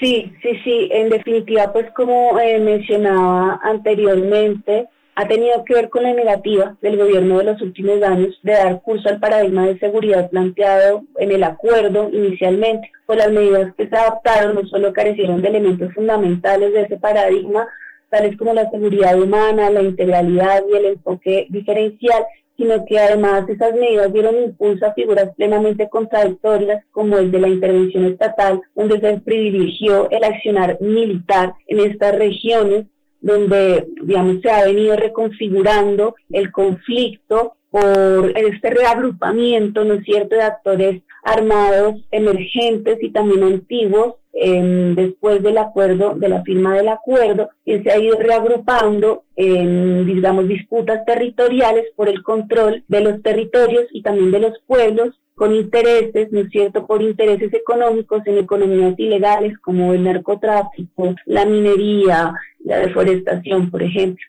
Sí, 0.00 0.32
sí, 0.42 0.58
sí. 0.64 0.88
En 0.90 1.08
definitiva, 1.08 1.72
pues 1.72 1.86
como 1.94 2.36
eh, 2.40 2.58
mencionaba 2.58 3.60
anteriormente, 3.62 4.88
ha 5.20 5.28
tenido 5.28 5.62
que 5.66 5.74
ver 5.74 5.90
con 5.90 6.02
la 6.02 6.14
negativa 6.14 6.78
del 6.80 6.96
gobierno 6.96 7.36
de 7.38 7.44
los 7.44 7.60
últimos 7.60 8.02
años 8.02 8.38
de 8.42 8.52
dar 8.52 8.80
curso 8.80 9.06
al 9.10 9.20
paradigma 9.20 9.66
de 9.66 9.78
seguridad 9.78 10.30
planteado 10.30 11.02
en 11.18 11.30
el 11.30 11.44
acuerdo 11.44 12.08
inicialmente. 12.10 12.90
Pues 13.04 13.18
las 13.18 13.30
medidas 13.30 13.74
que 13.76 13.86
se 13.86 13.96
adoptaron 13.96 14.54
no 14.54 14.66
solo 14.66 14.94
carecieron 14.94 15.42
de 15.42 15.48
elementos 15.48 15.92
fundamentales 15.92 16.72
de 16.72 16.82
ese 16.82 16.96
paradigma, 16.96 17.68
tales 18.08 18.34
como 18.38 18.54
la 18.54 18.70
seguridad 18.70 19.20
humana, 19.20 19.68
la 19.68 19.82
integralidad 19.82 20.62
y 20.72 20.76
el 20.76 20.86
enfoque 20.86 21.46
diferencial, 21.50 22.24
sino 22.56 22.86
que 22.86 22.98
además 22.98 23.46
esas 23.46 23.74
medidas 23.74 24.10
dieron 24.14 24.42
impulso 24.42 24.86
a 24.86 24.94
figuras 24.94 25.34
plenamente 25.36 25.90
contradictorias 25.90 26.82
como 26.92 27.18
el 27.18 27.30
de 27.30 27.40
la 27.40 27.48
intervención 27.48 28.06
estatal, 28.06 28.62
donde 28.74 28.98
se 29.00 29.20
privilegió 29.20 30.08
el 30.10 30.24
accionar 30.24 30.78
militar 30.80 31.52
en 31.66 31.80
estas 31.80 32.14
regiones 32.16 32.86
donde, 33.20 33.86
digamos, 34.02 34.40
se 34.42 34.50
ha 34.50 34.64
venido 34.64 34.96
reconfigurando 34.96 36.14
el 36.30 36.50
conflicto 36.50 37.56
por 37.70 38.32
este 38.36 38.70
reagrupamiento, 38.70 39.84
¿no 39.84 39.94
es 39.94 40.04
cierto?, 40.04 40.34
de 40.34 40.42
actores 40.42 41.02
armados 41.22 41.96
emergentes 42.10 42.98
y 43.02 43.10
también 43.10 43.42
antiguos 43.44 44.14
em, 44.32 44.94
después 44.94 45.42
del 45.42 45.58
acuerdo, 45.58 46.14
de 46.14 46.28
la 46.28 46.42
firma 46.42 46.74
del 46.76 46.88
acuerdo, 46.88 47.50
que 47.64 47.82
se 47.82 47.90
ha 47.90 47.98
ido 47.98 48.18
reagrupando 48.18 49.24
en, 49.36 50.06
digamos, 50.06 50.48
disputas 50.48 51.04
territoriales 51.04 51.86
por 51.94 52.08
el 52.08 52.22
control 52.22 52.84
de 52.88 53.00
los 53.00 53.22
territorios 53.22 53.86
y 53.92 54.02
también 54.02 54.30
de 54.30 54.40
los 54.40 54.58
pueblos 54.66 55.19
con 55.40 55.54
intereses, 55.54 56.30
¿no 56.32 56.40
es 56.40 56.50
cierto?, 56.50 56.86
por 56.86 57.00
intereses 57.00 57.50
económicos 57.54 58.20
en 58.26 58.36
economías 58.36 58.92
ilegales 58.98 59.56
como 59.60 59.94
el 59.94 60.04
narcotráfico, 60.04 61.14
la 61.24 61.46
minería, 61.46 62.34
la 62.62 62.80
deforestación, 62.80 63.70
por 63.70 63.82
ejemplo. 63.82 64.22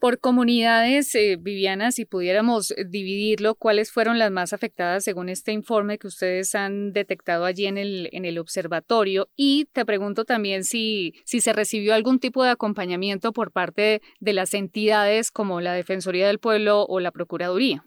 Por 0.00 0.18
comunidades, 0.18 1.14
eh, 1.14 1.36
Viviana, 1.40 1.92
si 1.92 2.06
pudiéramos 2.06 2.74
dividirlo, 2.88 3.54
¿cuáles 3.54 3.92
fueron 3.92 4.18
las 4.18 4.32
más 4.32 4.52
afectadas 4.52 5.04
según 5.04 5.28
este 5.28 5.52
informe 5.52 5.96
que 5.96 6.08
ustedes 6.08 6.56
han 6.56 6.92
detectado 6.92 7.44
allí 7.44 7.66
en 7.66 7.78
el, 7.78 8.08
en 8.10 8.24
el 8.24 8.38
observatorio? 8.38 9.28
Y 9.36 9.68
te 9.72 9.84
pregunto 9.84 10.24
también 10.24 10.64
si, 10.64 11.14
si 11.24 11.40
se 11.40 11.52
recibió 11.52 11.94
algún 11.94 12.18
tipo 12.18 12.42
de 12.42 12.50
acompañamiento 12.50 13.32
por 13.32 13.52
parte 13.52 14.02
de 14.18 14.32
las 14.32 14.54
entidades 14.54 15.30
como 15.30 15.60
la 15.60 15.72
Defensoría 15.74 16.26
del 16.26 16.40
Pueblo 16.40 16.84
o 16.84 16.98
la 16.98 17.12
Procuraduría. 17.12 17.84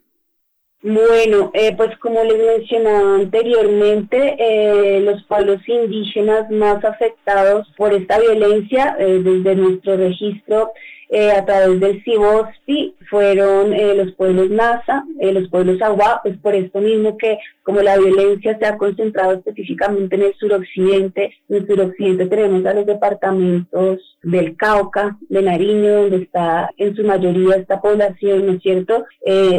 Bueno, 0.82 1.52
eh, 1.54 1.76
pues 1.76 1.98
como 1.98 2.24
les 2.24 2.38
mencionaba 2.38 3.16
anteriormente, 3.16 4.36
eh, 4.40 5.02
los 5.02 5.22
pueblos 5.26 5.60
indígenas 5.68 6.50
más 6.50 6.86
afectados 6.86 7.68
por 7.76 7.94
esta 7.94 8.18
violencia, 8.18 8.96
eh, 8.98 9.20
desde 9.22 9.56
nuestro 9.56 9.98
registro 9.98 10.72
eh, 11.12 11.32
a 11.32 11.44
través 11.44 11.80
del 11.80 12.04
CIBOSPI 12.04 12.96
fueron 13.10 13.74
eh, 13.74 13.96
los 13.96 14.14
pueblos 14.14 14.52
NASA, 14.52 15.04
eh, 15.20 15.34
los 15.34 15.50
pueblos 15.50 15.82
Agua, 15.82 16.20
pues 16.22 16.38
por 16.38 16.54
esto 16.54 16.80
mismo 16.82 17.18
que 17.18 17.40
como 17.64 17.82
la 17.82 17.98
violencia 17.98 18.56
se 18.60 18.66
ha 18.68 18.78
concentrado 18.78 19.34
específicamente 19.34 20.16
en 20.16 20.22
el 20.22 20.36
suroccidente, 20.36 21.34
en 21.50 21.56
el 21.56 21.66
suroccidente 21.66 22.28
tenemos 22.28 22.64
a 22.68 22.76
los 22.76 22.86
departamentos 22.86 24.18
del 24.22 24.56
Cauca, 24.56 25.18
de 25.30 25.42
Nariño, 25.42 26.02
donde 26.04 26.18
está 26.18 26.70
en 26.78 26.96
su 26.96 27.04
mayoría 27.04 27.56
esta 27.56 27.82
población, 27.82 28.46
¿no 28.46 28.52
es 28.54 28.62
cierto? 28.62 29.06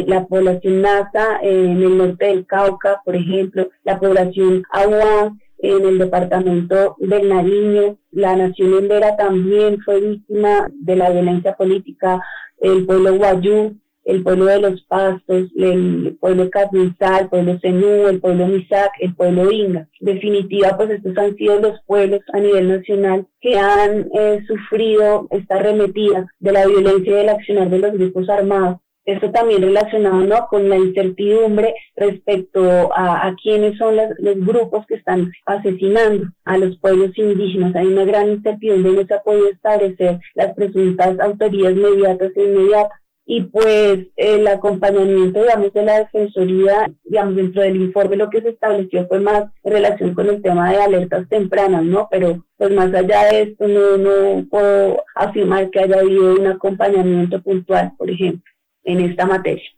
la 0.07 0.25
población 0.25 0.81
NASA 0.81 1.39
en 1.41 1.81
el 1.83 1.97
norte 1.97 2.27
del 2.27 2.45
Cauca, 2.45 3.01
por 3.03 3.15
ejemplo, 3.15 3.69
la 3.83 3.99
población 3.99 4.63
Agua, 4.71 5.33
en 5.61 5.85
el 5.85 5.97
departamento 5.97 6.95
del 6.99 7.29
Nariño. 7.29 7.97
La 8.11 8.35
nación 8.35 8.73
endera 8.73 9.15
también 9.15 9.79
fue 9.81 9.99
víctima 10.01 10.69
de 10.73 10.95
la 10.95 11.09
violencia 11.09 11.53
política, 11.55 12.21
el 12.59 12.85
pueblo 12.85 13.15
guayú, 13.15 13.75
el 14.03 14.23
pueblo 14.23 14.45
de 14.45 14.59
los 14.59 14.81
pastos, 14.83 15.49
el 15.55 16.17
pueblo 16.19 16.49
carnizal, 16.49 17.21
el 17.21 17.29
pueblo 17.29 17.59
zenú, 17.59 18.07
el 18.07 18.19
pueblo 18.19 18.47
misac, 18.47 18.91
el 18.99 19.15
pueblo 19.15 19.51
inga. 19.51 19.87
definitiva, 19.99 20.75
pues 20.75 20.89
estos 20.89 21.17
han 21.17 21.35
sido 21.35 21.59
los 21.59 21.79
pueblos 21.85 22.21
a 22.33 22.39
nivel 22.39 22.69
nacional 22.69 23.27
que 23.39 23.57
han 23.57 24.09
eh, 24.13 24.43
sufrido 24.47 25.27
esta 25.29 25.55
arremetida 25.55 26.25
de 26.39 26.51
la 26.51 26.65
violencia 26.65 27.11
y 27.11 27.15
del 27.15 27.29
accionar 27.29 27.69
de 27.69 27.79
los 27.79 27.93
grupos 27.93 28.29
armados 28.29 28.77
esto 29.05 29.31
también 29.31 29.61
relacionado 29.61 30.21
¿no? 30.21 30.47
con 30.47 30.69
la 30.69 30.77
incertidumbre 30.77 31.73
respecto 31.95 32.91
a, 32.95 33.33
quiénes 33.41 33.77
son 33.77 33.95
los 33.95 34.45
grupos 34.45 34.85
que 34.85 34.95
están 34.95 35.31
asesinando 35.45 36.27
a 36.45 36.57
los 36.57 36.77
pueblos 36.77 37.17
indígenas. 37.17 37.75
Hay 37.75 37.87
una 37.87 38.05
gran 38.05 38.29
incertidumbre, 38.29 38.91
no 38.91 39.05
se 39.05 39.13
ha 39.13 39.23
podido 39.23 39.49
establecer 39.49 40.19
las 40.35 40.53
presuntas 40.53 41.19
autoridades 41.19 41.77
inmediatas 41.77 42.31
e 42.35 42.43
inmediatas. 42.43 42.97
Y 43.23 43.43
pues 43.43 44.07
el 44.17 44.47
acompañamiento, 44.47 45.41
digamos, 45.41 45.71
de 45.73 45.85
la 45.85 45.99
Defensoría, 45.99 46.91
digamos, 47.03 47.35
dentro 47.35 47.61
del 47.61 47.77
informe 47.77 48.17
lo 48.17 48.29
que 48.29 48.41
se 48.41 48.49
estableció 48.49 49.07
fue 49.07 49.19
más 49.19 49.45
relación 49.63 50.13
con 50.15 50.27
el 50.27 50.41
tema 50.41 50.71
de 50.71 50.77
alertas 50.77 51.29
tempranas, 51.29 51.83
¿no? 51.83 52.07
Pero 52.11 52.43
pues 52.57 52.71
más 52.73 52.93
allá 52.93 53.25
de 53.25 53.43
esto 53.43 53.67
no, 53.67 53.97
no 53.97 54.45
puedo 54.49 55.03
afirmar 55.15 55.69
que 55.69 55.79
haya 55.79 55.99
habido 55.99 56.33
un 56.33 56.47
acompañamiento 56.47 57.41
puntual, 57.41 57.93
por 57.97 58.09
ejemplo 58.09 58.50
en 58.83 59.01
esta 59.01 59.25
materia. 59.25 59.69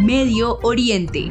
Medio 0.00 0.58
Oriente. 0.62 1.30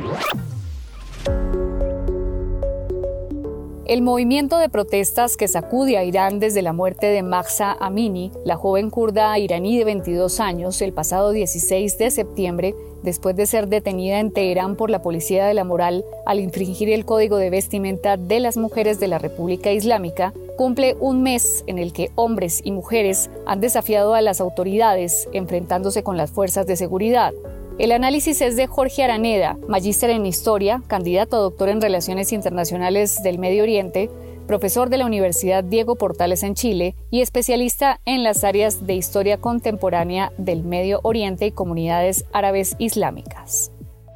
El 3.88 4.02
movimiento 4.02 4.58
de 4.58 4.68
protestas 4.68 5.38
que 5.38 5.48
sacude 5.48 5.98
a 5.98 6.04
Irán 6.04 6.40
desde 6.40 6.62
la 6.62 6.74
muerte 6.74 7.08
de 7.08 7.24
Mahsa 7.24 7.72
Amini, 7.80 8.34
la 8.44 8.58
joven 8.58 8.90
kurda 8.90 9.40
iraní 9.40 9.78
de 9.78 9.86
22 9.86 10.42
años, 10.42 10.82
el 10.82 10.92
pasado 10.92 11.32
16 11.32 11.98
de 11.98 12.12
septiembre, 12.12 12.76
después 13.04 13.38
de 13.38 13.46
ser 13.46 13.70
detenida 13.70 14.20
en 14.20 14.34
Teherán 14.34 14.76
por 14.76 14.90
la 14.90 15.02
Policía 15.02 15.46
de 15.46 15.54
la 15.54 15.64
Moral 15.64 16.04
al 16.26 16.42
infringir 16.42 16.90
el 16.90 17.06
código 17.06 17.38
de 17.38 17.50
vestimenta 17.50 18.18
de 18.18 18.42
las 18.42 18.58
mujeres 18.58 19.00
de 19.00 19.08
la 19.08 19.20
República 19.20 19.72
Islámica, 19.72 20.34
cumple 20.58 20.98
un 21.00 21.24
mes 21.24 21.64
en 21.66 21.80
el 21.80 21.94
que 21.94 22.12
hombres 22.16 22.60
y 22.66 22.74
mujeres 22.74 23.30
han 23.46 23.62
desafiado 23.62 24.16
a 24.16 24.22
las 24.22 24.42
autoridades 24.42 25.30
enfrentándose 25.32 26.04
con 26.04 26.18
las 26.18 26.32
fuerzas 26.32 26.68
de 26.68 26.76
seguridad. 26.76 27.32
El 27.80 27.92
análisis 27.92 28.42
es 28.42 28.56
de 28.56 28.66
Jorge 28.66 29.04
Araneda, 29.04 29.56
magíster 29.68 30.10
en 30.10 30.26
Historia, 30.26 30.82
candidato 30.88 31.36
a 31.38 31.42
doctor 31.42 31.70
en 31.70 31.80
Relaciones 31.80 32.34
Internacionales 32.34 33.22
del 33.22 33.38
Medio 33.38 33.62
Oriente, 33.62 34.10
profesor 34.48 34.90
de 34.90 34.98
la 34.98 35.06
Universidad 35.06 35.64
Diego 35.64 35.96
Portales 35.96 36.42
en 36.42 36.56
Chile 36.56 36.96
y 37.12 37.22
especialista 37.22 38.02
en 38.06 38.24
las 38.24 38.44
áreas 38.44 38.88
de 38.88 38.96
historia 38.96 39.38
contemporánea 39.38 40.32
del 40.40 40.64
Medio 40.64 41.02
Oriente 41.04 41.46
y 41.46 41.52
comunidades 41.52 42.26
árabes 42.34 42.76
islámicas. 42.80 43.72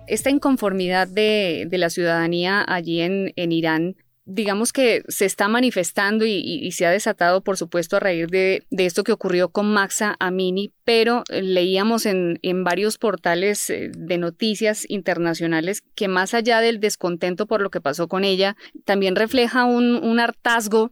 Esta 0.08 0.32
inconformidad 0.32 1.08
de, 1.08 1.68
la 1.70 1.92
ciudadanía 1.92 2.66
allí 2.68 3.02
en 3.02 3.52
Irán 3.52 3.96
digamos 4.26 4.72
que 4.72 5.04
se 5.08 5.26
está 5.26 5.48
manifestando 5.48 6.26
y, 6.26 6.72
se 6.72 6.86
ha 6.86 6.92
desatado, 6.92 7.42
por 7.42 7.58
supuesto, 7.58 7.98
a 7.98 8.00
raíz 8.00 8.28
de, 8.28 8.64
esto 8.70 9.04
que 9.04 9.12
ocurrió 9.12 9.50
con 9.50 9.72
Maxa 9.74 10.16
Amini, 10.20 10.74
pero 10.84 11.24
eh, 11.30 11.42
leíamos 11.42 12.06
en, 12.06 12.40
varios 12.64 12.98
portales 12.98 13.70
eh, 13.70 13.92
de 13.96 14.18
noticias 14.18 14.86
internacionales 14.90 15.84
que 15.96 16.08
más 16.08 16.34
allá 16.34 16.62
del 16.62 16.80
descontento 16.80 17.48
por 17.48 17.62
lo 17.62 17.72
que 17.72 17.82
pasó 17.82 18.08
con 18.08 18.24
ella, 18.24 18.56
también 18.86 19.16
refleja 19.16 19.66
un, 19.66 20.20
hartazgo 20.20 20.92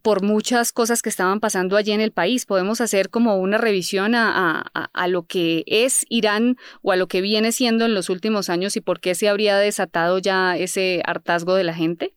por 0.00 0.22
muchas 0.22 0.72
cosas 0.72 1.02
que 1.02 1.10
estaban 1.10 1.40
pasando 1.40 1.76
allí 1.76 1.92
en 1.92 2.00
el 2.00 2.12
país. 2.12 2.46
Podemos 2.46 2.80
hacer 2.80 3.10
como 3.10 3.36
una 3.36 3.58
revisión 3.58 4.14
a, 4.14 4.64
lo 5.08 5.24
que 5.24 5.64
es 5.66 6.06
Irán 6.08 6.56
o 6.80 6.92
a 6.92 6.96
lo 6.96 7.08
que 7.08 7.20
viene 7.20 7.52
siendo 7.52 7.84
en 7.84 7.94
los 7.94 8.08
últimos 8.08 8.48
años 8.48 8.76
y 8.76 8.80
por 8.80 9.00
qué 9.00 9.14
se 9.14 9.28
habría 9.28 9.58
desatado 9.58 10.18
ya 10.18 10.56
ese 10.56 11.02
hartazgo 11.04 11.54
de 11.56 11.64
la 11.64 11.74
gente. 11.74 12.14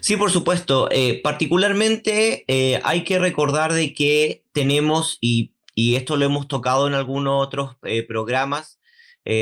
Sí, 0.00 0.16
por 0.16 0.30
supuesto. 0.30 0.88
Eh, 0.90 1.20
particularmente 1.22 2.44
eh, 2.48 2.80
hay 2.84 3.04
que 3.04 3.18
recordar 3.18 3.72
de 3.72 3.94
que 3.94 4.44
tenemos, 4.52 5.18
y, 5.20 5.52
esto 5.76 6.16
lo 6.16 6.24
hemos 6.24 6.46
tocado 6.48 6.86
en 6.86 6.94
algunos 6.94 7.44
otros 7.44 7.76
eh, 7.82 8.02
programas 8.02 8.78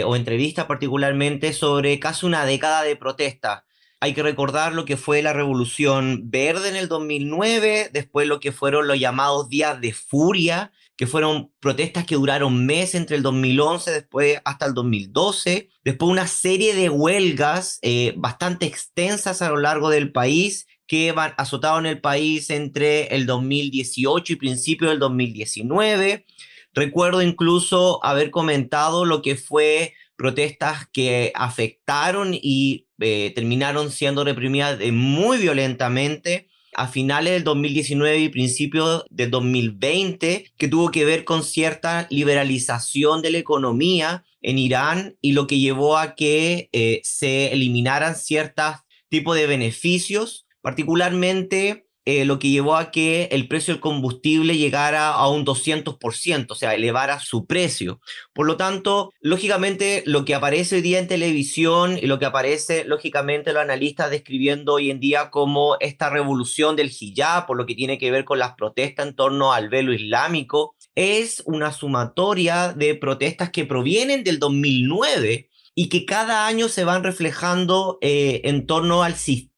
o 0.05 0.15
entrevistas 0.15 0.67
particularmente, 0.67 1.53
sobre 1.53 1.99
casi 1.99 2.25
una 2.25 2.47
década 2.47 2.85
de 2.85 2.95
protesta. 2.95 3.65
Hay 3.99 4.15
que 4.15 4.23
recordar 4.23 4.75
lo 4.75 4.85
que 4.85 4.97
fue 4.97 5.23
la 5.23 5.33
Revolución 5.33 6.31
Verde 6.31 6.69
en 6.69 6.77
el 6.77 6.87
2009, 6.87 7.91
después 7.93 8.29
lo 8.29 8.39
que 8.39 8.53
fueron 8.53 8.87
los 8.87 9.01
llamados 9.01 9.49
días 9.49 9.81
de 9.81 9.93
furia, 9.93 10.71
que 11.03 11.09
fueron 11.09 11.51
protestas 11.59 12.07
que 12.07 12.15
duraron 12.15 12.65
meses 12.65 12.95
entre 12.95 13.17
el 13.17 13.25
2011, 13.25 13.91
después 13.91 14.41
hasta 14.45 14.67
el 14.67 14.75
2012, 14.75 15.69
después 15.83 16.09
una 16.09 16.29
serie 16.29 16.77
de 16.77 16.91
huelgas 16.91 17.81
eh, 17.83 18.15
bastante 18.17 18.67
extensas 18.67 19.43
a 19.43 19.49
lo 19.49 19.57
largo 19.57 19.91
del 19.91 20.13
país 20.13 20.69
que 20.87 21.13
azotaron 21.39 21.87
el 21.87 22.01
país 22.01 22.51
entre 22.51 23.09
el 23.17 23.27
2018 23.27 24.33
y 24.33 24.37
principio 24.37 24.91
del 24.91 25.01
2019. 25.01 26.25
Recuerdo 26.73 27.21
incluso 27.21 27.99
haber 28.05 28.31
comentado 28.31 29.05
lo 29.05 29.23
que 29.23 29.35
fue 29.35 29.95
protestas 30.15 30.87
que 30.93 31.33
afectaron 31.35 32.33
y 32.33 32.87
eh, 33.01 33.33
terminaron 33.35 33.91
siendo 33.91 34.23
reprimidas 34.23 34.79
muy 34.93 35.39
violentamente 35.39 36.52
a 36.75 36.89
finales 36.89 37.33
del 37.35 37.45
2019 37.45 38.19
y 38.19 38.29
principios 38.29 39.05
del 39.11 39.31
2020, 39.31 40.53
que 40.57 40.69
tuvo 40.69 40.91
que 40.91 41.05
ver 41.05 41.25
con 41.25 41.43
cierta 41.43 42.07
liberalización 42.11 43.23
de 43.23 43.31
la 43.31 43.39
economía 43.39 44.25
en 44.41 44.59
Irán 44.59 45.17
y 45.21 45.33
lo 45.33 45.47
que 45.47 45.59
llevó 45.59 45.99
a 45.99 46.15
que 46.15 46.69
eh, 46.73 47.01
se 47.05 47.53
eliminaran 47.53 48.17
ciertos 48.17 48.77
tipos 49.09 49.37
de 49.37 49.47
beneficios, 49.47 50.47
particularmente 50.61 51.82
eh, 52.05 52.25
lo 52.25 52.39
que 52.41 52.51
llevó 52.51 52.77
a 52.77 52.91
que 52.91 53.29
el 53.31 53.47
precio 53.47 53.75
del 53.75 53.81
combustible 53.81 54.57
llegara 54.57 55.11
a 55.11 55.29
un 55.29 55.45
200%, 55.45 56.47
o 56.51 56.55
sea, 56.57 56.75
elevara 56.75 57.21
su 57.21 57.47
precio. 57.47 58.01
Por 58.33 58.47
lo 58.47 58.57
tanto, 58.57 59.13
lógicamente, 59.21 60.03
lo 60.05 60.25
que 60.25 60.35
aparece 60.35 60.77
hoy 60.77 60.83
día 60.83 60.99
en 60.99 61.07
televisión 61.07 61.99
y 61.99 62.07
lo 62.07 62.19
que 62.19 62.27
aparece, 62.27 62.85
lógicamente, 62.85 63.53
los 63.53 63.63
analistas 63.63 64.11
describiendo 64.11 64.75
hoy 64.75 64.91
en 64.91 64.99
día 64.99 65.31
como 65.31 65.77
esta 65.79 66.11
revolución 66.11 66.75
del 66.75 66.91
hijab, 66.91 67.47
por 67.47 67.57
lo 67.57 67.67
que 67.67 67.77
tiene 67.77 67.99
que 67.99 68.11
ver 68.11 68.25
con 68.25 68.41
las 68.41 68.55
protestas 68.55 69.07
en 69.07 69.15
torno 69.15 69.53
al 69.53 69.69
velo 69.69 69.93
islámico, 69.93 70.75
es 70.97 71.43
una 71.47 71.73
sumatoria 71.73 72.73
de 72.73 72.97
protestas 72.97 73.51
que 73.51 73.65
provienen 73.65 74.25
del 74.25 74.41
2009 74.41 75.49
y 75.75 75.89
que 75.89 76.05
cada 76.05 76.47
año 76.47 76.69
se 76.69 76.85
van 76.85 77.05
reflejando 77.05 77.99
eh, 78.01 78.43
en 78.45 78.67
torno 78.67 79.03
al 79.03 79.15
sistema 79.15 79.52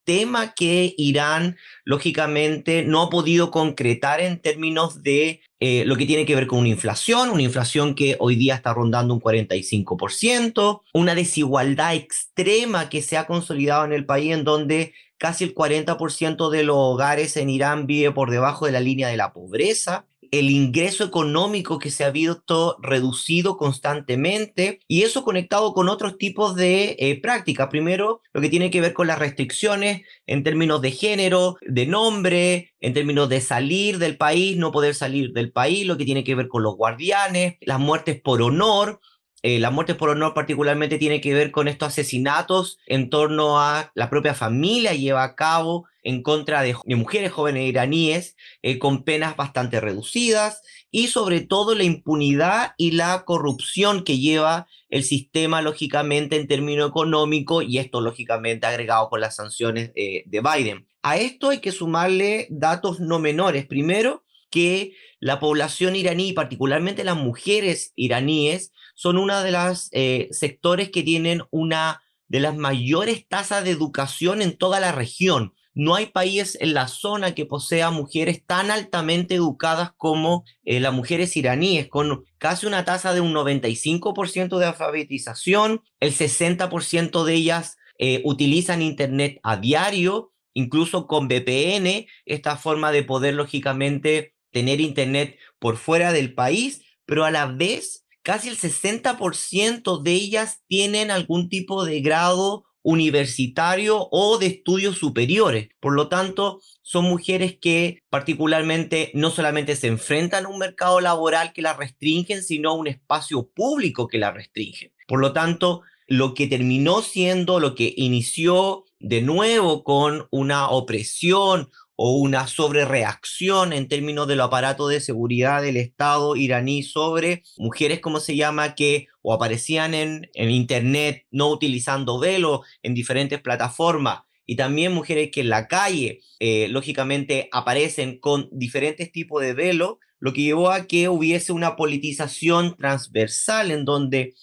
que 0.56 0.94
Irán, 0.96 1.56
lógicamente, 1.84 2.82
no 2.82 3.02
ha 3.02 3.10
podido 3.10 3.50
concretar 3.50 4.20
en 4.20 4.38
términos 4.38 5.02
de 5.02 5.40
eh, 5.60 5.84
lo 5.86 5.96
que 5.96 6.06
tiene 6.06 6.26
que 6.26 6.34
ver 6.34 6.46
con 6.46 6.58
una 6.58 6.68
inflación, 6.68 7.30
una 7.30 7.42
inflación 7.42 7.94
que 7.94 8.16
hoy 8.20 8.36
día 8.36 8.54
está 8.54 8.74
rondando 8.74 9.14
un 9.14 9.20
45%, 9.20 10.82
una 10.92 11.14
desigualdad 11.14 11.94
extrema 11.94 12.88
que 12.88 13.02
se 13.02 13.16
ha 13.16 13.26
consolidado 13.26 13.84
en 13.84 13.92
el 13.92 14.04
país 14.04 14.32
en 14.32 14.44
donde 14.44 14.92
casi 15.16 15.44
el 15.44 15.54
40% 15.54 16.50
de 16.50 16.64
los 16.64 16.76
hogares 16.76 17.36
en 17.36 17.48
Irán 17.48 17.86
vive 17.86 18.12
por 18.12 18.30
debajo 18.30 18.66
de 18.66 18.72
la 18.72 18.80
línea 18.80 19.08
de 19.08 19.16
la 19.16 19.32
pobreza, 19.32 20.06
el 20.32 20.50
ingreso 20.50 21.04
económico 21.04 21.78
que 21.78 21.90
se 21.90 22.04
ha 22.04 22.10
visto 22.10 22.76
reducido 22.80 23.56
constantemente 23.56 24.80
y 24.88 25.02
eso 25.02 25.24
conectado 25.24 25.72
con 25.74 25.88
otros 25.88 26.18
tipos 26.18 26.54
de 26.54 26.96
eh, 26.98 27.20
prácticas. 27.20 27.68
Primero, 27.68 28.20
lo 28.32 28.40
que 28.40 28.48
tiene 28.48 28.70
que 28.70 28.80
ver 28.80 28.92
con 28.92 29.06
las 29.06 29.18
restricciones 29.18 30.02
en 30.26 30.42
términos 30.42 30.80
de 30.82 30.90
género, 30.90 31.56
de 31.62 31.86
nombre, 31.86 32.72
en 32.80 32.94
términos 32.94 33.28
de 33.28 33.40
salir 33.40 33.98
del 33.98 34.16
país, 34.16 34.56
no 34.56 34.72
poder 34.72 34.94
salir 34.94 35.32
del 35.32 35.52
país, 35.52 35.86
lo 35.86 35.96
que 35.96 36.04
tiene 36.04 36.24
que 36.24 36.34
ver 36.34 36.48
con 36.48 36.62
los 36.62 36.76
guardianes, 36.76 37.56
las 37.60 37.80
muertes 37.80 38.20
por 38.20 38.42
honor, 38.42 39.00
eh, 39.46 39.58
la 39.58 39.70
muerte 39.70 39.94
por 39.94 40.08
honor 40.08 40.32
particularmente 40.32 40.96
tiene 40.96 41.20
que 41.20 41.34
ver 41.34 41.50
con 41.50 41.68
estos 41.68 41.88
asesinatos 41.88 42.78
en 42.86 43.10
torno 43.10 43.60
a 43.60 43.92
la 43.94 44.08
propia 44.08 44.32
familia 44.32 44.94
lleva 44.94 45.22
a 45.22 45.34
cabo 45.34 45.84
en 46.02 46.22
contra 46.22 46.62
de, 46.62 46.74
mujeres 46.86 47.30
jóvenes 47.30 47.68
iraníes 47.68 48.36
eh, 48.62 48.78
con 48.78 49.04
penas 49.04 49.36
bastante 49.36 49.80
reducidas 49.80 50.62
y 50.90 51.08
sobre 51.08 51.42
todo 51.42 51.74
la 51.74 51.84
impunidad 51.84 52.72
y 52.78 52.92
la 52.92 53.26
corrupción 53.26 54.02
que 54.02 54.18
lleva 54.18 54.66
el 54.88 55.04
sistema 55.04 55.60
lógicamente 55.60 56.36
en 56.36 56.46
términos 56.46 56.88
económicos 56.88 57.66
y 57.68 57.76
esto 57.76 58.00
lógicamente 58.00 58.66
agregado 58.66 59.10
con 59.10 59.20
las 59.20 59.36
sanciones 59.36 59.92
eh, 59.94 60.22
de 60.24 60.40
Biden. 60.40 60.86
A 61.02 61.18
esto 61.18 61.50
hay 61.50 61.58
que 61.58 61.70
sumarle 61.70 62.46
datos 62.48 62.98
no 62.98 63.18
menores. 63.18 63.66
Primero, 63.66 64.23
que 64.54 64.94
la 65.18 65.40
población 65.40 65.96
iraní, 65.96 66.32
particularmente 66.32 67.02
las 67.02 67.16
mujeres 67.16 67.92
iraníes, 67.96 68.70
son 68.94 69.18
una 69.18 69.42
de 69.42 69.50
las 69.50 69.88
eh, 69.90 70.28
sectores 70.30 70.90
que 70.90 71.02
tienen 71.02 71.42
una 71.50 72.02
de 72.28 72.38
las 72.38 72.56
mayores 72.56 73.26
tasas 73.26 73.64
de 73.64 73.72
educación 73.72 74.42
en 74.42 74.56
toda 74.56 74.78
la 74.78 74.92
región. 74.92 75.54
No 75.74 75.96
hay 75.96 76.06
país 76.06 76.56
en 76.60 76.72
la 76.72 76.86
zona 76.86 77.34
que 77.34 77.46
posea 77.46 77.90
mujeres 77.90 78.46
tan 78.46 78.70
altamente 78.70 79.34
educadas 79.34 79.90
como 79.96 80.44
eh, 80.64 80.78
las 80.78 80.92
mujeres 80.92 81.36
iraníes, 81.36 81.88
con 81.88 82.22
casi 82.38 82.66
una 82.66 82.84
tasa 82.84 83.12
de 83.12 83.20
un 83.20 83.34
95% 83.34 84.58
de 84.58 84.66
alfabetización, 84.66 85.82
el 85.98 86.12
60% 86.12 87.24
de 87.24 87.34
ellas 87.34 87.76
eh, 87.98 88.22
utilizan 88.24 88.82
Internet 88.82 89.40
a 89.42 89.56
diario, 89.56 90.30
incluso 90.52 91.08
con 91.08 91.26
VPN, 91.26 92.06
esta 92.24 92.56
forma 92.56 92.92
de 92.92 93.02
poder 93.02 93.34
lógicamente 93.34 94.33
tener 94.54 94.80
Internet 94.80 95.36
por 95.58 95.76
fuera 95.76 96.12
del 96.12 96.32
país, 96.32 96.80
pero 97.04 97.26
a 97.26 97.30
la 97.30 97.44
vez 97.44 98.06
casi 98.22 98.48
el 98.48 98.56
60% 98.56 100.02
de 100.02 100.12
ellas 100.12 100.62
tienen 100.66 101.10
algún 101.10 101.50
tipo 101.50 101.84
de 101.84 102.00
grado 102.00 102.64
universitario 102.80 104.08
o 104.10 104.38
de 104.38 104.46
estudios 104.46 104.98
superiores. 104.98 105.68
Por 105.80 105.94
lo 105.94 106.08
tanto, 106.08 106.60
son 106.82 107.04
mujeres 107.06 107.56
que 107.60 108.02
particularmente 108.10 109.10
no 109.14 109.30
solamente 109.30 109.74
se 109.74 109.88
enfrentan 109.88 110.46
a 110.46 110.48
un 110.48 110.58
mercado 110.58 111.00
laboral 111.00 111.52
que 111.52 111.62
las 111.62 111.76
restringen, 111.76 112.42
sino 112.42 112.70
a 112.70 112.74
un 112.74 112.86
espacio 112.86 113.48
público 113.48 114.06
que 114.06 114.18
las 114.18 114.34
restringe. 114.34 114.92
Por 115.08 115.20
lo 115.20 115.32
tanto, 115.32 115.82
lo 116.06 116.34
que 116.34 116.46
terminó 116.46 117.00
siendo, 117.02 117.58
lo 117.58 117.74
que 117.74 117.94
inició 117.96 118.84
de 119.00 119.22
nuevo 119.22 119.82
con 119.82 120.28
una 120.30 120.68
opresión, 120.68 121.70
o 121.96 122.16
una 122.16 122.46
sobrereacción 122.46 123.72
en 123.72 123.88
términos 123.88 124.26
del 124.26 124.40
aparato 124.40 124.88
de 124.88 125.00
seguridad 125.00 125.62
del 125.62 125.76
Estado 125.76 126.36
iraní 126.36 126.82
sobre 126.82 127.42
mujeres, 127.56 128.00
como 128.00 128.20
se 128.20 128.36
llama, 128.36 128.74
que 128.74 129.08
o 129.22 129.32
aparecían 129.32 129.94
en, 129.94 130.30
en 130.34 130.50
Internet 130.50 131.26
no 131.30 131.48
utilizando 131.50 132.18
velo 132.18 132.62
en 132.82 132.94
diferentes 132.94 133.40
plataformas 133.40 134.22
y 134.46 134.56
también 134.56 134.92
mujeres 134.92 135.30
que 135.30 135.40
en 135.40 135.48
la 135.48 135.68
calle, 135.68 136.20
eh, 136.38 136.68
lógicamente, 136.68 137.48
aparecen 137.52 138.18
con 138.18 138.48
diferentes 138.52 139.10
tipos 139.10 139.42
de 139.42 139.54
velo, 139.54 139.98
lo 140.18 140.32
que 140.32 140.42
llevó 140.42 140.70
a 140.70 140.86
que 140.86 141.08
hubiese 141.08 141.52
una 141.52 141.76
politización 141.76 142.76
transversal 142.76 143.70
en 143.70 143.84
donde 143.84 144.34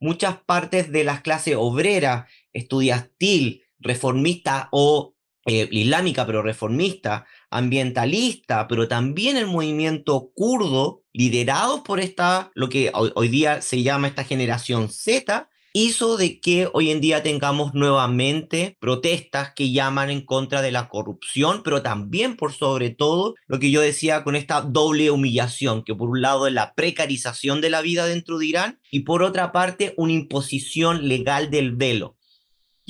muchas 0.00 0.38
partes 0.44 0.90
de 0.90 1.04
las 1.04 1.20
clases 1.20 1.56
obrera, 1.58 2.26
estudiantil, 2.52 3.62
reformista 3.78 4.68
o 4.72 5.11
eh, 5.46 5.68
islámica 5.72 6.24
pero 6.24 6.42
reformista, 6.42 7.26
ambientalista, 7.50 8.68
pero 8.68 8.86
también 8.86 9.36
el 9.36 9.46
movimiento 9.46 10.30
kurdo, 10.34 11.02
liderado 11.12 11.82
por 11.82 12.00
esta, 12.00 12.50
lo 12.54 12.68
que 12.68 12.92
hoy, 12.94 13.28
día 13.28 13.60
se 13.60 13.82
llama 13.82 14.08
esta 14.08 14.24
generación 14.24 14.88
Z, 14.88 15.48
hizo 15.72 16.16
de 16.16 16.38
que 16.38 16.68
hoy 16.72 16.90
en 16.90 17.00
día 17.00 17.22
tengamos 17.22 17.74
nuevamente 17.74 18.76
protestas 18.78 19.52
que 19.56 19.72
llaman 19.72 20.10
en 20.10 20.24
contra 20.24 20.62
de 20.62 20.70
la 20.70 20.88
corrupción, 20.88 21.62
pero 21.64 21.82
también 21.82 22.36
por 22.36 22.52
sobre 22.52 22.90
todo 22.90 23.34
lo 23.46 23.58
que 23.58 23.70
yo 23.70 23.80
decía 23.80 24.22
con 24.22 24.36
esta 24.36 24.60
doble 24.60 25.10
humillación, 25.10 25.82
que 25.82 25.94
por 25.94 26.10
un 26.10 26.20
lado 26.20 26.46
es 26.46 26.52
la 26.52 26.74
precarización 26.74 27.60
de 27.60 27.70
la 27.70 27.80
vida 27.80 28.06
dentro 28.06 28.38
de 28.38 28.46
Irán 28.46 28.80
y 28.90 29.00
por 29.00 29.22
otra 29.22 29.50
parte 29.50 29.94
una 29.96 30.12
imposición 30.12 31.08
legal 31.08 31.50
del 31.50 31.74
velo. 31.74 32.16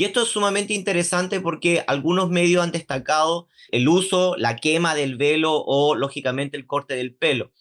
Y 0.03 0.05
esto 0.05 0.24
es 0.24 0.30
sumamente 0.30 0.74
interesante 0.74 1.40
porque 1.40 1.84
algunos 1.86 2.28
medios 2.28 2.64
han 2.64 2.72
destacado 2.72 3.46
el 3.70 3.86
uso, 3.86 4.34
la 4.36 4.57
quema 4.57 4.96
del 4.96 5.14
velo 5.14 5.62
o 5.64 5.94
lógicamente 5.94 6.57
el 6.57 6.66
corte 6.66 6.96
del 6.96 7.14
pelo. 7.14 7.53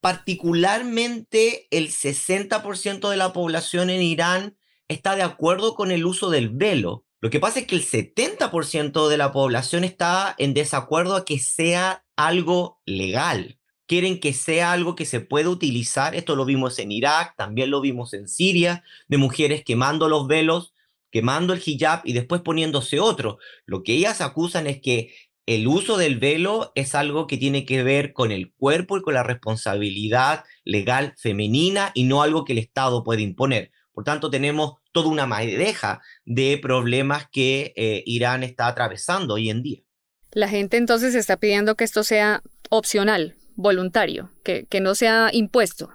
Particularmente 0.00 1.68
el 1.70 1.90
60% 1.90 3.10
de 3.10 3.16
la 3.18 3.34
población 3.34 3.90
en 3.90 4.00
Irán 4.00 4.56
está 4.88 5.14
de 5.14 5.20
acuerdo 5.20 5.74
con 5.74 5.90
el 5.90 6.06
uso 6.06 6.30
del 6.30 6.48
velo. 6.48 7.04
Lo 7.20 7.28
que 7.28 7.38
pasa 7.38 7.60
es 7.60 7.66
que 7.66 7.76
el 7.76 7.84
70% 7.84 9.08
de 9.08 9.18
la 9.18 9.30
población 9.30 9.84
está 9.84 10.34
en 10.38 10.54
desacuerdo 10.54 11.16
a 11.16 11.26
que 11.26 11.38
sea 11.38 12.06
algo 12.16 12.80
legal. 12.86 13.58
Quieren 13.84 14.20
que 14.20 14.32
sea 14.32 14.72
algo 14.72 14.96
que 14.96 15.04
se 15.04 15.20
pueda 15.20 15.50
utilizar. 15.50 16.14
Esto 16.14 16.34
lo 16.34 16.46
vimos 16.46 16.78
en 16.78 16.92
Irak, 16.92 17.36
también 17.36 17.70
lo 17.70 17.82
vimos 17.82 18.14
en 18.14 18.26
Siria, 18.26 18.84
de 19.08 19.18
mujeres 19.18 19.64
quemando 19.66 20.08
los 20.08 20.26
velos 20.26 20.72
quemando 21.10 21.52
el 21.52 21.62
hijab 21.64 22.00
y 22.04 22.12
después 22.12 22.40
poniéndose 22.42 23.00
otro. 23.00 23.38
Lo 23.66 23.82
que 23.82 23.94
ellas 23.94 24.20
acusan 24.20 24.66
es 24.66 24.80
que 24.80 25.14
el 25.46 25.66
uso 25.66 25.96
del 25.96 26.18
velo 26.18 26.70
es 26.74 26.94
algo 26.94 27.26
que 27.26 27.36
tiene 27.36 27.64
que 27.64 27.82
ver 27.82 28.12
con 28.12 28.30
el 28.30 28.52
cuerpo 28.52 28.96
y 28.96 29.02
con 29.02 29.14
la 29.14 29.22
responsabilidad 29.22 30.44
legal 30.64 31.14
femenina 31.16 31.90
y 31.94 32.04
no 32.04 32.22
algo 32.22 32.44
que 32.44 32.52
el 32.52 32.58
Estado 32.58 33.02
puede 33.02 33.22
imponer. 33.22 33.72
Por 33.92 34.04
tanto, 34.04 34.30
tenemos 34.30 34.74
toda 34.92 35.08
una 35.08 35.26
madeja 35.26 36.00
de 36.24 36.58
problemas 36.58 37.28
que 37.30 37.72
eh, 37.76 38.02
Irán 38.06 38.42
está 38.44 38.68
atravesando 38.68 39.34
hoy 39.34 39.50
en 39.50 39.62
día. 39.62 39.80
La 40.32 40.48
gente 40.48 40.76
entonces 40.76 41.14
está 41.14 41.36
pidiendo 41.36 41.74
que 41.74 41.84
esto 41.84 42.04
sea 42.04 42.42
opcional, 42.68 43.34
voluntario, 43.56 44.30
que, 44.44 44.66
que 44.66 44.80
no 44.80 44.94
sea 44.94 45.30
impuesto. 45.32 45.90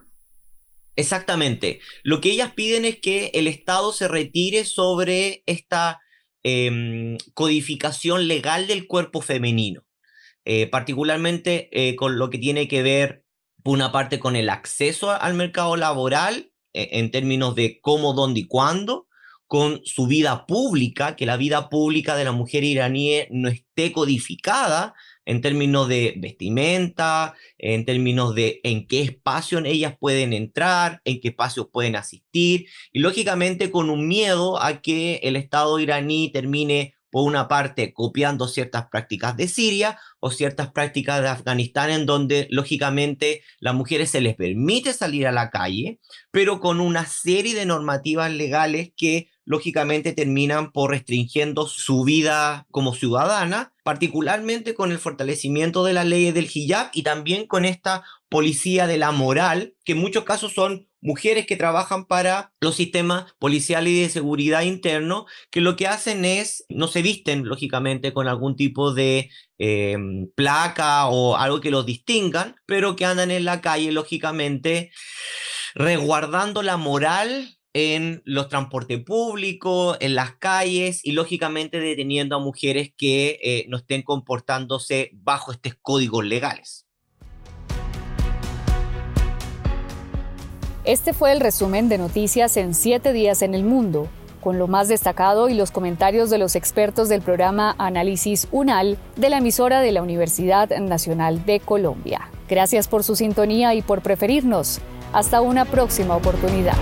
Exactamente. 0.95 1.79
Lo 2.03 2.21
que 2.21 2.31
ellas 2.31 2.53
piden 2.53 2.85
es 2.85 2.99
que 2.99 3.31
el 3.33 3.47
Estado 3.47 3.91
se 3.91 4.07
retire 4.07 4.63
sobre 4.65 5.43
esta 5.45 5.99
em, 6.43 7.17
codificación 7.33 8.27
legal 8.27 8.67
del 8.67 8.87
cuerpo 8.87 9.21
femenino, 9.21 9.83
eh, 10.45 10.67
particularmente 10.67 11.69
eh, 11.71 11.95
con 11.95 12.17
lo 12.17 12.29
que 12.29 12.37
tiene 12.37 12.67
que 12.67 12.83
ver, 12.83 13.25
por 13.63 13.73
una 13.73 13.91
parte, 13.91 14.19
con 14.19 14.35
el 14.35 14.49
acceso 14.49 15.11
al 15.11 15.33
mercado 15.33 15.75
laboral 15.75 16.51
e, 16.73 16.99
en 16.99 17.11
términos 17.11 17.55
de 17.55 17.79
cómo, 17.81 18.13
dónde 18.13 18.41
y 18.41 18.47
cuándo, 18.47 19.07
con 19.47 19.81
su 19.85 20.07
vida 20.07 20.45
pública, 20.45 21.15
que 21.15 21.25
la 21.25 21.37
vida 21.37 21.69
pública 21.69 22.15
de 22.15 22.25
la 22.25 22.31
mujer 22.31 22.63
iraní 22.63 23.21
no 23.29 23.49
esté 23.49 23.91
codificada, 23.91 24.95
en 25.25 25.41
términos 25.41 25.87
de 25.87 26.13
vestimenta, 26.17 27.33
en 27.57 27.85
términos 27.85 28.35
de 28.35 28.61
en 28.63 28.87
qué 28.87 29.01
espacio 29.01 29.59
ellas 29.65 29.95
pueden 29.99 30.33
entrar, 30.33 31.01
en 31.05 31.19
qué 31.19 31.29
espacios 31.29 31.67
pueden 31.71 31.95
asistir, 31.95 32.67
y 32.91 32.99
lógicamente 32.99 33.71
con 33.71 33.89
un 33.89 34.07
miedo 34.07 34.61
a 34.61 34.81
que 34.81 35.19
el 35.23 35.35
Estado 35.35 35.79
iraní 35.79 36.31
termine 36.31 36.95
por 37.15 37.23
una 37.23 37.47
parte 37.47 37.93
copiando 37.93 38.45
ciertas 38.45 38.87
prácticas 38.89 39.37
de 39.37 39.47
Siria 39.47 39.97
o 40.19 40.31
ciertas 40.31 40.73
prácticas 40.73 41.21
de 41.21 41.29
Afganistán 41.29 41.89
en 41.89 42.05
donde 42.05 42.45
lógicamente 42.49 43.41
las 43.61 43.73
mujeres 43.73 44.09
se 44.09 44.19
les 44.19 44.35
permite 44.35 44.91
salir 44.91 45.25
a 45.25 45.31
la 45.31 45.49
calle, 45.49 46.01
pero 46.31 46.59
con 46.59 46.81
una 46.81 47.05
serie 47.05 47.55
de 47.55 47.65
normativas 47.65 48.33
legales 48.33 48.91
que 48.97 49.29
lógicamente 49.45 50.13
terminan 50.13 50.71
por 50.71 50.91
restringiendo 50.91 51.67
su 51.67 52.03
vida 52.03 52.65
como 52.71 52.93
ciudadana, 52.93 53.73
particularmente 53.83 54.73
con 54.73 54.91
el 54.91 54.97
fortalecimiento 54.97 55.83
de 55.85 55.93
las 55.93 56.05
leyes 56.05 56.33
del 56.33 56.49
hijab 56.51 56.89
y 56.93 57.03
también 57.03 57.47
con 57.47 57.63
esta 57.63 58.03
policía 58.27 58.87
de 58.87 58.97
la 58.97 59.11
moral, 59.11 59.75
que 59.85 59.93
en 59.93 59.99
muchos 59.99 60.23
casos 60.23 60.53
son 60.53 60.87
mujeres 61.05 61.45
que 61.45 61.55
trabajan 61.55 62.05
para 62.05 62.51
los 62.59 62.75
sistemas 62.75 63.33
policiales 63.37 63.93
y 63.93 64.01
de 64.01 64.09
seguridad 64.09 64.63
interno, 64.63 65.27
que 65.51 65.61
lo 65.61 65.75
que 65.75 65.87
hacen 65.87 66.25
es, 66.25 66.65
no 66.67 66.87
se 66.87 67.03
visten 67.03 67.45
lógicamente 67.45 68.11
con 68.11 68.27
algún 68.27 68.55
tipo 68.55 68.91
de 68.93 69.29
em, 69.59 70.27
placa 70.35 71.05
o 71.07 71.37
algo 71.37 71.61
que 71.61 71.69
los 71.69 71.85
distingan, 71.85 72.55
pero 72.65 72.95
que 72.95 73.05
andan 73.05 73.29
en 73.29 73.45
la 73.45 73.61
calle 73.61 73.91
lógicamente 73.91 74.91
resguardando 75.75 76.63
la 76.63 76.77
moral 76.77 77.54
en 77.75 78.21
los 78.23 78.47
transportes 78.47 79.03
públicos, 79.03 79.97
en 79.99 80.15
las 80.15 80.37
calles 80.37 81.01
y 81.03 81.11
lógicamente 81.11 81.81
deteniendo 81.81 82.37
a 82.37 82.39
mujeres 82.39 82.93
que 82.95 83.37
eh, 83.43 83.65
no 83.67 83.75
estén 83.75 84.01
comportándose 84.01 85.11
bajo 85.11 85.51
estos 85.51 85.73
códigos 85.81 86.23
legales. 86.23 86.87
Este 90.85 91.11
fue 91.11 91.33
el 91.33 91.41
resumen 91.41 91.89
de 91.89 91.97
noticias 91.97 92.55
en 92.55 92.73
siete 92.73 93.11
días 93.11 93.41
en 93.41 93.53
el 93.53 93.65
mundo, 93.65 94.07
con 94.39 94.57
lo 94.57 94.67
más 94.67 94.87
destacado 94.87 95.49
y 95.49 95.53
los 95.53 95.71
comentarios 95.71 96.29
de 96.29 96.37
los 96.37 96.55
expertos 96.55 97.09
del 97.09 97.21
programa 97.21 97.75
Análisis 97.77 98.47
UNAL 98.51 98.97
de 99.17 99.29
la 99.29 99.39
emisora 99.39 99.81
de 99.81 99.91
la 99.91 100.01
Universidad 100.01 100.69
Nacional 100.79 101.45
de 101.45 101.59
Colombia. 101.59 102.29
Gracias 102.47 102.87
por 102.87 103.03
su 103.03 103.17
sintonía 103.17 103.73
y 103.75 103.81
por 103.81 104.01
preferirnos. 104.01 104.79
Hasta 105.11 105.41
una 105.41 105.65
próxima 105.65 106.15
oportunidad. 106.15 106.77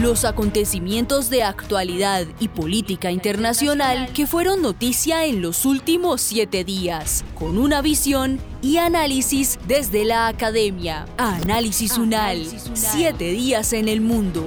Los 0.00 0.24
acontecimientos 0.24 1.28
de 1.28 1.42
actualidad 1.42 2.26
y 2.38 2.48
política 2.48 3.10
internacional 3.10 4.10
que 4.14 4.26
fueron 4.26 4.62
noticia 4.62 5.26
en 5.26 5.42
los 5.42 5.66
últimos 5.66 6.22
siete 6.22 6.64
días, 6.64 7.22
con 7.34 7.58
una 7.58 7.82
visión 7.82 8.40
y 8.62 8.78
análisis 8.78 9.58
desde 9.68 10.06
la 10.06 10.26
academia. 10.26 11.04
Análisis 11.18 11.98
UNAL, 11.98 12.46
siete 12.72 13.30
días 13.32 13.74
en 13.74 13.88
el 13.88 14.00
mundo. 14.00 14.46